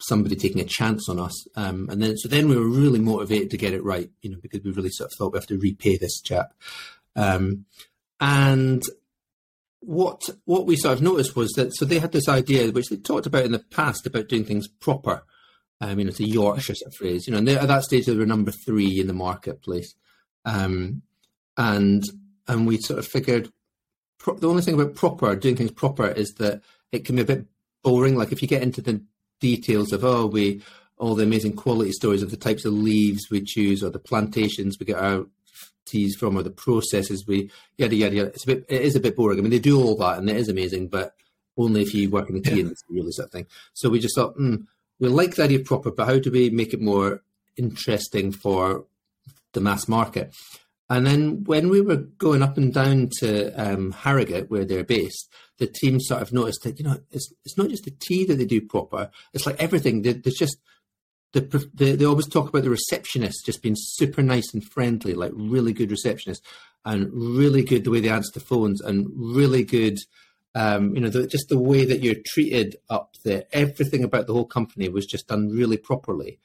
somebody 0.00 0.36
taking 0.36 0.60
a 0.60 0.64
chance 0.64 1.08
on 1.08 1.18
us, 1.18 1.46
um, 1.56 1.88
and 1.90 2.02
then 2.02 2.16
so 2.16 2.28
then 2.28 2.48
we 2.48 2.56
were 2.56 2.66
really 2.66 2.98
motivated 2.98 3.50
to 3.50 3.56
get 3.56 3.74
it 3.74 3.84
right, 3.84 4.10
you 4.22 4.30
know, 4.30 4.38
because 4.40 4.62
we 4.62 4.70
really 4.70 4.90
sort 4.90 5.10
of 5.10 5.16
thought 5.16 5.32
we 5.32 5.38
have 5.38 5.46
to 5.48 5.58
repay 5.58 5.96
this 5.96 6.20
chap. 6.20 6.54
Um, 7.16 7.66
and 8.20 8.82
what 9.80 10.28
what 10.44 10.66
we 10.66 10.76
sort 10.76 10.94
of 10.94 11.02
noticed 11.02 11.36
was 11.36 11.50
that 11.52 11.74
so 11.74 11.84
they 11.84 11.98
had 11.98 12.12
this 12.12 12.28
idea 12.28 12.70
which 12.70 12.88
they 12.88 12.96
talked 12.96 13.26
about 13.26 13.44
in 13.44 13.52
the 13.52 13.58
past 13.58 14.06
about 14.06 14.28
doing 14.28 14.44
things 14.44 14.68
proper. 14.68 15.22
I 15.80 15.94
mean, 15.94 16.08
it's 16.08 16.18
a 16.18 16.26
Yorkshire 16.26 16.74
sort 16.74 16.92
of 16.92 16.96
phrase, 16.96 17.26
you 17.26 17.32
know. 17.32 17.38
And 17.38 17.48
at 17.48 17.68
that 17.68 17.84
stage, 17.84 18.06
they 18.06 18.16
were 18.16 18.26
number 18.26 18.50
three 18.50 18.98
in 19.00 19.06
the 19.06 19.12
marketplace, 19.12 19.94
um, 20.44 21.02
and 21.56 22.02
and 22.48 22.66
we 22.66 22.78
sort 22.78 22.98
of 22.98 23.06
figured 23.06 23.52
pro- 24.18 24.36
the 24.36 24.48
only 24.48 24.62
thing 24.62 24.74
about 24.74 24.96
proper 24.96 25.36
doing 25.36 25.56
things 25.56 25.70
proper 25.70 26.08
is 26.08 26.34
that 26.38 26.62
it 26.90 27.04
can 27.04 27.16
be 27.16 27.22
a 27.22 27.26
bit 27.26 27.46
boring. 27.84 28.16
Like 28.16 28.32
if 28.32 28.42
you 28.42 28.48
get 28.48 28.62
into 28.62 28.82
the 28.82 29.02
details 29.40 29.92
of 29.92 30.04
oh 30.04 30.26
we 30.26 30.60
all 30.96 31.14
the 31.14 31.22
amazing 31.22 31.54
quality 31.54 31.92
stories 31.92 32.22
of 32.22 32.30
the 32.32 32.36
types 32.36 32.64
of 32.64 32.72
leaves 32.72 33.30
we 33.30 33.40
choose 33.40 33.84
or 33.84 33.90
the 33.90 34.00
plantations 34.00 34.78
we 34.78 34.86
get 34.86 34.98
our 34.98 35.26
teas 35.88 36.16
from 36.16 36.36
or 36.36 36.42
the 36.42 36.50
processes 36.50 37.26
we 37.26 37.50
yada 37.76 37.96
yada 37.96 38.14
yada. 38.14 38.28
It's 38.30 38.44
a 38.44 38.46
bit 38.46 38.66
it 38.68 38.82
is 38.82 38.96
a 38.96 39.00
bit 39.00 39.16
boring. 39.16 39.38
I 39.38 39.42
mean 39.42 39.50
they 39.50 39.58
do 39.58 39.80
all 39.80 39.96
that 39.96 40.18
and 40.18 40.28
it 40.28 40.36
is 40.36 40.48
amazing, 40.48 40.88
but 40.88 41.14
only 41.56 41.82
if 41.82 41.94
you 41.94 42.08
work 42.08 42.28
in 42.28 42.36
the 42.36 42.40
tea 42.40 42.56
yeah. 42.56 42.62
industry 42.62 42.96
really 42.96 43.12
sort 43.12 43.26
of 43.26 43.32
thing. 43.32 43.46
So 43.74 43.90
we 43.90 43.98
just 43.98 44.14
thought, 44.14 44.36
mm, 44.36 44.66
we 45.00 45.08
like 45.08 45.34
the 45.34 45.44
idea 45.44 45.58
of 45.58 45.64
proper, 45.64 45.90
but 45.90 46.06
how 46.06 46.18
do 46.18 46.30
we 46.30 46.50
make 46.50 46.72
it 46.72 46.80
more 46.80 47.22
interesting 47.56 48.32
for 48.32 48.86
the 49.52 49.60
mass 49.60 49.88
market? 49.88 50.34
And 50.90 51.06
then 51.06 51.44
when 51.44 51.68
we 51.68 51.80
were 51.80 51.96
going 51.96 52.42
up 52.42 52.56
and 52.56 52.72
down 52.72 53.10
to 53.18 53.50
um, 53.52 53.92
Harrogate, 53.92 54.50
where 54.50 54.64
they're 54.64 54.84
based, 54.84 55.30
the 55.58 55.66
team 55.66 56.00
sort 56.00 56.22
of 56.22 56.32
noticed 56.32 56.62
that 56.62 56.78
you 56.78 56.84
know 56.84 56.98
it's 57.10 57.32
it's 57.44 57.58
not 57.58 57.68
just 57.68 57.84
the 57.84 57.90
tea 57.90 58.24
that 58.24 58.36
they 58.36 58.46
do 58.46 58.60
proper; 58.62 59.10
it's 59.34 59.44
like 59.44 59.60
everything. 59.60 60.02
There's 60.02 60.34
just 60.34 60.56
the, 61.32 61.40
the, 61.74 61.92
they 61.92 62.04
always 62.04 62.28
talk 62.28 62.48
about 62.48 62.62
the 62.62 62.70
receptionist 62.70 63.44
just 63.44 63.62
being 63.62 63.76
super 63.76 64.22
nice 64.22 64.52
and 64.54 64.64
friendly, 64.64 65.14
like 65.14 65.32
really 65.34 65.72
good 65.72 65.90
receptionist, 65.90 66.44
and 66.84 67.10
really 67.12 67.62
good 67.62 67.84
the 67.84 67.90
way 67.90 68.00
they 68.00 68.08
answer 68.08 68.30
the 68.32 68.40
phones, 68.40 68.80
and 68.80 69.08
really 69.14 69.62
good, 69.62 69.98
um, 70.54 70.94
you 70.94 71.00
know, 71.00 71.10
the, 71.10 71.26
just 71.26 71.48
the 71.48 71.58
way 71.58 71.84
that 71.84 72.02
you're 72.02 72.16
treated 72.26 72.76
up 72.88 73.14
there. 73.24 73.44
Everything 73.52 74.04
about 74.04 74.26
the 74.26 74.32
whole 74.32 74.46
company 74.46 74.88
was 74.88 75.06
just 75.06 75.28
done 75.28 75.50
really 75.50 75.76
properly, 75.76 76.38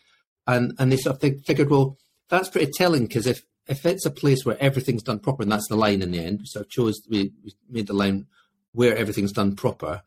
and 0.47 0.73
and 0.77 0.91
they 0.91 0.97
sort 0.97 1.15
of 1.15 1.21
think, 1.21 1.45
figured, 1.45 1.69
well, 1.69 1.97
that's 2.29 2.49
pretty 2.49 2.71
telling 2.71 3.07
because 3.07 3.27
if 3.27 3.43
if 3.67 3.85
it's 3.85 4.05
a 4.05 4.11
place 4.11 4.45
where 4.45 4.61
everything's 4.61 5.03
done 5.03 5.19
proper, 5.19 5.43
and 5.43 5.51
that's 5.51 5.69
the 5.69 5.77
line 5.77 6.01
in 6.01 6.11
the 6.11 6.19
end, 6.19 6.41
so 6.45 6.61
I 6.61 6.63
chose 6.69 7.01
we, 7.09 7.31
we 7.43 7.53
made 7.69 7.87
the 7.87 7.93
line 7.93 8.27
where 8.73 8.97
everything's 8.97 9.31
done 9.31 9.55
proper, 9.55 10.01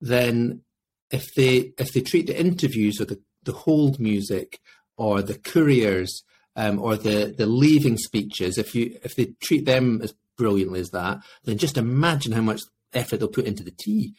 then 0.00 0.62
if 1.10 1.34
they 1.34 1.72
if 1.78 1.92
they 1.92 2.00
treat 2.00 2.28
the 2.28 2.38
interviews 2.38 3.00
or 3.00 3.06
the 3.06 3.20
the 3.44 3.52
hold 3.52 3.98
music 3.98 4.60
or 4.96 5.22
the 5.22 5.38
couriers 5.38 6.22
um, 6.56 6.78
or 6.78 6.96
the 6.96 7.34
the 7.36 7.46
leaving 7.46 7.96
speeches, 7.96 8.58
if 8.58 8.74
you 8.74 8.98
if 9.02 9.14
they 9.14 9.34
treat 9.40 9.64
them 9.64 10.00
as 10.02 10.14
brilliantly 10.36 10.80
as 10.80 10.90
that, 10.90 11.18
then 11.44 11.58
just 11.58 11.76
imagine 11.76 12.32
how 12.32 12.42
much 12.42 12.60
effort 12.92 13.18
they'll 13.18 13.28
put 13.28 13.46
into 13.46 13.62
the 13.62 13.70
tea. 13.70 14.14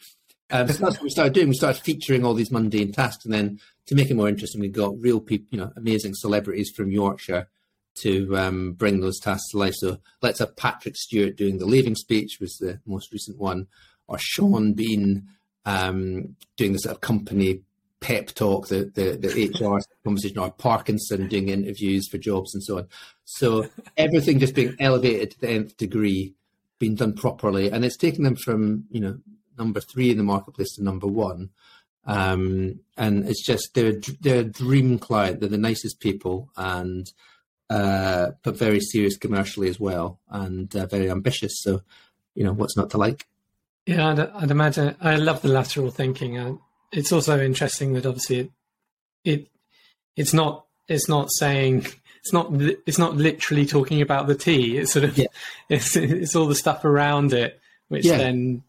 Um, 0.49 0.67
so 0.67 0.85
that's 0.85 0.97
what 0.97 1.03
we 1.03 1.09
started 1.09 1.33
doing. 1.33 1.49
We 1.49 1.55
started 1.55 1.81
featuring 1.81 2.25
all 2.25 2.33
these 2.33 2.51
mundane 2.51 2.91
tasks, 2.91 3.25
and 3.25 3.33
then 3.33 3.59
to 3.87 3.95
make 3.95 4.09
it 4.09 4.15
more 4.15 4.29
interesting, 4.29 4.61
we 4.61 4.69
got 4.69 4.99
real 4.99 5.19
people, 5.19 5.47
you 5.51 5.57
know, 5.57 5.71
amazing 5.77 6.13
celebrities 6.15 6.71
from 6.75 6.91
Yorkshire 6.91 7.47
to 7.93 8.37
um, 8.37 8.73
bring 8.73 9.01
those 9.01 9.19
tasks 9.19 9.49
to 9.51 9.57
life. 9.57 9.73
So 9.75 9.97
let's 10.21 10.39
have 10.39 10.55
Patrick 10.55 10.95
Stewart 10.95 11.35
doing 11.35 11.57
the 11.57 11.65
leaving 11.65 11.95
speech, 11.95 12.37
was 12.39 12.57
the 12.57 12.79
most 12.85 13.11
recent 13.11 13.37
one, 13.37 13.67
or 14.07 14.17
Sean 14.19 14.73
Bean 14.73 15.27
um, 15.65 16.35
doing 16.57 16.73
the 16.73 16.79
sort 16.79 16.95
of 16.95 17.01
company 17.01 17.61
pep 18.01 18.27
talk, 18.27 18.67
the 18.67 18.91
the, 18.93 19.17
the 19.17 19.47
HR 19.47 19.79
conversation, 20.03 20.39
or 20.39 20.51
Parkinson 20.51 21.27
doing 21.27 21.49
interviews 21.49 22.07
for 22.09 22.17
jobs 22.17 22.53
and 22.53 22.63
so 22.63 22.79
on. 22.79 22.87
So 23.23 23.67
everything 23.95 24.39
just 24.39 24.55
being 24.55 24.75
elevated 24.79 25.31
to 25.31 25.41
the 25.41 25.49
nth 25.49 25.77
degree, 25.77 26.33
being 26.79 26.95
done 26.95 27.13
properly, 27.13 27.71
and 27.71 27.85
it's 27.85 27.97
taken 27.97 28.23
them 28.23 28.35
from 28.35 28.85
you 28.89 28.99
know 28.99 29.19
number 29.57 29.79
three 29.79 30.09
in 30.11 30.17
the 30.17 30.23
marketplace 30.23 30.75
to 30.75 30.83
number 30.83 31.07
one. 31.07 31.51
Um, 32.05 32.79
and 32.97 33.27
it's 33.29 33.45
just 33.45 33.73
they're 33.75 33.99
they're 34.19 34.41
a 34.41 34.43
dream 34.43 34.99
client. 34.99 35.39
They're 35.39 35.49
the 35.49 35.57
nicest 35.57 35.99
people, 35.99 36.49
and 36.57 37.09
uh, 37.69 38.31
but 38.43 38.57
very 38.57 38.81
serious 38.81 39.15
commercially 39.15 39.69
as 39.69 39.79
well, 39.79 40.19
and 40.29 40.75
uh, 40.75 40.87
very 40.87 41.09
ambitious. 41.09 41.61
So, 41.61 41.83
you 42.35 42.43
know, 42.43 42.51
what's 42.51 42.75
not 42.75 42.89
to 42.89 42.97
like? 42.97 43.27
Yeah, 43.85 44.09
I'd, 44.09 44.19
I'd 44.19 44.51
imagine. 44.51 44.95
I 44.99 45.15
love 45.15 45.41
the 45.41 45.47
lateral 45.47 45.89
thinking. 45.89 46.37
Uh, 46.37 46.55
it's 46.91 47.11
also 47.11 47.39
interesting 47.39 47.93
that 47.93 48.05
obviously 48.05 48.39
it, 48.39 48.51
it 49.23 49.47
it's 50.15 50.33
not 50.33 50.65
it's 50.87 51.07
not 51.07 51.29
saying 51.31 51.87
it's 52.21 52.33
not 52.33 52.49
it's 52.85 52.99
not 52.99 53.15
literally 53.15 53.65
talking 53.65 54.01
about 54.01 54.27
the 54.27 54.35
tea. 54.35 54.77
It's 54.77 54.93
sort 54.93 55.05
of 55.05 55.17
yeah. 55.17 55.27
it's 55.69 55.95
it's 55.95 56.35
all 56.35 56.47
the 56.47 56.55
stuff 56.55 56.85
around 56.85 57.33
it, 57.33 57.59
which 57.87 58.05
yeah. 58.05 58.17
then 58.17 58.63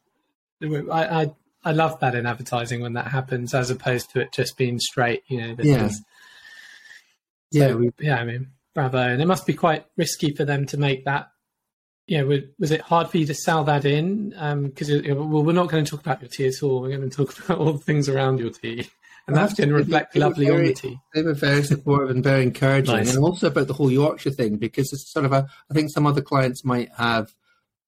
I, 0.63 1.23
I 1.23 1.35
I 1.65 1.73
love 1.73 2.01
that 2.01 2.15
in 2.15 2.27
advertising 2.27 2.81
when 2.81 2.95
that 2.95 3.09
happens, 3.09 3.55
as 3.55 3.71
opposed 3.71 4.11
to 4.11 4.21
it 4.21 4.33
just 4.33 4.57
being 4.57 4.79
straight. 4.79 5.23
You 5.27 5.41
know, 5.41 5.57
yeah, 5.59 5.89
so, 5.89 6.01
yeah, 7.51 7.75
we, 7.75 7.93
yeah. 7.99 8.19
I 8.19 8.25
mean, 8.25 8.49
bravo, 8.75 8.99
and 8.99 9.21
it 9.21 9.27
must 9.27 9.47
be 9.47 9.55
quite 9.55 9.87
risky 9.97 10.33
for 10.35 10.45
them 10.45 10.67
to 10.67 10.77
make 10.77 11.05
that 11.05 11.32
yeah, 12.07 12.23
was 12.59 12.71
it 12.71 12.81
hard 12.81 13.09
for 13.09 13.19
you 13.19 13.27
to 13.27 13.35
sell 13.35 13.65
that 13.65 13.85
in? 13.85 14.31
Because 14.31 14.91
um, 14.91 15.31
well, 15.31 15.45
we're 15.45 15.53
not 15.53 15.69
going 15.69 15.85
to 15.85 15.91
talk 15.91 16.01
about 16.01 16.21
your 16.21 16.29
tea 16.29 16.49
at 16.49 16.63
all. 16.63 16.81
We're 16.81 16.97
going 16.97 17.09
to 17.09 17.17
talk 17.17 17.39
about 17.45 17.59
all 17.59 17.73
the 17.73 17.79
things 17.79 18.09
around 18.09 18.41
your 18.41 18.51
tea, 18.51 18.89
and 19.27 19.37
that's 19.37 19.55
going 19.55 19.69
to 19.69 19.75
reflect 19.75 20.17
lovely 20.17 20.47
very, 20.47 20.59
on 20.59 20.65
the 20.67 20.75
tea. 20.75 20.99
They 21.15 21.23
were 21.23 21.35
very 21.35 21.63
supportive 21.63 22.11
and 22.11 22.25
very 22.25 22.43
encouraging, 22.43 22.97
nice. 22.97 23.15
and 23.15 23.25
also 23.25 23.47
about 23.47 23.69
the 23.69 23.75
whole 23.75 23.91
Yorkshire 23.91 24.31
thing 24.31 24.57
because 24.57 24.93
it's 24.93 25.13
sort 25.13 25.27
of 25.27 25.33
a. 25.33 25.47
I 25.71 25.75
think 25.75 25.91
some 25.91 26.07
other 26.07 26.23
clients 26.23 26.65
might 26.65 26.91
have 26.97 27.33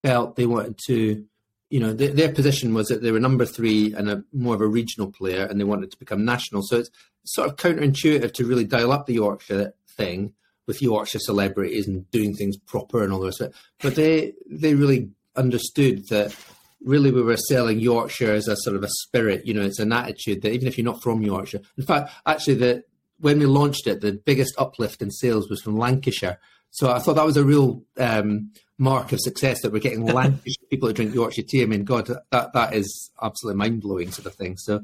felt 0.03 0.37
they 0.37 0.47
wanted 0.47 0.79
to, 0.87 1.25
you 1.71 1.81
know, 1.81 1.93
their, 1.93 2.13
their 2.13 2.33
position 2.33 2.73
was 2.75 2.89
that 2.89 3.03
they 3.03 3.11
were 3.11 3.21
number 3.21 3.47
three 3.47 3.95
and 3.95 4.09
a 4.09 4.23
more 4.33 4.55
of 4.55 4.61
a 4.61 4.69
regional 4.69 5.11
player, 5.11 5.45
and 5.45 5.59
they 5.59 5.65
wanted 5.65 5.91
to 5.91 5.99
become 5.99 6.25
national. 6.25 6.63
So 6.63 6.79
it's 6.79 6.91
sort 7.25 7.49
of 7.49 7.57
counterintuitive 7.57 8.33
to 8.35 8.47
really 8.47 8.65
dial 8.65 8.93
up 8.93 9.07
the 9.07 9.15
Yorkshire 9.15 9.75
thing 9.97 10.35
with 10.67 10.83
Yorkshire 10.83 11.19
celebrities 11.19 11.87
and 11.87 12.11
doing 12.11 12.35
things 12.35 12.57
proper 12.57 13.03
and 13.03 13.13
all 13.13 13.21
the 13.21 13.27
rest 13.27 13.41
of 13.41 13.49
it. 13.49 13.57
But 13.81 13.95
they 13.95 14.33
they 14.51 14.75
really 14.75 15.11
understood 15.37 16.09
that 16.09 16.35
really 16.83 17.11
we 17.11 17.23
were 17.23 17.37
selling 17.37 17.81
Yorkshire 17.81 18.33
as 18.33 18.49
a 18.49 18.57
sort 18.57 18.77
of 18.77 18.83
a 18.83 18.89
spirit. 18.89 19.47
You 19.47 19.55
know, 19.55 19.63
it's 19.63 19.79
an 19.79 19.93
attitude 19.93 20.43
that 20.43 20.53
even 20.53 20.69
if 20.69 20.79
you're 20.79 20.85
not 20.85 21.03
from 21.03 21.23
Yorkshire, 21.23 21.61
in 21.77 21.85
fact, 21.85 22.13
actually, 22.27 22.55
the 22.55 22.85
when 23.19 23.39
we 23.39 23.47
launched 23.47 23.87
it, 23.87 24.01
the 24.01 24.13
biggest 24.13 24.55
uplift 24.59 25.01
in 25.03 25.11
sales 25.11 25.49
was 25.49 25.63
from 25.63 25.77
Lancashire. 25.79 26.39
So 26.71 26.91
I 26.91 26.99
thought 26.99 27.15
that 27.15 27.25
was 27.25 27.37
a 27.37 27.45
real 27.45 27.85
um, 27.99 28.51
mark 28.79 29.13
of 29.13 29.21
success 29.21 29.63
that 29.63 29.73
we're 29.73 29.79
getting 29.79 30.05
Lancashire 30.07 30.67
people 30.69 30.89
to 30.89 30.93
drink 30.93 31.15
Yorkshire 31.15 31.43
tea. 31.43 31.63
I 31.63 31.67
mean, 31.67 31.85
God, 31.85 32.11
that 32.31 32.53
that 32.53 32.75
is 32.75 33.11
absolutely 33.23 33.59
mind 33.59 33.83
blowing 33.83 34.11
sort 34.11 34.27
of 34.27 34.35
thing. 34.35 34.57
So. 34.57 34.83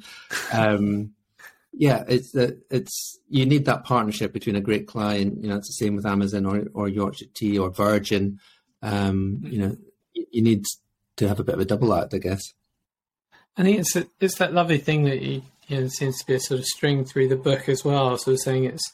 Um, 0.52 1.14
yeah, 1.72 2.04
it's 2.08 2.34
it's 2.34 3.18
you 3.28 3.46
need 3.46 3.64
that 3.66 3.84
partnership 3.84 4.32
between 4.32 4.56
a 4.56 4.60
great 4.60 4.86
client. 4.86 5.42
You 5.42 5.48
know, 5.48 5.56
it's 5.56 5.68
the 5.68 5.84
same 5.84 5.96
with 5.96 6.06
Amazon 6.06 6.46
or 6.46 6.64
or 6.74 6.88
Yorkshire 6.88 7.26
Tea 7.34 7.58
or 7.58 7.70
Virgin. 7.70 8.40
Um, 8.82 9.40
you 9.44 9.58
know, 9.58 9.76
you 10.14 10.42
need 10.42 10.64
to 11.16 11.28
have 11.28 11.40
a 11.40 11.44
bit 11.44 11.54
of 11.54 11.60
a 11.60 11.64
double 11.64 11.94
act, 11.94 12.14
I 12.14 12.18
guess. 12.18 12.42
I 13.56 13.62
think 13.62 13.78
it's 13.78 13.96
a, 13.96 14.06
it's 14.20 14.38
that 14.38 14.54
lovely 14.54 14.78
thing 14.78 15.04
that 15.04 15.20
you, 15.20 15.42
you 15.68 15.80
know 15.80 15.88
seems 15.88 16.18
to 16.18 16.26
be 16.26 16.34
a 16.34 16.40
sort 16.40 16.60
of 16.60 16.66
string 16.66 17.04
through 17.04 17.28
the 17.28 17.36
book 17.36 17.68
as 17.68 17.84
well. 17.84 18.16
Sort 18.18 18.34
of 18.34 18.40
saying 18.40 18.64
it's 18.64 18.92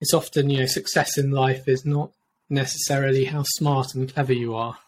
it's 0.00 0.14
often 0.14 0.50
you 0.50 0.60
know 0.60 0.66
success 0.66 1.16
in 1.16 1.30
life 1.30 1.68
is 1.68 1.84
not 1.84 2.12
necessarily 2.50 3.24
how 3.24 3.44
smart 3.44 3.94
and 3.94 4.12
clever 4.12 4.32
you 4.32 4.54
are. 4.54 4.78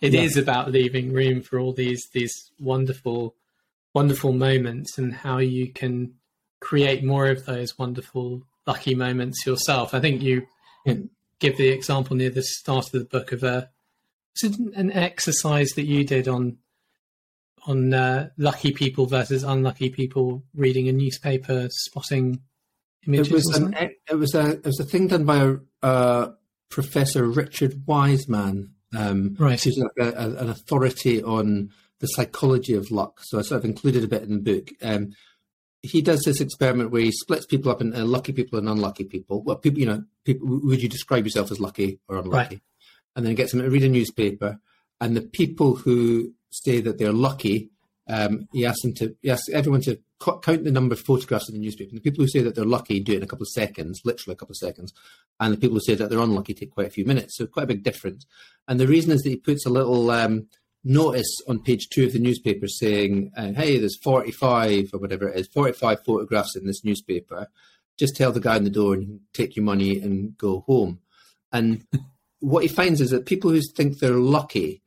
It 0.00 0.12
yeah. 0.12 0.22
is 0.22 0.36
about 0.36 0.70
leaving 0.70 1.12
room 1.12 1.42
for 1.42 1.58
all 1.58 1.72
these 1.72 2.08
these 2.12 2.50
wonderful 2.58 3.34
wonderful 3.94 4.32
moments 4.32 4.98
and 4.98 5.14
how 5.14 5.38
you 5.38 5.70
can 5.70 6.14
create 6.62 7.04
more 7.04 7.26
of 7.26 7.44
those 7.44 7.76
wonderful 7.76 8.42
lucky 8.66 8.94
moments 8.94 9.44
yourself. 9.44 9.92
I 9.92 10.00
think 10.00 10.22
you 10.22 10.46
give 11.38 11.56
the 11.58 11.68
example 11.68 12.16
near 12.16 12.30
the 12.30 12.42
start 12.42 12.86
of 12.86 12.92
the 12.92 13.04
book 13.04 13.32
of 13.32 13.42
a 13.42 13.68
an 14.42 14.90
exercise 14.92 15.70
that 15.70 15.84
you 15.84 16.04
did 16.04 16.26
on 16.26 16.56
on 17.66 17.92
uh, 17.92 18.30
lucky 18.38 18.72
people 18.72 19.06
versus 19.06 19.42
unlucky 19.42 19.90
people 19.90 20.42
reading 20.54 20.88
a 20.88 20.92
newspaper, 20.92 21.68
spotting 21.70 22.40
images. 23.06 23.28
It 23.28 23.34
was, 23.34 23.56
an, 23.56 23.74
it? 23.74 24.00
it 24.10 24.14
was 24.14 24.34
a 24.34 24.50
it 24.52 24.64
was 24.64 24.80
a 24.80 24.84
thing 24.84 25.08
done 25.08 25.24
by 25.24 25.36
a, 25.36 25.86
uh, 25.86 26.32
Professor 26.70 27.24
Richard 27.24 27.82
Wiseman, 27.86 28.74
um, 28.96 29.36
right? 29.38 29.62
Who's 29.62 29.76
like 29.76 30.14
a, 30.14 30.18
a, 30.18 30.30
an 30.36 30.48
authority 30.48 31.22
on 31.22 31.70
the 31.98 32.06
psychology 32.06 32.74
of 32.74 32.90
luck. 32.90 33.20
So 33.22 33.38
I 33.38 33.42
sort 33.42 33.58
of 33.58 33.64
included 33.64 34.02
a 34.02 34.08
bit 34.08 34.22
in 34.22 34.42
the 34.42 34.54
book. 34.54 34.70
Um, 34.82 35.12
he 35.82 36.00
does 36.00 36.22
this 36.22 36.40
experiment 36.40 36.90
where 36.90 37.02
he 37.02 37.12
splits 37.12 37.46
people 37.46 37.70
up 37.70 37.80
into 37.80 38.04
lucky 38.04 38.32
people 38.32 38.58
and 38.58 38.68
unlucky 38.68 39.04
people. 39.04 39.42
Well, 39.42 39.56
people, 39.56 39.80
you 39.80 39.86
know, 39.86 40.04
people, 40.24 40.46
would 40.62 40.82
you 40.82 40.88
describe 40.88 41.24
yourself 41.24 41.50
as 41.50 41.60
lucky 41.60 41.98
or 42.08 42.18
unlucky? 42.18 42.54
Right 42.56 42.62
and 43.16 43.26
then 43.26 43.34
gets 43.34 43.52
them 43.52 43.62
to 43.62 43.70
read 43.70 43.84
a 43.84 43.88
newspaper. 43.88 44.58
And 45.00 45.16
the 45.16 45.22
people 45.22 45.76
who 45.76 46.32
say 46.50 46.80
that 46.80 46.98
they're 46.98 47.12
lucky, 47.12 47.70
um, 48.08 48.48
he 48.52 48.66
asks 48.66 48.82
them 48.82 48.94
to 48.94 49.16
he 49.22 49.30
asks 49.30 49.48
everyone 49.50 49.80
to 49.82 49.98
count 50.20 50.64
the 50.64 50.70
number 50.70 50.94
of 50.94 51.00
photographs 51.00 51.48
in 51.48 51.54
the 51.54 51.60
newspaper. 51.60 51.90
And 51.90 51.98
the 51.98 52.02
people 52.02 52.22
who 52.22 52.28
say 52.28 52.40
that 52.40 52.54
they're 52.54 52.64
lucky 52.64 53.00
do 53.00 53.12
it 53.12 53.16
in 53.16 53.22
a 53.22 53.26
couple 53.26 53.42
of 53.42 53.48
seconds, 53.48 54.02
literally 54.04 54.34
a 54.34 54.36
couple 54.36 54.52
of 54.52 54.58
seconds, 54.58 54.92
and 55.40 55.52
the 55.52 55.58
people 55.58 55.76
who 55.76 55.80
say 55.80 55.94
that 55.94 56.10
they're 56.10 56.20
unlucky 56.20 56.54
take 56.54 56.70
quite 56.70 56.86
a 56.86 56.90
few 56.90 57.04
minutes. 57.04 57.36
So 57.36 57.46
quite 57.46 57.64
a 57.64 57.68
big 57.68 57.82
difference. 57.82 58.26
And 58.68 58.78
the 58.78 58.86
reason 58.86 59.12
is 59.12 59.22
that 59.22 59.30
he 59.30 59.36
puts 59.36 59.66
a 59.66 59.70
little 59.70 60.10
um, 60.10 60.48
notice 60.84 61.40
on 61.48 61.62
page 61.62 61.88
two 61.88 62.06
of 62.06 62.12
the 62.12 62.18
newspaper 62.18 62.66
saying, 62.68 63.32
uh, 63.36 63.52
"Hey, 63.52 63.78
there's 63.78 63.96
45 63.96 64.90
or 64.92 64.98
whatever 64.98 65.28
it 65.28 65.38
is, 65.38 65.48
45 65.48 66.04
photographs 66.04 66.56
in 66.56 66.66
this 66.66 66.84
newspaper. 66.84 67.48
Just 67.98 68.16
tell 68.16 68.32
the 68.32 68.40
guy 68.40 68.56
in 68.56 68.64
the 68.64 68.70
door 68.70 68.94
and 68.94 69.20
take 69.32 69.56
your 69.56 69.64
money 69.64 69.98
and 69.98 70.36
go 70.36 70.60
home." 70.66 71.00
And 71.52 71.84
what 72.40 72.62
he 72.62 72.68
finds 72.68 73.00
is 73.00 73.10
that 73.10 73.26
people 73.26 73.50
who 73.50 73.60
think 73.76 73.98
they're 73.98 74.12
lucky, 74.12 74.81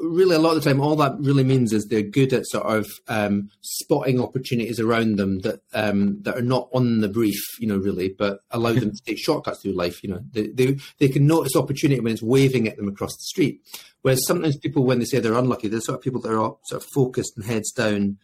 really 0.00 0.34
a 0.34 0.38
lot 0.38 0.56
of 0.56 0.62
the 0.62 0.70
time, 0.70 0.80
all 0.80 0.96
that 0.96 1.16
really 1.18 1.44
means 1.44 1.72
is 1.72 1.86
they're 1.86 2.02
good 2.02 2.32
at 2.32 2.46
sort 2.46 2.66
of 2.66 2.86
um, 3.08 3.50
spotting 3.60 4.20
opportunities 4.20 4.80
around 4.80 5.16
them 5.16 5.40
that 5.40 5.60
um, 5.72 6.22
that 6.22 6.36
are 6.36 6.42
not 6.42 6.68
on 6.72 7.00
the 7.00 7.08
brief, 7.08 7.40
you 7.58 7.66
know, 7.66 7.76
really, 7.76 8.08
but 8.08 8.40
allow 8.50 8.72
them 8.72 8.90
to 8.90 9.02
take 9.04 9.18
shortcuts 9.18 9.62
through 9.62 9.72
life. 9.72 10.02
You 10.02 10.10
know, 10.10 10.20
they, 10.32 10.48
they 10.48 10.76
they 10.98 11.08
can 11.08 11.26
notice 11.26 11.56
opportunity 11.56 12.00
when 12.00 12.12
it's 12.12 12.22
waving 12.22 12.68
at 12.68 12.76
them 12.76 12.88
across 12.88 13.16
the 13.16 13.22
street. 13.22 13.60
Whereas 14.02 14.26
sometimes 14.26 14.56
people, 14.56 14.84
when 14.84 14.98
they 14.98 15.04
say 15.04 15.20
they're 15.20 15.34
unlucky, 15.34 15.68
they're 15.68 15.80
sort 15.80 15.98
of 15.98 16.04
people 16.04 16.20
that 16.22 16.32
are 16.32 16.56
sort 16.64 16.82
of 16.82 16.88
focused 16.94 17.36
and 17.36 17.44
heads 17.44 17.70
down, 17.70 18.18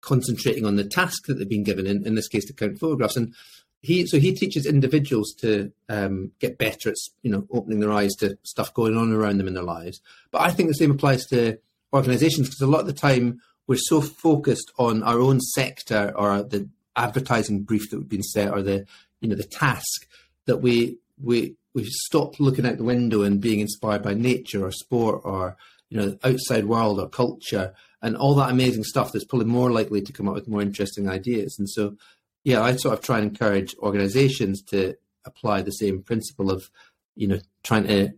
concentrating 0.00 0.66
on 0.66 0.76
the 0.76 0.84
task 0.84 1.26
that 1.26 1.34
they've 1.34 1.48
been 1.48 1.62
given. 1.62 1.86
In, 1.86 2.06
in 2.06 2.16
this 2.16 2.28
case, 2.28 2.44
to 2.46 2.52
count 2.52 2.78
photographs 2.78 3.16
and 3.16 3.34
he 3.82 4.06
so 4.06 4.18
he 4.18 4.32
teaches 4.32 4.64
individuals 4.64 5.34
to 5.40 5.72
um, 5.88 6.30
get 6.38 6.56
better 6.56 6.90
at 6.90 6.96
you 7.22 7.30
know 7.30 7.46
opening 7.50 7.80
their 7.80 7.92
eyes 7.92 8.14
to 8.20 8.38
stuff 8.44 8.72
going 8.72 8.96
on 8.96 9.12
around 9.12 9.38
them 9.38 9.48
in 9.48 9.54
their 9.54 9.62
lives. 9.62 10.00
But 10.30 10.42
I 10.42 10.50
think 10.50 10.68
the 10.68 10.74
same 10.74 10.92
applies 10.92 11.26
to 11.26 11.58
organisations 11.92 12.48
because 12.48 12.60
a 12.60 12.66
lot 12.66 12.80
of 12.80 12.86
the 12.86 12.92
time 12.92 13.40
we're 13.66 13.76
so 13.76 14.00
focused 14.00 14.72
on 14.78 15.02
our 15.02 15.20
own 15.20 15.40
sector 15.40 16.12
or 16.16 16.42
the 16.42 16.68
advertising 16.96 17.62
brief 17.62 17.90
that 17.90 17.98
we've 17.98 18.08
been 18.08 18.22
set 18.22 18.52
or 18.52 18.62
the 18.62 18.86
you 19.20 19.28
know 19.28 19.36
the 19.36 19.42
task 19.42 20.06
that 20.46 20.58
we 20.58 20.98
we 21.20 21.56
we 21.74 21.84
stop 21.84 22.38
looking 22.38 22.66
out 22.66 22.76
the 22.76 22.84
window 22.84 23.22
and 23.22 23.40
being 23.40 23.60
inspired 23.60 24.02
by 24.02 24.14
nature 24.14 24.64
or 24.64 24.70
sport 24.70 25.22
or 25.24 25.56
you 25.90 25.96
know 25.98 26.16
outside 26.22 26.66
world 26.66 27.00
or 27.00 27.08
culture 27.08 27.74
and 28.00 28.16
all 28.16 28.34
that 28.34 28.50
amazing 28.50 28.84
stuff 28.84 29.10
that's 29.12 29.24
probably 29.24 29.46
more 29.46 29.70
likely 29.70 30.00
to 30.00 30.12
come 30.12 30.28
up 30.28 30.34
with 30.34 30.48
more 30.48 30.62
interesting 30.62 31.08
ideas 31.08 31.56
and 31.58 31.68
so 31.68 31.96
yeah, 32.44 32.62
I 32.62 32.76
sort 32.76 32.98
of 32.98 33.04
try 33.04 33.18
and 33.18 33.28
encourage 33.28 33.74
organizations 33.78 34.62
to 34.64 34.94
apply 35.24 35.62
the 35.62 35.70
same 35.70 36.02
principle 36.02 36.50
of, 36.50 36.70
you 37.14 37.28
know, 37.28 37.38
trying 37.62 37.86
to 37.86 38.12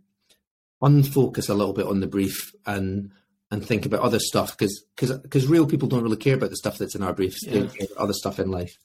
unfocus 0.83 1.49
a 1.49 1.55
little 1.55 1.73
bit 1.73 1.87
on 1.87 2.01
the 2.01 2.07
brief 2.07 2.55
and 2.67 3.11
and 3.51 3.65
think 3.65 3.87
about 3.87 4.01
other 4.01 4.19
stuff 4.19 4.57
because 4.57 4.85
because 4.97 5.17
because 5.19 5.47
real 5.47 5.67
people 5.67 5.89
don't 5.89 6.03
really 6.03 6.17
care 6.17 6.35
about 6.35 6.51
the 6.51 6.57
stuff 6.57 6.79
that's 6.79 6.95
in 6.95 7.03
our 7.03 7.13
briefs. 7.13 7.45
Yeah. 7.47 7.53
They 7.53 7.67
care 7.69 7.87
about 7.91 8.03
other 8.03 8.13
stuff 8.13 8.39
in 8.39 8.51
life. 8.51 8.77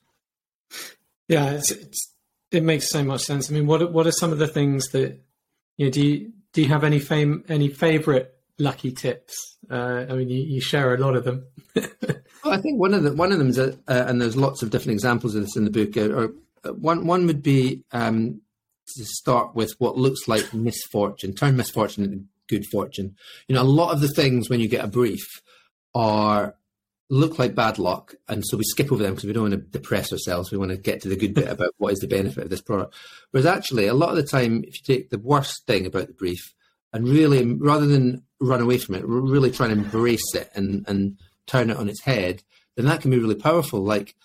Yeah, 1.28 1.52
it's, 1.52 1.72
it's, 1.72 2.14
it 2.52 2.64
makes 2.64 2.90
so 2.90 3.04
much 3.04 3.22
sense. 3.22 3.50
I 3.50 3.54
mean, 3.54 3.68
what 3.68 3.92
what 3.92 4.08
are 4.08 4.12
some 4.12 4.32
of 4.32 4.40
the 4.40 4.48
things 4.48 4.90
that 4.90 5.20
you 5.78 5.86
know? 5.86 5.92
Do 5.92 6.06
you 6.06 6.32
do 6.54 6.62
you 6.62 6.68
have 6.68 6.84
any 6.84 7.00
fame 7.00 7.44
any 7.50 7.70
favorite 7.70 8.34
lucky 8.58 8.92
tips? 8.92 9.58
Uh, 9.70 10.06
I 10.10 10.14
mean, 10.14 10.30
you, 10.30 10.42
you, 10.42 10.62
share 10.62 10.94
a 10.94 10.98
lot 10.98 11.16
of 11.16 11.24
them. 11.24 11.46
well, 12.44 12.54
I 12.54 12.62
think 12.62 12.80
one 12.80 12.94
of 12.94 13.04
the 13.04 13.14
one 13.14 13.32
of 13.32 13.40
them 13.40 13.50
is, 13.50 13.60
uh, 13.60 13.76
and 13.88 14.22
there's 14.22 14.38
lots 14.38 14.62
of 14.62 14.70
different 14.70 14.94
examples 14.94 15.36
of 15.36 15.42
this 15.44 15.56
in 15.56 15.66
the 15.66 15.72
book. 15.72 15.98
Uh, 15.98 16.10
or 16.14 16.34
uh, 16.64 16.74
one 16.74 17.06
one 17.06 17.26
would 17.28 17.44
be 17.44 17.84
um, 17.92 18.42
to 18.96 19.06
start 19.06 19.56
with 19.56 19.74
what 19.80 19.98
looks 19.98 20.28
like 20.28 20.54
misfortune, 20.54 21.34
turn 21.34 21.56
misfortune 21.56 22.04
into 22.04 22.24
good 22.48 22.66
fortune. 22.72 23.16
You 23.48 23.56
know, 23.56 23.62
a 23.62 23.64
lot 23.64 23.94
of 23.94 24.02
the 24.02 24.08
things 24.08 24.50
when 24.50 24.60
you 24.60 24.68
get 24.68 24.84
a 24.84 24.88
brief 24.88 25.42
are 25.94 26.56
look 27.10 27.40
like 27.40 27.56
bad 27.56 27.80
luck, 27.80 28.16
and 28.28 28.44
so 28.46 28.58
we 28.58 28.64
skip 28.64 28.92
over 28.92 29.02
them 29.02 29.14
because 29.14 29.26
we 29.26 29.34
don't 29.34 29.50
want 29.50 29.54
to 29.54 29.80
depress 29.80 30.12
ourselves. 30.12 30.52
We 30.52 30.58
want 30.58 30.72
to 30.72 30.78
get 30.78 31.02
to 31.02 31.10
the 31.10 31.16
good 31.16 31.34
bit 31.34 31.48
about 31.48 31.74
what 31.78 31.94
is 31.94 32.00
the 32.00 32.08
benefit 32.08 32.44
of 32.44 32.50
this 32.50 32.62
product. 32.62 32.96
Whereas 33.32 33.46
actually, 33.46 33.88
a 33.88 33.94
lot 33.94 34.10
of 34.10 34.16
the 34.16 34.24
time, 34.24 34.64
if 34.64 34.76
you 34.76 34.96
take 34.96 35.10
the 35.10 35.20
worst 35.20 35.66
thing 35.66 35.86
about 35.86 36.08
the 36.08 36.14
brief 36.14 36.54
and 36.94 37.08
really, 37.08 37.46
rather 37.56 37.86
than 37.86 38.24
run 38.40 38.62
away 38.62 38.78
from 38.78 38.96
it, 38.96 39.04
really 39.06 39.52
try 39.52 39.68
and 39.68 39.80
embrace 39.84 40.34
it 40.36 40.50
and, 40.56 40.86
and 40.88 41.18
turn 41.50 41.70
it 41.70 41.78
on 41.78 41.90
its 41.90 42.02
head, 42.02 42.44
then 42.76 42.86
that 42.86 43.02
can 43.02 43.12
be 43.12 43.20
really 43.20 43.36
powerful. 43.36 43.82
Like 43.82 44.16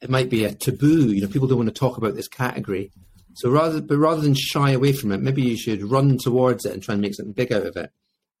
it 0.00 0.10
might 0.10 0.30
be 0.30 0.44
a 0.44 0.54
taboo, 0.54 1.12
you 1.12 1.22
know, 1.22 1.28
people 1.28 1.48
don't 1.48 1.58
want 1.58 1.68
to 1.68 1.78
talk 1.78 1.96
about 1.96 2.14
this 2.14 2.28
category. 2.28 2.90
So 3.34 3.50
rather, 3.50 3.80
but 3.80 3.96
rather 3.96 4.20
than 4.20 4.34
shy 4.34 4.70
away 4.70 4.92
from 4.92 5.10
it, 5.12 5.20
maybe 5.20 5.42
you 5.42 5.56
should 5.56 5.82
run 5.82 6.18
towards 6.18 6.64
it 6.64 6.72
and 6.72 6.82
try 6.82 6.92
and 6.92 7.02
make 7.02 7.14
something 7.14 7.32
big 7.32 7.52
out 7.52 7.66
of 7.66 7.76
it. 7.76 7.90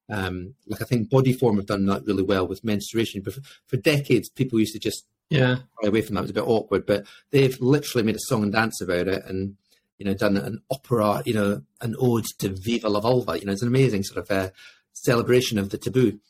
Um, 0.08 0.54
like 0.66 0.82
I 0.82 0.84
think 0.84 1.10
Bodyform 1.10 1.56
have 1.56 1.66
done 1.66 1.86
that 1.86 2.04
really 2.04 2.22
well 2.22 2.46
with 2.46 2.62
menstruation. 2.62 3.22
But 3.22 3.34
for, 3.34 3.40
for 3.66 3.76
decades, 3.76 4.28
people 4.28 4.60
used 4.60 4.74
to 4.74 4.78
just 4.78 5.06
yeah 5.30 5.56
shy 5.56 5.88
away 5.88 6.02
from 6.02 6.14
that. 6.14 6.20
It 6.20 6.24
was 6.24 6.30
a 6.30 6.34
bit 6.34 6.46
awkward, 6.46 6.86
but 6.86 7.06
they've 7.30 7.58
literally 7.60 8.04
made 8.04 8.16
a 8.16 8.20
song 8.20 8.42
and 8.42 8.52
dance 8.52 8.80
about 8.80 9.08
it, 9.08 9.24
and 9.24 9.56
you 9.98 10.04
know, 10.04 10.14
done 10.14 10.36
an 10.36 10.60
opera, 10.70 11.22
you 11.24 11.34
know, 11.34 11.62
an 11.80 11.96
ode 11.98 12.26
to 12.38 12.48
Viva 12.50 12.88
la 12.88 13.00
Vulva. 13.00 13.38
You 13.38 13.46
know, 13.46 13.52
it's 13.52 13.62
an 13.62 13.68
amazing 13.68 14.02
sort 14.02 14.18
of 14.18 14.30
uh, 14.30 14.50
celebration 14.92 15.58
of 15.58 15.70
the 15.70 15.78
taboo. 15.78 16.20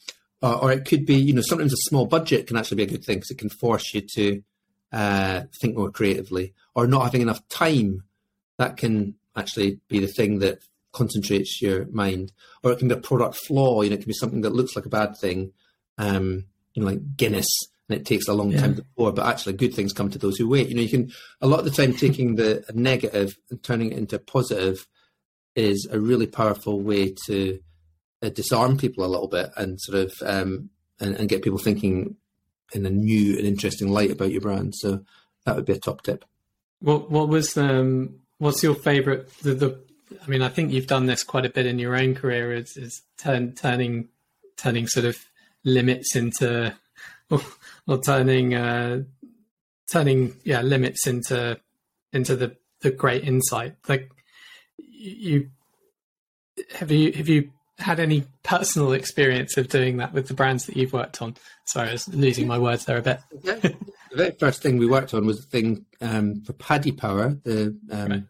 Uh, 0.45 0.59
or 0.59 0.71
it 0.71 0.85
could 0.85 1.07
be, 1.07 1.15
you 1.15 1.33
know, 1.33 1.41
sometimes 1.41 1.73
a 1.73 1.89
small 1.89 2.05
budget 2.05 2.47
can 2.47 2.59
actually 2.59 2.77
be 2.77 2.83
a 2.83 2.87
good 2.87 3.03
thing 3.03 3.17
because 3.17 3.31
it 3.31 3.39
can 3.39 3.49
force 3.49 3.95
you 3.95 4.03
to 4.03 4.43
uh, 4.93 5.41
think 5.59 5.75
more 5.75 5.91
creatively. 5.91 6.53
Or 6.75 6.87
not 6.87 7.05
having 7.05 7.23
enough 7.23 7.49
time, 7.49 8.03
that 8.59 8.77
can 8.77 9.15
actually 9.35 9.81
be 9.89 10.01
the 10.01 10.07
thing 10.07 10.41
that 10.41 10.59
concentrates 10.93 11.63
your 11.63 11.87
mind. 11.87 12.31
Or 12.63 12.73
it 12.73 12.79
can 12.79 12.89
be 12.89 12.95
a 12.95 12.99
product 12.99 13.37
flaw, 13.37 13.81
you 13.81 13.89
know, 13.89 13.95
it 13.95 14.01
can 14.01 14.07
be 14.07 14.13
something 14.13 14.43
that 14.43 14.53
looks 14.53 14.77
like 14.77 14.85
a 14.85 14.91
bad 14.91 15.17
thing, 15.17 15.53
um, 15.97 16.45
you 16.75 16.83
know, 16.83 16.91
like 16.91 17.17
Guinness 17.17 17.49
and 17.89 17.99
it 17.99 18.05
takes 18.05 18.29
a 18.29 18.35
long 18.35 18.51
yeah. 18.51 18.61
time 18.61 18.75
to 18.75 18.85
pour, 18.99 19.13
but 19.13 19.25
actually 19.25 19.55
good 19.55 19.73
things 19.73 19.95
come 19.95 20.11
to 20.11 20.19
those 20.19 20.37
who 20.37 20.47
wait. 20.47 20.69
You 20.69 20.75
know, 20.75 20.83
you 20.83 20.91
can 20.91 21.11
a 21.41 21.47
lot 21.47 21.61
of 21.61 21.65
the 21.65 21.71
time 21.71 21.95
taking 21.95 22.35
the 22.35 22.63
negative 22.75 23.39
and 23.49 23.63
turning 23.63 23.93
it 23.93 23.99
into 23.99 24.19
positive 24.19 24.87
is 25.57 25.89
a 25.91 25.99
really 25.99 26.27
powerful 26.27 26.83
way 26.83 27.15
to 27.29 27.61
uh, 28.25 28.31
disarm 28.31 28.77
people 28.77 29.05
a 29.05 29.09
little 29.09 29.29
bit 29.29 29.51
and 29.57 29.81
sort 29.81 29.99
of 29.99 30.15
um, 30.25 30.71
and, 31.01 31.15
and, 31.17 31.29
get 31.29 31.43
people 31.43 31.59
thinking 31.59 32.17
in 32.73 32.87
a 32.87 32.91
new 32.91 33.37
and 33.37 33.47
interesting 33.47 33.89
light 33.89 34.11
about 34.11 34.33
your 34.33 34.41
brand. 34.41 34.75
So 34.77 35.05
that 35.45 35.57
would 35.57 35.65
be 35.65 35.73
a 35.73 35.79
top 35.79 36.03
tip. 36.03 36.25
What 36.81 37.11
what 37.11 37.29
was 37.29 37.57
um 37.57 38.17
what's 38.39 38.63
your 38.63 38.75
favorite 38.75 39.31
the, 39.39 39.55
the 39.55 39.85
I 40.23 40.29
mean 40.29 40.43
I 40.43 40.49
think 40.49 40.73
you've 40.73 40.87
done 40.87 41.07
this 41.07 41.23
quite 41.23 41.47
a 41.47 41.51
bit 41.51 41.67
in 41.67 41.79
your 41.79 41.97
own 41.97 42.15
career 42.15 42.53
is 42.53 42.77
is 42.77 43.03
turn, 43.19 43.53
turning 43.55 44.09
turning 44.57 44.87
sort 44.87 45.07
of 45.07 45.17
limits 45.65 46.15
into 46.15 46.75
or, 47.31 47.41
or 47.87 48.01
turning 48.01 48.55
uh, 48.55 49.03
turning 49.91 50.35
yeah 50.45 50.63
limits 50.63 51.07
into 51.07 51.59
into 52.13 52.37
the 52.37 52.57
the 52.81 52.91
great 52.91 53.25
insight. 53.25 53.77
Like 53.89 54.11
you 54.77 55.51
have 56.75 56.91
you 56.91 57.13
have 57.13 57.29
you 57.29 57.51
had 57.79 58.01
any 58.01 58.25
personal 58.43 58.93
experience 58.93 59.57
of 59.57 59.69
doing 59.69 59.97
that 59.99 60.13
with 60.13 60.29
the 60.29 60.35
brands 60.35 60.67
that 60.67 60.77
you've 60.77 60.93
worked 60.93 61.21
on? 61.21 61.37
Sorry, 61.67 61.89
I 61.89 61.93
was 61.93 62.09
losing 62.09 62.47
my 62.47 62.59
words 62.59 62.85
there 62.85 62.99
a 62.99 63.03
bit. 63.03 63.21
the 63.43 63.77
very 64.15 64.31
first 64.33 64.63
thing 64.63 64.79
we 64.79 64.87
worked 64.87 65.15
on 65.15 65.27
was 65.27 65.39
the 65.39 65.47
thing 65.47 65.85
um, 66.01 66.43
for 66.43 66.53
Paddy 66.53 66.93
Power, 66.93 67.37
the 67.43 67.77
um, 67.91 68.09
right. 68.09 68.23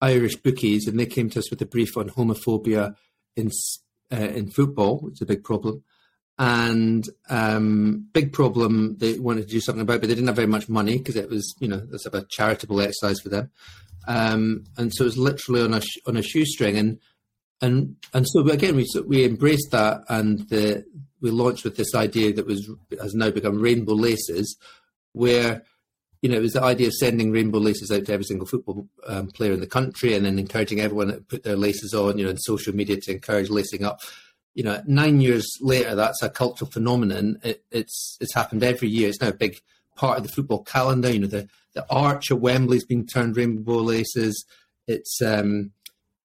Irish 0.00 0.36
bookies, 0.36 0.86
and 0.86 0.98
they 0.98 1.06
came 1.06 1.30
to 1.30 1.38
us 1.38 1.50
with 1.50 1.62
a 1.62 1.66
brief 1.66 1.96
on 1.96 2.10
homophobia 2.10 2.94
in 3.36 3.50
uh, 4.12 4.16
in 4.16 4.50
football, 4.50 4.98
which 4.98 5.14
is 5.14 5.22
a 5.22 5.26
big 5.26 5.44
problem. 5.44 5.84
And 6.38 7.06
um, 7.28 8.08
big 8.14 8.32
problem 8.32 8.96
they 8.96 9.18
wanted 9.18 9.42
to 9.42 9.52
do 9.52 9.60
something 9.60 9.82
about, 9.82 10.00
but 10.00 10.08
they 10.08 10.14
didn't 10.14 10.28
have 10.28 10.36
very 10.36 10.48
much 10.48 10.70
money 10.70 10.96
because 10.96 11.16
it 11.16 11.28
was, 11.28 11.54
you 11.60 11.68
know, 11.68 11.86
it's 11.92 12.06
a 12.06 12.24
charitable 12.30 12.80
exercise 12.80 13.20
for 13.20 13.28
them. 13.28 13.50
Um, 14.08 14.64
and 14.78 14.92
so 14.92 15.04
it 15.04 15.08
was 15.08 15.18
literally 15.18 15.60
on 15.60 15.74
a 15.74 15.82
on 16.06 16.16
a 16.16 16.22
shoestring, 16.22 16.78
and 16.78 16.98
and 17.60 17.96
and 18.12 18.26
so 18.28 18.46
again 18.48 18.76
we 18.76 18.86
we 19.06 19.24
embraced 19.24 19.70
that, 19.72 20.02
and 20.08 20.48
the, 20.48 20.84
we 21.20 21.30
launched 21.30 21.64
with 21.64 21.76
this 21.76 21.94
idea 21.94 22.32
that 22.32 22.46
was 22.46 22.70
has 23.00 23.14
now 23.14 23.30
become 23.30 23.60
rainbow 23.60 23.92
laces, 23.92 24.56
where 25.12 25.62
you 26.22 26.30
know 26.30 26.36
it 26.36 26.42
was 26.42 26.54
the 26.54 26.62
idea 26.62 26.88
of 26.88 26.94
sending 26.94 27.30
rainbow 27.30 27.58
laces 27.58 27.90
out 27.90 28.06
to 28.06 28.12
every 28.12 28.24
single 28.24 28.46
football 28.46 28.88
um, 29.06 29.28
player 29.28 29.52
in 29.52 29.60
the 29.60 29.66
country, 29.66 30.14
and 30.14 30.24
then 30.24 30.38
encouraging 30.38 30.80
everyone 30.80 31.08
to 31.08 31.20
put 31.20 31.42
their 31.42 31.56
laces 31.56 31.92
on, 31.92 32.18
you 32.18 32.24
know, 32.24 32.30
in 32.30 32.38
social 32.38 32.74
media 32.74 32.96
to 33.00 33.12
encourage 33.12 33.50
lacing 33.50 33.84
up. 33.84 34.00
You 34.54 34.64
know, 34.64 34.82
nine 34.86 35.20
years 35.20 35.46
later, 35.60 35.94
that's 35.94 36.22
a 36.22 36.30
cultural 36.30 36.70
phenomenon. 36.70 37.38
It, 37.42 37.64
it's 37.70 38.16
it's 38.20 38.34
happened 38.34 38.62
every 38.62 38.88
year. 38.88 39.08
It's 39.08 39.20
now 39.20 39.28
a 39.28 39.34
big 39.34 39.60
part 39.96 40.18
of 40.18 40.24
the 40.24 40.32
football 40.32 40.62
calendar. 40.64 41.12
You 41.12 41.20
know, 41.20 41.26
the 41.26 41.48
the 41.74 41.84
arch 41.90 42.30
at 42.30 42.40
Wembley's 42.40 42.86
been 42.86 43.06
turned 43.06 43.36
rainbow 43.36 43.76
laces. 43.76 44.44
It's 44.88 45.20
um, 45.22 45.72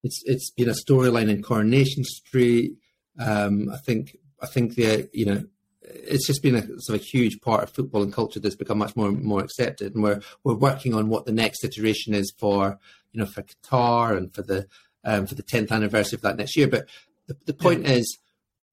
it's 0.06 0.22
it's 0.26 0.52
been 0.52 0.70
a 0.70 0.74
storyline 0.74 1.30
in 1.30 1.42
Coronation 1.42 2.04
Street. 2.04 2.74
Um, 3.20 3.70
I 3.74 3.78
think 3.78 4.18
I 4.42 4.46
think 4.46 4.76
the 4.76 5.10
you 5.14 5.26
know 5.26 5.44
it's 5.82 6.28
just 6.28 6.44
been 6.44 6.56
a 6.56 6.62
sort 6.80 7.00
of 7.00 7.02
a 7.02 7.06
huge 7.06 7.42
part 7.42 7.64
of 7.64 7.72
football 7.72 8.04
and 8.04 8.14
culture 8.14 8.40
that's 8.40 8.56
become 8.56 8.78
much 8.78 8.96
more 8.96 9.12
more 9.12 9.44
accepted, 9.44 9.96
and 9.96 10.04
we're 10.04 10.22
we're 10.44 10.54
working 10.54 10.94
on 10.94 11.10
what 11.10 11.26
the 11.26 11.32
next 11.32 11.64
iteration 11.64 12.14
is 12.14 12.32
for 12.38 12.80
you 13.12 13.20
know 13.20 13.26
for 13.26 13.44
Qatar 13.44 14.16
and 14.16 14.34
for 14.34 14.44
the 14.44 14.68
um, 15.04 15.26
for 15.26 15.34
the 15.34 15.44
tenth 15.44 15.72
anniversary 15.72 16.18
of 16.18 16.22
that 16.22 16.38
next 16.38 16.56
year. 16.56 16.68
But 16.68 16.88
the, 17.28 17.36
the 17.46 17.54
point 17.54 17.84
yeah. 17.84 17.94
is, 17.94 18.18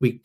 we 0.01 0.21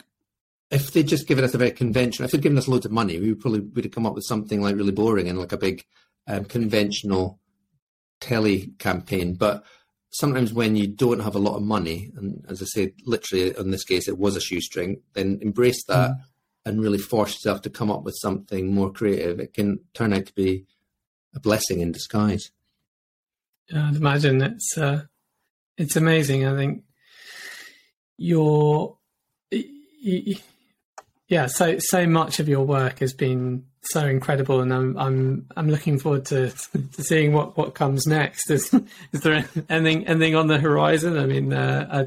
if 0.70 0.92
they'd 0.92 1.08
just 1.08 1.28
given 1.28 1.46
us 1.46 1.54
a 1.54 1.58
very 1.58 1.72
conventional, 1.72 2.26
if 2.26 2.32
they'd 2.32 2.42
given 2.42 2.58
us 2.58 2.68
loads 2.68 2.86
of 2.86 2.92
money, 2.92 3.18
we 3.18 3.30
would 3.30 3.40
probably 3.40 3.62
would 3.62 3.86
have 3.86 3.94
come 3.94 4.06
up 4.06 4.14
with 4.14 4.26
something 4.26 4.62
like 4.62 4.76
really 4.76 4.92
boring 4.92 5.30
and 5.30 5.40
like 5.40 5.54
a 5.54 5.58
big 5.58 5.86
um, 6.28 6.44
conventional 6.44 7.40
telly 8.20 8.74
campaign. 8.78 9.36
But 9.36 9.64
sometimes 10.10 10.54
when 10.54 10.76
you 10.76 10.88
don't 10.88 11.20
have 11.20 11.36
a 11.36 11.40
lot 11.40 11.56
of 11.56 11.64
money, 11.64 12.12
and 12.16 12.46
as 12.50 12.62
I 12.62 12.66
said, 12.66 12.94
literally 13.06 13.56
in 13.58 13.72
this 13.72 13.84
case, 13.84 14.08
it 14.08 14.18
was 14.18 14.36
a 14.36 14.42
shoestring, 14.42 15.02
then 15.14 15.40
embrace 15.42 15.84
that 15.86 16.12
mm. 16.12 16.20
and 16.66 16.82
really 16.82 16.98
force 16.98 17.34
yourself 17.34 17.62
to 17.64 17.70
come 17.70 17.92
up 17.92 18.04
with 18.04 18.16
something 18.20 18.74
more 18.74 18.92
creative. 18.92 19.40
It 19.40 19.54
can 19.54 19.80
turn 19.94 20.14
out 20.14 20.26
to 20.28 20.34
be 20.34 20.66
a 21.36 21.40
blessing 21.40 21.82
in 21.82 21.92
disguise. 21.92 22.52
Yeah, 23.70 23.90
I'd 23.90 23.96
imagine 23.98 24.42
it's 24.42 24.78
uh, 24.78 25.04
it's 25.78 25.96
amazing. 25.96 26.46
I 26.46 26.56
think 26.56 26.84
your 28.18 28.98
yeah, 31.28 31.48
so 31.48 31.78
so 31.80 32.08
much 32.08 32.40
of 32.40 32.48
your 32.48 32.66
work 32.66 33.00
has 33.00 33.14
been 33.14 33.66
so 33.82 34.06
incredible, 34.06 34.62
and 34.62 34.74
I'm 34.74 34.98
I'm 34.98 35.46
I'm 35.56 35.70
looking 35.70 36.00
forward 36.00 36.26
to, 36.28 36.52
to 36.52 37.04
seeing 37.04 37.34
what, 37.34 37.58
what 37.58 37.76
comes 37.76 38.08
next. 38.08 38.50
Is 38.50 38.74
is 39.12 39.22
there 39.22 39.46
anything 39.70 40.08
anything 40.08 40.36
on 40.36 40.48
the 40.48 40.58
horizon? 40.58 41.18
I 41.18 41.26
mean, 41.26 41.52
uh, 41.52 41.88
I, 41.92 42.00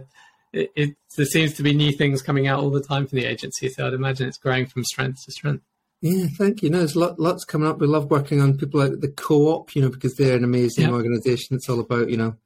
it, 0.53 0.73
it, 0.75 0.97
there 1.16 1.27
seems 1.27 1.55
to 1.55 1.62
be 1.62 1.75
new 1.75 1.93
things 1.93 2.23
coming 2.23 2.47
out 2.47 2.61
all 2.61 2.71
the 2.71 2.83
time 2.83 3.07
for 3.07 3.14
the 3.14 3.27
agency, 3.27 3.68
so 3.68 3.87
I'd 3.87 3.93
imagine 3.95 4.27
it's 4.27 4.39
growing 4.39 4.66
from 4.66 4.85
strength 4.85 5.25
to 5.27 5.33
strength. 5.33 5.64
Yeah, 6.01 6.27
thank 6.39 6.62
you. 6.62 6.71
No, 6.71 6.79
there's 6.79 6.97
lot, 6.97 7.21
lots 7.21 7.45
coming 7.45 7.68
up. 7.68 7.79
We 7.79 7.87
love 7.87 8.11
working 8.11 8.41
on 8.41 8.57
people 8.57 8.81
like 8.81 9.01
the 9.01 9.09
co-op, 9.09 9.75
you 9.77 9.83
know, 9.83 9.91
because 9.91 10.14
they're 10.14 10.37
an 10.37 10.45
amazing 10.45 10.85
yep. 10.85 10.95
organisation. 10.95 11.57
It's 11.57 11.68
all 11.68 11.81
about 11.81 12.09
you 12.09 12.16
know 12.16 12.37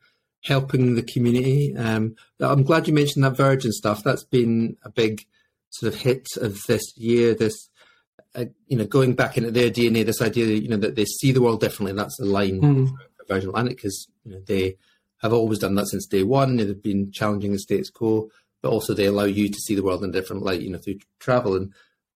helping 0.43 0.97
the 0.97 1.03
community. 1.03 1.75
Um, 1.77 2.17
I'm 2.41 2.65
glad 2.65 2.89
you 2.89 2.95
mentioned 2.95 3.25
that 3.25 3.37
Virgin 3.37 3.71
stuff. 3.71 4.03
That's 4.03 4.25
been 4.25 4.77
a 4.85 4.91
big 4.91 5.25
sort 5.79 5.93
of 5.93 6.01
hit 6.01 6.27
of 6.41 6.61
this 6.67 6.83
year. 6.97 7.35
This 7.35 7.69
uh, 8.35 8.47
you 8.67 8.77
know, 8.77 8.85
going 8.85 9.15
back 9.15 9.37
into 9.37 9.51
their 9.51 9.71
DNA, 9.71 10.05
this 10.05 10.21
idea, 10.21 10.47
you 10.47 10.69
know, 10.69 10.77
that 10.77 10.97
they 10.97 11.05
see 11.05 11.31
the 11.31 11.43
world 11.43 11.61
differently, 11.61 11.91
and 11.91 11.99
that's 11.99 12.17
the 12.19 12.25
line 12.25 12.61
mm. 12.61 12.89
for 12.89 13.25
Virgin 13.29 13.51
Atlantic, 13.51 13.77
because 13.77 14.09
you 14.25 14.33
know 14.33 14.41
they 14.47 14.77
have 15.23 15.33
always 15.33 15.59
done 15.59 15.75
that 15.77 15.87
since 15.87 16.07
day 16.07 16.23
one. 16.23 16.57
They've 16.57 16.83
been 16.83 17.13
challenging 17.13 17.53
the 17.53 17.59
status 17.59 17.91
quo, 17.91 18.29
but 18.61 18.71
also 18.71 18.93
they 18.93 19.07
allow 19.07 19.25
you 19.25 19.49
to 19.49 19.59
see 19.59 19.75
the 19.75 19.83
world 19.83 20.03
in 20.03 20.11
a 20.11 20.13
different 20.13 20.43
light, 20.43 20.61
you 20.61 20.71
know, 20.71 20.79
through 20.79 20.99
travel 21.21 21.55
and 21.57 21.73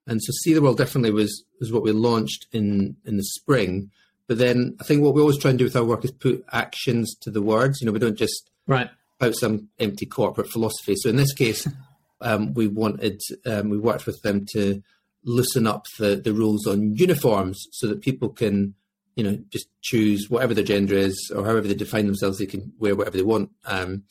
and 0.09 0.23
so 0.23 0.33
see 0.33 0.55
the 0.55 0.63
world 0.63 0.79
differently 0.79 1.11
was 1.11 1.45
was 1.61 1.71
what 1.71 1.83
we 1.83 1.93
launched 1.93 2.47
in 2.53 2.97
in 3.05 3.17
the 3.17 3.25
spring. 3.25 3.91
But 4.27 4.39
then 4.39 4.77
I 4.81 4.85
think 4.85 5.03
what 5.03 5.15
we 5.15 5.21
always 5.21 5.39
try 5.39 5.51
and 5.51 5.59
do 5.59 5.65
with 5.65 5.77
our 5.77 5.85
work 5.85 6.05
is 6.05 6.11
put 6.11 6.45
actions 6.53 7.15
to 7.21 7.31
the 7.31 7.43
words. 7.43 7.81
You 7.81 7.87
know, 7.87 7.93
we 7.93 7.99
don't 7.99 8.19
just 8.19 8.51
right 8.67 8.91
out 9.21 9.35
some 9.35 9.69
empty 9.79 10.07
corporate 10.07 10.51
philosophy. 10.51 10.95
So 10.97 11.11
in 11.11 11.17
this 11.17 11.33
case, 11.33 11.67
um, 12.21 12.55
we 12.55 12.67
wanted 12.67 13.21
um, 13.47 13.71
we 13.71 13.79
worked 13.79 14.07
with 14.07 14.21
them 14.23 14.47
to 14.53 14.83
loosen 15.25 15.67
up 15.67 15.87
the, 15.99 16.17
the 16.17 16.33
rules 16.33 16.67
on 16.67 16.95
uniforms 16.95 17.67
so 17.73 17.87
that 17.87 18.01
people 18.01 18.29
can, 18.29 18.75
you 19.17 19.25
know, 19.25 19.39
just 19.51 19.69
choose 19.83 20.31
whatever 20.31 20.55
their 20.55 20.65
gender 20.65 20.95
is 20.95 21.31
or 21.35 21.45
however 21.45 21.69
they 21.69 21.75
define 21.75 22.07
themselves, 22.07 22.39
they 22.39 22.47
can 22.47 22.73
wear 22.79 22.97
whatever 22.97 23.17
they 23.17 23.23
want. 23.23 23.51
Um, 23.65 24.05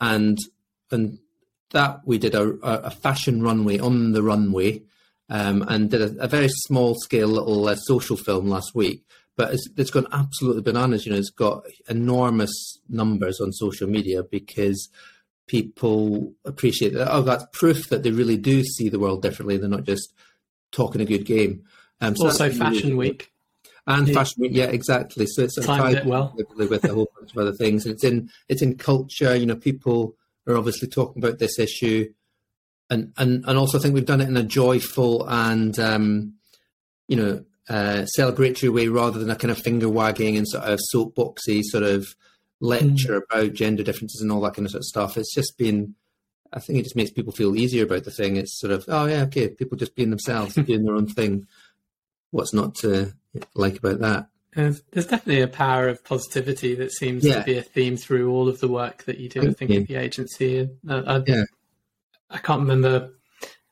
and 0.00 0.38
and 0.90 1.18
that 1.70 2.00
we 2.04 2.18
did 2.18 2.34
a, 2.34 2.42
a 2.62 2.90
fashion 2.90 3.42
runway 3.42 3.78
on 3.78 4.12
the 4.12 4.22
runway 4.22 4.82
um, 5.28 5.64
and 5.68 5.90
did 5.90 6.00
a, 6.00 6.24
a, 6.24 6.28
very 6.28 6.48
small 6.48 6.94
scale 6.94 7.28
little 7.28 7.66
uh, 7.68 7.74
social 7.74 8.16
film 8.16 8.48
last 8.48 8.74
week. 8.74 9.02
But 9.36 9.52
it's, 9.52 9.68
it's 9.76 9.90
gone 9.90 10.06
absolutely 10.12 10.62
bananas. 10.62 11.04
You 11.04 11.12
know, 11.12 11.18
it's 11.18 11.30
got 11.30 11.64
enormous 11.88 12.78
numbers 12.88 13.40
on 13.40 13.52
social 13.52 13.88
media 13.88 14.22
because 14.22 14.88
people 15.46 16.32
appreciate 16.44 16.94
that. 16.94 17.12
Oh, 17.12 17.22
that's 17.22 17.46
proof 17.52 17.88
that 17.88 18.02
they 18.02 18.10
really 18.10 18.36
do 18.36 18.62
see 18.62 18.88
the 18.88 18.98
world 18.98 19.22
differently. 19.22 19.56
They're 19.56 19.68
not 19.68 19.84
just 19.84 20.12
talking 20.72 21.00
a 21.00 21.06
good 21.06 21.24
game. 21.24 21.64
Um, 22.00 22.16
so 22.16 22.26
also, 22.26 22.50
Fashion 22.50 22.96
really 22.96 23.10
Week. 23.10 23.32
And 23.86 24.08
yeah. 24.08 24.14
Fashion 24.14 24.42
Week, 24.42 24.52
yeah, 24.54 24.64
exactly. 24.64 25.26
So 25.26 25.42
it's 25.42 25.64
tied 25.64 25.96
it 25.96 26.06
well 26.06 26.34
with 26.36 26.84
a 26.84 26.92
whole 26.92 27.08
bunch 27.18 27.32
of 27.32 27.38
other 27.38 27.52
things. 27.52 27.86
And 27.86 27.94
it's 27.94 28.04
in 28.04 28.30
it's 28.48 28.62
in 28.62 28.76
culture. 28.76 29.34
You 29.34 29.46
know, 29.46 29.56
people 29.56 30.16
are 30.46 30.56
obviously 30.56 30.88
talking 30.88 31.22
about 31.22 31.38
this 31.38 31.58
issue, 31.58 32.12
and 32.90 33.12
and 33.16 33.44
and 33.46 33.58
also 33.58 33.78
I 33.78 33.80
think 33.80 33.94
we've 33.94 34.04
done 34.04 34.20
it 34.20 34.28
in 34.28 34.36
a 34.36 34.42
joyful 34.42 35.26
and 35.28 35.78
um, 35.78 36.34
you 37.06 37.16
know 37.16 37.44
uh, 37.68 38.06
celebratory 38.18 38.72
way 38.72 38.88
rather 38.88 39.18
than 39.18 39.30
a 39.30 39.36
kind 39.36 39.50
of 39.50 39.58
finger 39.58 39.88
wagging 39.88 40.36
and 40.36 40.48
sort 40.48 40.64
of 40.64 40.80
soapboxy 40.92 41.62
sort 41.62 41.84
of 41.84 42.14
lecture 42.60 43.20
mm. 43.20 43.22
about 43.24 43.54
gender 43.54 43.82
differences 43.82 44.20
and 44.20 44.32
all 44.32 44.40
that 44.40 44.54
kind 44.54 44.66
of, 44.66 44.72
sort 44.72 44.80
of 44.80 44.86
stuff. 44.86 45.16
It's 45.16 45.34
just 45.34 45.58
been 45.58 45.94
I 46.52 46.58
think 46.58 46.78
it 46.78 46.84
just 46.84 46.96
makes 46.96 47.10
people 47.10 47.32
feel 47.32 47.56
easier 47.56 47.84
about 47.84 48.04
the 48.04 48.10
thing. 48.10 48.36
It's 48.36 48.58
sort 48.58 48.72
of, 48.72 48.84
oh 48.88 49.06
yeah, 49.06 49.22
okay, 49.22 49.48
people 49.48 49.76
just 49.76 49.94
being 49.94 50.10
themselves, 50.10 50.54
doing 50.66 50.84
their 50.84 50.94
own 50.94 51.06
thing. 51.06 51.46
What's 52.30 52.54
not 52.54 52.74
to 52.76 53.12
like 53.54 53.78
about 53.78 54.00
that? 54.00 54.28
There's, 54.54 54.82
there's 54.90 55.06
definitely 55.06 55.42
a 55.42 55.48
power 55.48 55.88
of 55.88 56.02
positivity 56.02 56.74
that 56.76 56.92
seems 56.92 57.24
yeah. 57.24 57.40
to 57.40 57.44
be 57.44 57.58
a 57.58 57.62
theme 57.62 57.98
through 57.98 58.30
all 58.30 58.48
of 58.48 58.60
the 58.60 58.68
work 58.68 59.04
that 59.04 59.18
you 59.18 59.28
do. 59.28 59.40
Thank 59.40 59.50
I 59.50 59.54
think 59.54 59.70
you. 59.70 59.80
at 59.80 59.88
the 59.88 59.96
agency. 59.96 60.70
I, 60.88 60.94
I, 60.94 61.22
yeah. 61.26 61.44
I 62.30 62.38
can't 62.38 62.62
remember 62.62 63.10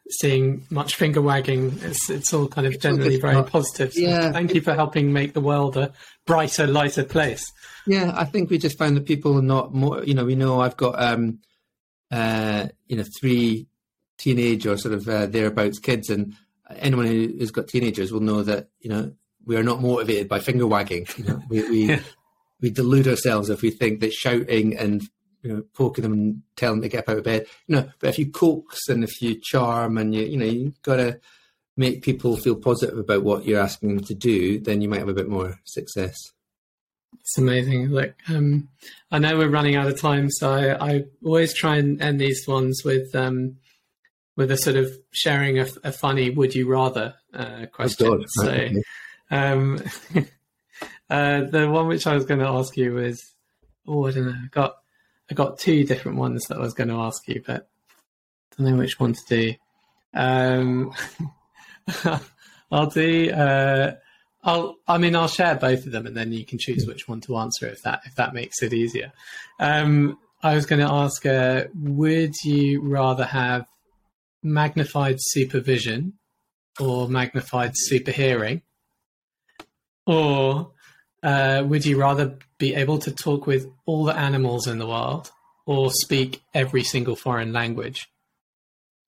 seeing 0.09 0.64
much 0.70 0.96
finger 0.96 1.22
wagging. 1.22 1.78
It's 1.82 2.11
it's 2.11 2.32
all 2.32 2.48
kind 2.48 2.66
of 2.66 2.78
generally 2.80 3.20
very 3.20 3.42
positive. 3.44 3.92
So 3.92 4.00
yeah. 4.00 4.32
Thank 4.32 4.55
you 4.55 4.61
for 4.61 4.74
helping 4.74 5.12
make 5.12 5.32
the 5.32 5.40
world 5.40 5.76
a 5.76 5.92
brighter, 6.26 6.66
lighter 6.66 7.05
place. 7.05 7.50
Yeah, 7.86 8.12
I 8.14 8.24
think 8.24 8.50
we 8.50 8.59
just 8.59 8.78
found 8.78 8.96
that 8.96 9.07
people 9.07 9.38
are 9.38 9.42
not 9.42 9.74
more. 9.74 10.05
You 10.05 10.14
know, 10.14 10.24
we 10.24 10.36
know 10.36 10.61
I've 10.61 10.76
got 10.76 11.00
um, 11.00 11.40
uh, 12.11 12.68
you 12.86 12.96
know, 12.96 13.05
three 13.18 13.66
teenage 14.18 14.66
or 14.66 14.76
sort 14.76 14.94
of 14.94 15.09
uh, 15.09 15.26
thereabouts 15.26 15.78
kids, 15.78 16.11
and 16.11 16.34
anyone 16.76 17.07
who's 17.07 17.50
got 17.50 17.68
teenagers 17.68 18.12
will 18.12 18.20
know 18.20 18.42
that 18.42 18.68
you 18.80 18.90
know 18.90 19.12
we 19.44 19.57
are 19.57 19.62
not 19.62 19.82
motivated 19.82 20.28
by 20.28 20.38
finger 20.38 20.66
wagging. 20.66 21.07
You 21.18 21.24
know, 21.24 21.42
we 21.48 21.68
we, 21.68 22.00
we 22.61 22.70
delude 22.70 23.09
ourselves 23.09 23.50
if 23.50 23.62
we 23.62 23.70
think 23.70 24.00
that 24.00 24.12
shouting 24.12 24.76
and 24.76 25.02
you 25.45 25.53
know 25.53 25.62
poking 25.74 26.03
them 26.03 26.12
and 26.12 26.42
telling 26.57 26.80
them 26.80 26.82
to 26.82 26.88
get 26.88 27.01
up 27.01 27.11
out 27.11 27.18
of 27.18 27.24
bed. 27.24 27.47
You 27.66 27.76
know, 27.76 27.90
but 28.01 28.09
if 28.09 28.18
you 28.18 28.30
coax 28.30 28.88
and 28.88 29.05
if 29.05 29.22
you 29.22 29.38
charm 29.40 29.99
and 29.99 30.14
you 30.14 30.22
you 30.22 30.36
know 30.36 30.47
you 30.47 30.74
got 30.82 30.97
to 30.97 31.20
make 31.76 32.03
people 32.03 32.36
feel 32.36 32.57
positive 32.57 32.99
about 32.99 33.22
what 33.22 33.45
you're 33.45 33.61
asking 33.61 33.97
them 33.97 34.05
to 34.05 34.14
do, 34.14 34.59
then 34.61 34.80
you 34.80 34.88
might 34.88 35.01
have 35.01 35.09
a 35.09 35.14
bit 35.14 35.28
more 35.28 35.61
success. 35.64 36.16
It's 37.20 37.38
amazing. 37.38 37.88
Look, 37.88 38.14
um, 38.28 38.68
I 39.11 39.18
know 39.18 39.36
we're 39.36 39.49
running 39.49 39.76
out 39.76 39.86
of 39.86 40.01
time, 40.01 40.30
so 40.30 40.51
I, 40.51 40.95
I, 40.95 41.05
always 41.24 41.55
try 41.55 41.76
and 41.76 42.01
end 42.03 42.20
these 42.20 42.47
ones 42.47 42.82
with 42.84 43.14
um, 43.14 43.57
with 44.36 44.51
a 44.51 44.57
sort 44.57 44.76
of 44.76 44.92
sharing 45.12 45.59
a, 45.59 45.66
a 45.84 45.92
funny 45.92 46.30
"Would 46.30 46.55
you 46.55 46.68
rather" 46.68 47.14
uh, 47.32 47.66
question. 47.72 48.07
Oh 48.09 48.24
so, 48.26 48.68
um, 49.30 49.78
uh, 51.11 51.45
the 51.45 51.68
one 51.70 51.86
which 51.88 52.07
I 52.07 52.14
was 52.14 52.26
going 52.26 52.40
to 52.40 52.49
ask 52.49 52.76
you 52.76 52.95
was, 52.95 53.34
oh, 53.86 54.07
I 54.07 54.11
don't 54.11 54.26
know. 54.26 54.32
I 54.32 54.49
got 54.51 54.76
I 55.31 55.35
got 55.35 55.59
two 55.59 55.85
different 55.85 56.18
ones 56.18 56.45
that 56.49 56.59
I 56.59 56.61
was 56.61 56.75
going 56.75 56.89
to 56.89 57.01
ask 57.01 57.27
you, 57.29 57.43
but 57.47 57.68
I 58.53 58.62
don't 58.62 58.72
know 58.72 58.79
which 58.79 59.01
one 59.01 59.14
to 59.14 59.20
do. 59.29 59.55
Um, 60.14 60.93
I'll 62.70 62.87
do. 62.87 63.31
Uh, 63.31 63.95
I'll. 64.43 64.77
I 64.87 64.99
mean, 64.99 65.16
I'll 65.16 65.29
share 65.29 65.55
both 65.55 65.87
of 65.87 65.93
them, 65.93 66.07
and 66.07 66.16
then 66.16 66.33
you 66.33 66.45
can 66.45 66.59
choose 66.59 66.87
which 66.87 67.09
one 67.09 67.20
to 67.22 67.39
answer 67.39 67.66
if 67.66 67.83
that 67.83 68.03
if 68.05 68.14
that 68.16 68.35
makes 68.35 68.62
it 68.62 68.72
easier. 68.72 69.12
Um, 69.59 70.18
I 70.43 70.55
was 70.55 70.66
going 70.66 70.81
to 70.81 70.93
ask, 70.93 71.25
uh, 71.25 71.64
would 71.75 72.35
you 72.45 72.83
rather 72.83 73.25
have 73.25 73.66
magnified 74.43 75.16
supervision 75.18 76.18
or 76.79 77.09
magnified 77.09 77.72
super 77.75 78.11
hearing? 78.11 78.61
Or 80.07 80.74
uh, 81.25 81.64
would 81.66 81.87
you 81.87 81.99
rather 81.99 82.37
be 82.59 82.75
able 82.75 82.99
to 82.99 83.11
talk 83.11 83.47
with 83.47 83.66
all 83.87 84.05
the 84.05 84.16
animals 84.16 84.66
in 84.66 84.79
the 84.79 84.87
world 84.87 85.33
or 85.66 85.91
speak 85.91 86.43
every 86.53 86.85
single 86.85 87.16
foreign 87.16 87.53
language? 87.53 88.09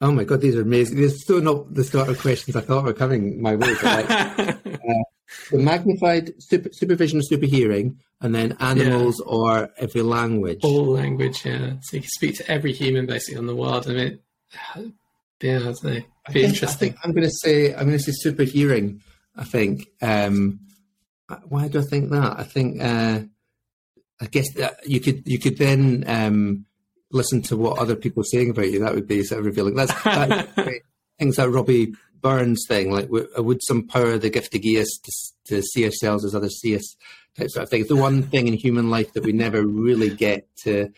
Oh 0.01 0.11
my 0.11 0.25
god, 0.25 0.41
these 0.41 0.57
are 0.57 0.62
amazing. 0.62 0.97
These 0.97 1.14
are 1.14 1.19
still 1.19 1.41
not 1.43 1.73
the 1.73 1.85
sort 1.85 2.09
of 2.09 2.19
questions 2.19 2.57
I 2.57 2.62
thought 2.62 2.85
were 2.85 2.93
coming 2.93 3.41
my 3.41 3.55
way. 3.55 3.75
But 3.75 3.85
like, 3.85 4.11
uh, 4.67 5.05
the 5.51 5.59
magnified 5.59 6.33
super, 6.39 6.71
supervision, 6.73 7.21
super 7.23 7.47
hearing, 7.47 7.99
and 8.21 8.35
then 8.35 8.57
animals 8.61 9.23
yeah. 9.25 9.33
or 9.33 9.71
every 9.79 10.03
language. 10.03 10.61
All 10.64 10.87
language, 10.87 11.45
yeah. 11.45 11.75
So 11.83 11.97
you 11.97 12.01
can 12.01 12.11
speak 12.11 12.37
to 12.37 12.51
every 12.51 12.73
human 12.73 13.07
basically 13.07 13.39
on 13.39 13.47
the 13.47 13.57
world. 13.57 13.89
I 13.89 13.93
mean, 13.93 14.19
yeah, 15.43 15.59
that's 15.59 15.81
Be 15.81 16.05
think, 16.31 16.49
interesting. 16.49 16.95
I 17.03 17.09
am 17.09 17.14
going 17.14 17.25
to 17.25 17.31
say 17.31 17.75
I'm 17.75 17.87
going 17.87 17.99
to 17.99 17.99
say 17.99 18.12
super 18.12 18.45
hearing. 18.45 19.03
I 19.35 19.45
think. 19.45 19.89
Um, 20.01 20.61
why 21.49 21.68
do 21.68 21.81
I 21.81 21.83
think 21.83 22.11
that? 22.11 22.39
I 22.39 22.45
think. 22.45 22.83
Uh, 22.83 23.20
I 24.20 24.27
guess 24.27 24.53
that 24.55 24.89
you 24.89 25.01
could 25.01 25.27
you 25.27 25.39
could 25.39 25.59
then 25.59 26.05
um, 26.07 26.64
listen 27.11 27.43
to 27.43 27.57
what 27.57 27.79
other 27.79 27.97
people 27.97 28.22
are 28.22 28.24
saying 28.24 28.51
about 28.51 28.70
you. 28.70 28.81
That 28.81 28.95
would 28.95 29.07
be 29.07 29.22
sort 29.22 29.41
of 29.41 29.47
revealing. 29.47 29.74
That's 29.74 29.93
that, 30.05 30.83
things 31.18 31.39
like 31.39 31.51
Robbie 31.51 31.95
Burns 32.20 32.64
thing. 32.66 32.91
Like, 32.91 33.09
would 33.11 33.61
some 33.62 33.87
power 33.87 34.18
the 34.18 34.31
gift 34.31 34.53
to 34.53 34.59
give 34.59 34.83
us 34.83 34.99
to, 35.05 35.55
to 35.55 35.62
see 35.62 35.85
ourselves 35.85 36.24
as 36.24 36.35
others 36.35 36.61
see 36.61 36.77
us? 36.77 36.97
Type 37.37 37.51
sort 37.51 37.64
of 37.64 37.70
thing. 37.70 37.81
It's 37.81 37.91
the 37.91 37.97
one 37.97 38.22
thing 38.22 38.49
in 38.49 38.55
human 38.55 38.89
life 38.89 39.12
that 39.12 39.24
we 39.24 39.33
never 39.33 39.62
really 39.62 40.09
get 40.09 40.49
to 40.64 40.91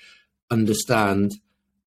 understand. 0.51 1.33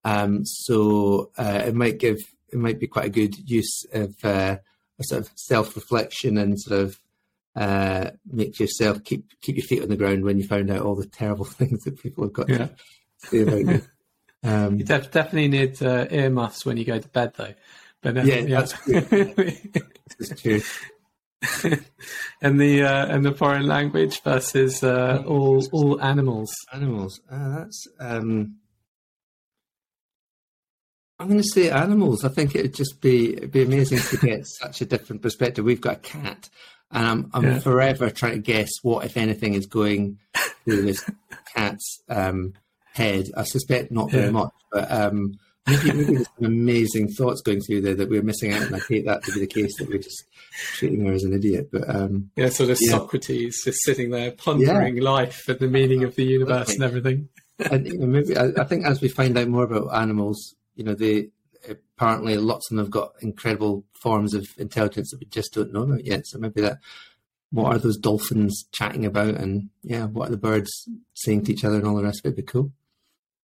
Um, 0.04 0.46
so 0.46 1.32
uh, 1.38 1.64
it 1.66 1.76
might 1.76 2.00
give 2.00 2.18
it 2.52 2.60
might 2.60 2.80
be 2.80 2.88
quite 2.88 3.06
a 3.06 3.10
good 3.10 3.50
use 3.50 3.86
of 3.94 4.16
uh, 4.26 4.58
a 5.00 5.04
sort 5.04 5.22
of 5.22 5.32
self 5.36 5.76
reflection 5.78 6.38
and 6.38 6.60
sort 6.60 6.82
of 6.82 7.00
uh, 7.56 8.12
make 8.26 8.60
yourself 8.60 9.04
keep 9.04 9.40
keep 9.42 9.58
your 9.58 9.66
feet 9.66 9.84
on 9.84 9.90
the 9.90 9.98
ground 9.98 10.24
when 10.24 10.38
you 10.38 10.48
find 10.48 10.70
out 10.70 10.82
all 10.82 10.96
the 10.96 11.06
terrible 11.06 11.46
things 11.46 11.84
that 11.84 12.02
people 12.02 12.24
have 12.24 12.34
got 12.34 12.50
yeah. 12.50 12.58
to 12.58 12.76
say 13.18 13.42
about 13.42 13.60
you. 13.60 13.82
Um, 14.44 14.80
you 14.80 14.86
def- 14.86 15.12
definitely 15.12 15.50
need 15.50 15.84
uh, 15.84 16.08
earmuffs 16.10 16.66
when 16.66 16.76
you 16.76 16.84
go 16.84 16.98
to 16.98 17.08
bed, 17.10 17.34
though. 17.38 17.54
But 18.02 18.26
yeah, 18.26 18.38
yeah, 18.38 18.62
that's 18.62 18.74
true. 18.74 19.02
that's 20.20 20.42
true. 20.42 20.62
and 22.42 22.60
the 22.60 22.82
uh, 22.82 23.06
and 23.06 23.24
the 23.24 23.34
foreign 23.34 23.68
language 23.68 24.24
versus 24.24 24.84
uh, 24.84 25.24
all 25.28 25.64
all 25.72 26.02
animals. 26.02 26.52
Animals. 26.74 27.22
Uh, 27.32 27.60
that's. 27.60 27.88
Um, 28.00 28.56
I'm 31.20 31.28
going 31.28 31.40
to 31.40 31.48
say 31.48 31.70
animals. 31.70 32.26
I 32.26 32.30
think 32.30 32.56
it'd 32.56 32.74
just 32.74 33.00
be 33.00 33.38
it'd 33.38 33.52
be 33.52 33.62
amazing 33.62 34.00
to 34.00 34.18
get 34.26 34.48
such 34.48 34.82
a 34.82 34.86
different 34.86 35.22
perspective. 35.22 35.64
We've 35.64 35.80
got 35.80 35.98
a 35.98 36.00
cat, 36.00 36.50
and 36.92 37.08
I'm 37.08 37.30
I'm 37.34 37.44
yeah. 37.44 37.60
forever 37.60 38.10
trying 38.10 38.34
to 38.34 38.40
guess 38.40 38.70
what, 38.82 39.06
if 39.06 39.18
anything, 39.18 39.54
is 39.54 39.66
going 39.66 40.20
through 40.66 40.84
this 40.84 41.10
cat's 41.56 42.02
um, 42.10 42.54
head. 42.94 43.28
I 43.36 43.44
suspect 43.44 43.92
not 43.92 44.12
very 44.12 44.26
yeah. 44.26 44.32
much, 44.32 44.54
but 44.72 44.92
um, 44.92 45.34
maybe, 45.68 45.92
maybe 45.92 46.14
there's 46.16 46.28
some 46.38 46.46
amazing 46.46 47.08
thoughts 47.10 47.42
going 47.42 47.62
through 47.62 47.82
there 47.82 47.96
that 47.96 48.10
we're 48.10 48.22
missing 48.22 48.54
out, 48.54 48.64
and 48.64 48.76
I 48.76 48.80
hate 48.80 49.06
that 49.06 49.24
to 49.24 49.32
be 49.32 49.40
the 49.40 49.48
case 49.48 49.78
that 49.78 49.90
we're 49.90 50.00
just 50.00 50.24
treating 50.74 51.06
her 51.06 51.14
as 51.14 51.24
an 51.24 51.34
idiot. 51.34 51.70
But 51.72 51.94
um, 51.94 52.32
yeah, 52.36 52.50
sort 52.50 52.70
of 52.70 52.78
yeah. 52.82 52.92
Socrates 52.92 53.64
just 53.64 53.84
sitting 53.84 54.10
there 54.12 54.32
pondering 54.32 55.00
life 55.00 55.48
and 55.48 55.60
the 55.60 55.68
meaning 55.68 56.04
of 56.04 56.16
the 56.16 56.26
universe 56.26 56.74
and 56.74 56.84
everything. 56.84 57.30
and 57.60 57.88
you 57.88 57.98
know, 57.98 58.08
maybe 58.08 58.38
I, 58.38 58.50
I, 58.58 58.64
think 58.64 58.86
as 58.86 59.02
we 59.02 59.08
find 59.08 59.38
out 59.38 59.48
more 59.48 59.64
about 59.64 59.94
animals, 59.94 60.56
you 60.76 60.84
know, 60.84 60.96
they 60.96 61.30
apparently 62.02 62.36
lots 62.38 62.70
of 62.70 62.76
them 62.76 62.84
have 62.84 62.92
got 62.92 63.14
incredible 63.22 63.86
forms 63.94 64.34
of 64.34 64.48
intelligence 64.58 65.12
that 65.12 65.20
we 65.20 65.28
just 65.28 65.54
don't 65.54 65.72
know 65.72 65.84
about 65.84 66.04
yet. 66.04 66.26
So 66.26 66.40
maybe 66.40 66.62
that 66.62 66.80
what 67.52 67.76
are 67.76 67.78
those 67.78 67.98
dolphins 67.98 68.66
chatting 68.72 69.06
about, 69.06 69.36
and 69.36 69.70
yeah, 69.84 70.06
what 70.06 70.30
are 70.30 70.32
the 70.32 70.38
birds 70.38 70.90
saying 71.14 71.44
to 71.44 71.54
each 71.54 71.64
other, 71.64 71.76
and 71.76 71.86
all 71.86 71.96
the 71.96 72.04
rest 72.04 72.20
of 72.20 72.26
it 72.26 72.30
would 72.30 72.36
be 72.38 72.44
cool. 72.44 72.72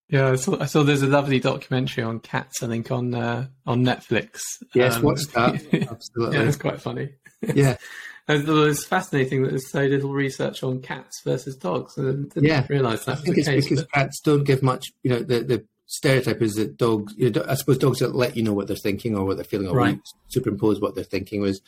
Yeah, 0.10 0.32
I 0.32 0.36
saw, 0.38 0.58
I 0.60 0.66
saw 0.66 0.84
there's 0.84 1.02
a 1.02 1.08
lovely 1.08 1.40
documentary 1.40 2.04
on 2.04 2.22
cats, 2.22 2.64
I 2.64 2.68
think, 2.68 2.90
on 2.90 3.14
uh, 3.14 3.48
on 3.66 3.84
Netflix. 3.84 4.40
Yes, 4.74 4.96
um, 4.96 5.04
what's 5.04 5.28
that? 5.28 5.54
Absolutely. 5.92 6.38
yeah, 6.38 6.44
it's 6.44 6.58
quite 6.58 6.82
funny. 6.82 7.10
Yeah. 7.54 7.76
it's 8.30 8.86
fascinating 8.86 9.44
that 9.44 9.50
there's 9.50 9.70
so 9.70 9.84
little 9.84 10.14
research 10.14 10.64
on 10.64 10.82
cats 10.82 11.22
versus 11.24 11.56
dogs. 11.56 11.98
I 11.98 12.04
didn't 12.04 12.34
yeah. 12.38 12.66
realise 12.70 13.06
that. 13.06 13.18
I 13.18 13.22
think 13.22 13.38
it's 13.38 13.48
case, 13.48 13.66
because 13.66 13.84
but... 13.84 13.92
cats 13.92 14.20
don't 14.22 14.44
give 14.46 14.64
much, 14.64 14.88
you 15.04 15.12
know, 15.12 15.20
the, 15.20 15.44
the 15.44 15.66
stereotype 15.88 16.42
is 16.42 16.56
that 16.56 16.78
dogs, 16.78 17.14
you 17.18 17.32
know, 17.32 17.46
I 17.48 17.56
suppose 17.56 17.78
dogs 17.78 18.00
that 18.00 18.16
let 18.16 18.38
you 18.38 18.44
know 18.44 18.54
what 18.54 18.68
they're 18.68 18.76
thinking 18.76 19.16
or 19.18 19.26
what 19.26 19.38
they're 19.38 19.44
feeling 19.44 19.68
or 19.68 19.76
right. 19.76 20.00
superimpose 20.28 20.80
what 20.80 20.96
they're 20.96 21.04
thinking 21.04 21.42
was 21.42 21.62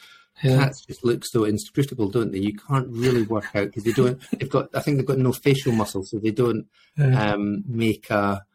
yeah. 0.43 0.57
cats 0.57 0.85
just 0.85 1.03
look 1.03 1.23
so 1.25 1.45
inscrutable, 1.45 2.09
don't 2.09 2.31
they? 2.31 2.39
You 2.39 2.55
can't 2.55 2.87
really 2.89 3.23
work 3.23 3.47
out 3.55 3.67
because 3.67 3.83
they 3.83 3.91
don't. 3.91 4.21
They've 4.39 4.49
got. 4.49 4.69
I 4.73 4.81
think 4.81 4.97
they've 4.97 5.05
got 5.05 5.17
no 5.17 5.33
facial 5.33 5.73
muscles, 5.73 6.11
so 6.11 6.19
they 6.19 6.31
don't 6.31 6.67
yeah. 6.97 7.33
um, 7.33 7.63
make 7.67 8.09
a. 8.09 8.45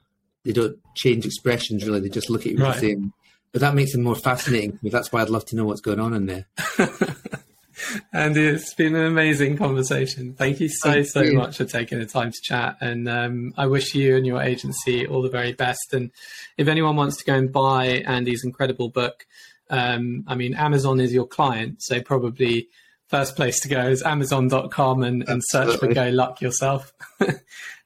They 0.45 0.53
don't 0.53 0.79
change 0.95 1.25
expressions 1.25 1.85
really. 1.87 2.01
They 2.01 2.09
just 2.09 2.31
look 2.31 2.47
at 2.47 2.53
you 2.53 2.59
right. 2.59 2.75
the 2.75 2.81
same. 2.81 3.12
But 3.53 3.61
that 3.61 3.75
makes 3.75 3.93
them 3.93 4.03
more 4.03 4.17
fascinating 4.17 4.73
to 4.73 4.79
me. 4.83 4.91
That's 4.91 5.12
why 5.12 5.23
I'd 5.23 5.31
love 5.31 5.45
to 5.47 5.57
know 5.57 5.65
what's 5.65 5.81
going 5.81 6.01
on 6.01 6.12
in 6.12 6.27
there. 6.27 6.47
and 8.12 8.37
it's 8.37 8.75
been 8.75 8.95
an 8.95 9.07
amazing 9.07 9.57
conversation. 9.57 10.35
Thank 10.35 10.61
you 10.61 10.68
so 10.68 10.93
Thank 10.93 11.07
so 11.07 11.22
you. 11.22 11.39
much 11.39 11.57
for 11.57 11.64
taking 11.64 11.99
the 11.99 12.07
time 12.07 12.33
to 12.33 12.41
chat. 12.43 12.77
And 12.81 13.09
um, 13.09 13.55
I 13.57 13.66
wish 13.66 13.95
you 13.95 14.16
and 14.16 14.27
your 14.27 14.41
agency 14.43 15.07
all 15.07 15.22
the 15.22 15.29
very 15.29 15.53
best. 15.53 15.93
And 15.93 16.11
if 16.57 16.68
anyone 16.68 16.97
wants 16.97 17.16
to 17.18 17.25
go 17.25 17.35
and 17.35 17.53
buy 17.53 18.03
Andy's 18.07 18.45
incredible 18.45 18.89
book, 18.89 19.27
um, 19.70 20.25
I 20.27 20.35
mean, 20.35 20.55
Amazon 20.55 21.01
is 21.01 21.12
your 21.12 21.27
client, 21.27 21.83
so 21.83 22.01
probably 22.01 22.68
first 23.09 23.37
place 23.37 23.61
to 23.61 23.68
go 23.68 23.89
is 23.89 24.03
Amazon.com 24.03 25.03
and, 25.03 25.29
and 25.29 25.43
search 25.45 25.79
for 25.79 25.93
Go 25.93 26.09
Luck 26.11 26.41
yourself. 26.41 26.93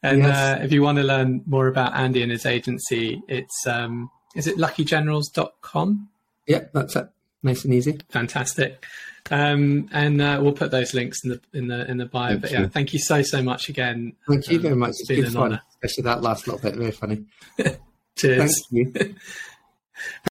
and 0.02 0.22
yes. 0.22 0.58
uh, 0.60 0.62
if 0.62 0.72
you 0.72 0.82
want 0.82 0.98
to 0.98 1.04
learn 1.04 1.42
more 1.46 1.68
about 1.68 1.94
Andy 1.94 2.22
and 2.22 2.32
his 2.32 2.46
agency, 2.46 3.22
it's 3.28 3.66
um, 3.66 4.10
is 4.34 4.46
it 4.46 4.56
luckygenerals.com? 4.56 6.08
Yeah, 6.46 6.64
that's 6.72 6.96
it. 6.96 7.08
Nice 7.42 7.64
and 7.64 7.74
easy. 7.74 8.00
Fantastic. 8.08 8.84
Um, 9.30 9.88
and 9.92 10.20
uh, 10.20 10.40
we'll 10.42 10.52
put 10.52 10.70
those 10.70 10.94
links 10.94 11.24
in 11.24 11.30
the 11.30 11.40
in 11.52 11.68
the 11.68 11.90
in 11.90 11.96
the 11.98 12.06
bio. 12.06 12.30
Thank 12.30 12.42
but 12.42 12.50
yeah, 12.50 12.68
thank 12.68 12.92
you 12.92 12.98
so 12.98 13.22
so 13.22 13.42
much 13.42 13.68
again. 13.68 14.14
Thank 14.28 14.48
you 14.48 14.58
very 14.58 14.76
much. 14.76 14.90
It's, 14.90 15.00
it's 15.00 15.08
been 15.08 15.24
an 15.26 15.32
fun, 15.32 15.42
honor. 15.42 15.62
especially 15.70 16.04
that 16.04 16.22
last 16.22 16.46
little 16.46 16.60
bit. 16.60 16.76
Very 16.76 16.92
funny. 16.92 17.24
Cheers. 18.16 18.66
Thank 18.70 18.96
you. 18.96 19.14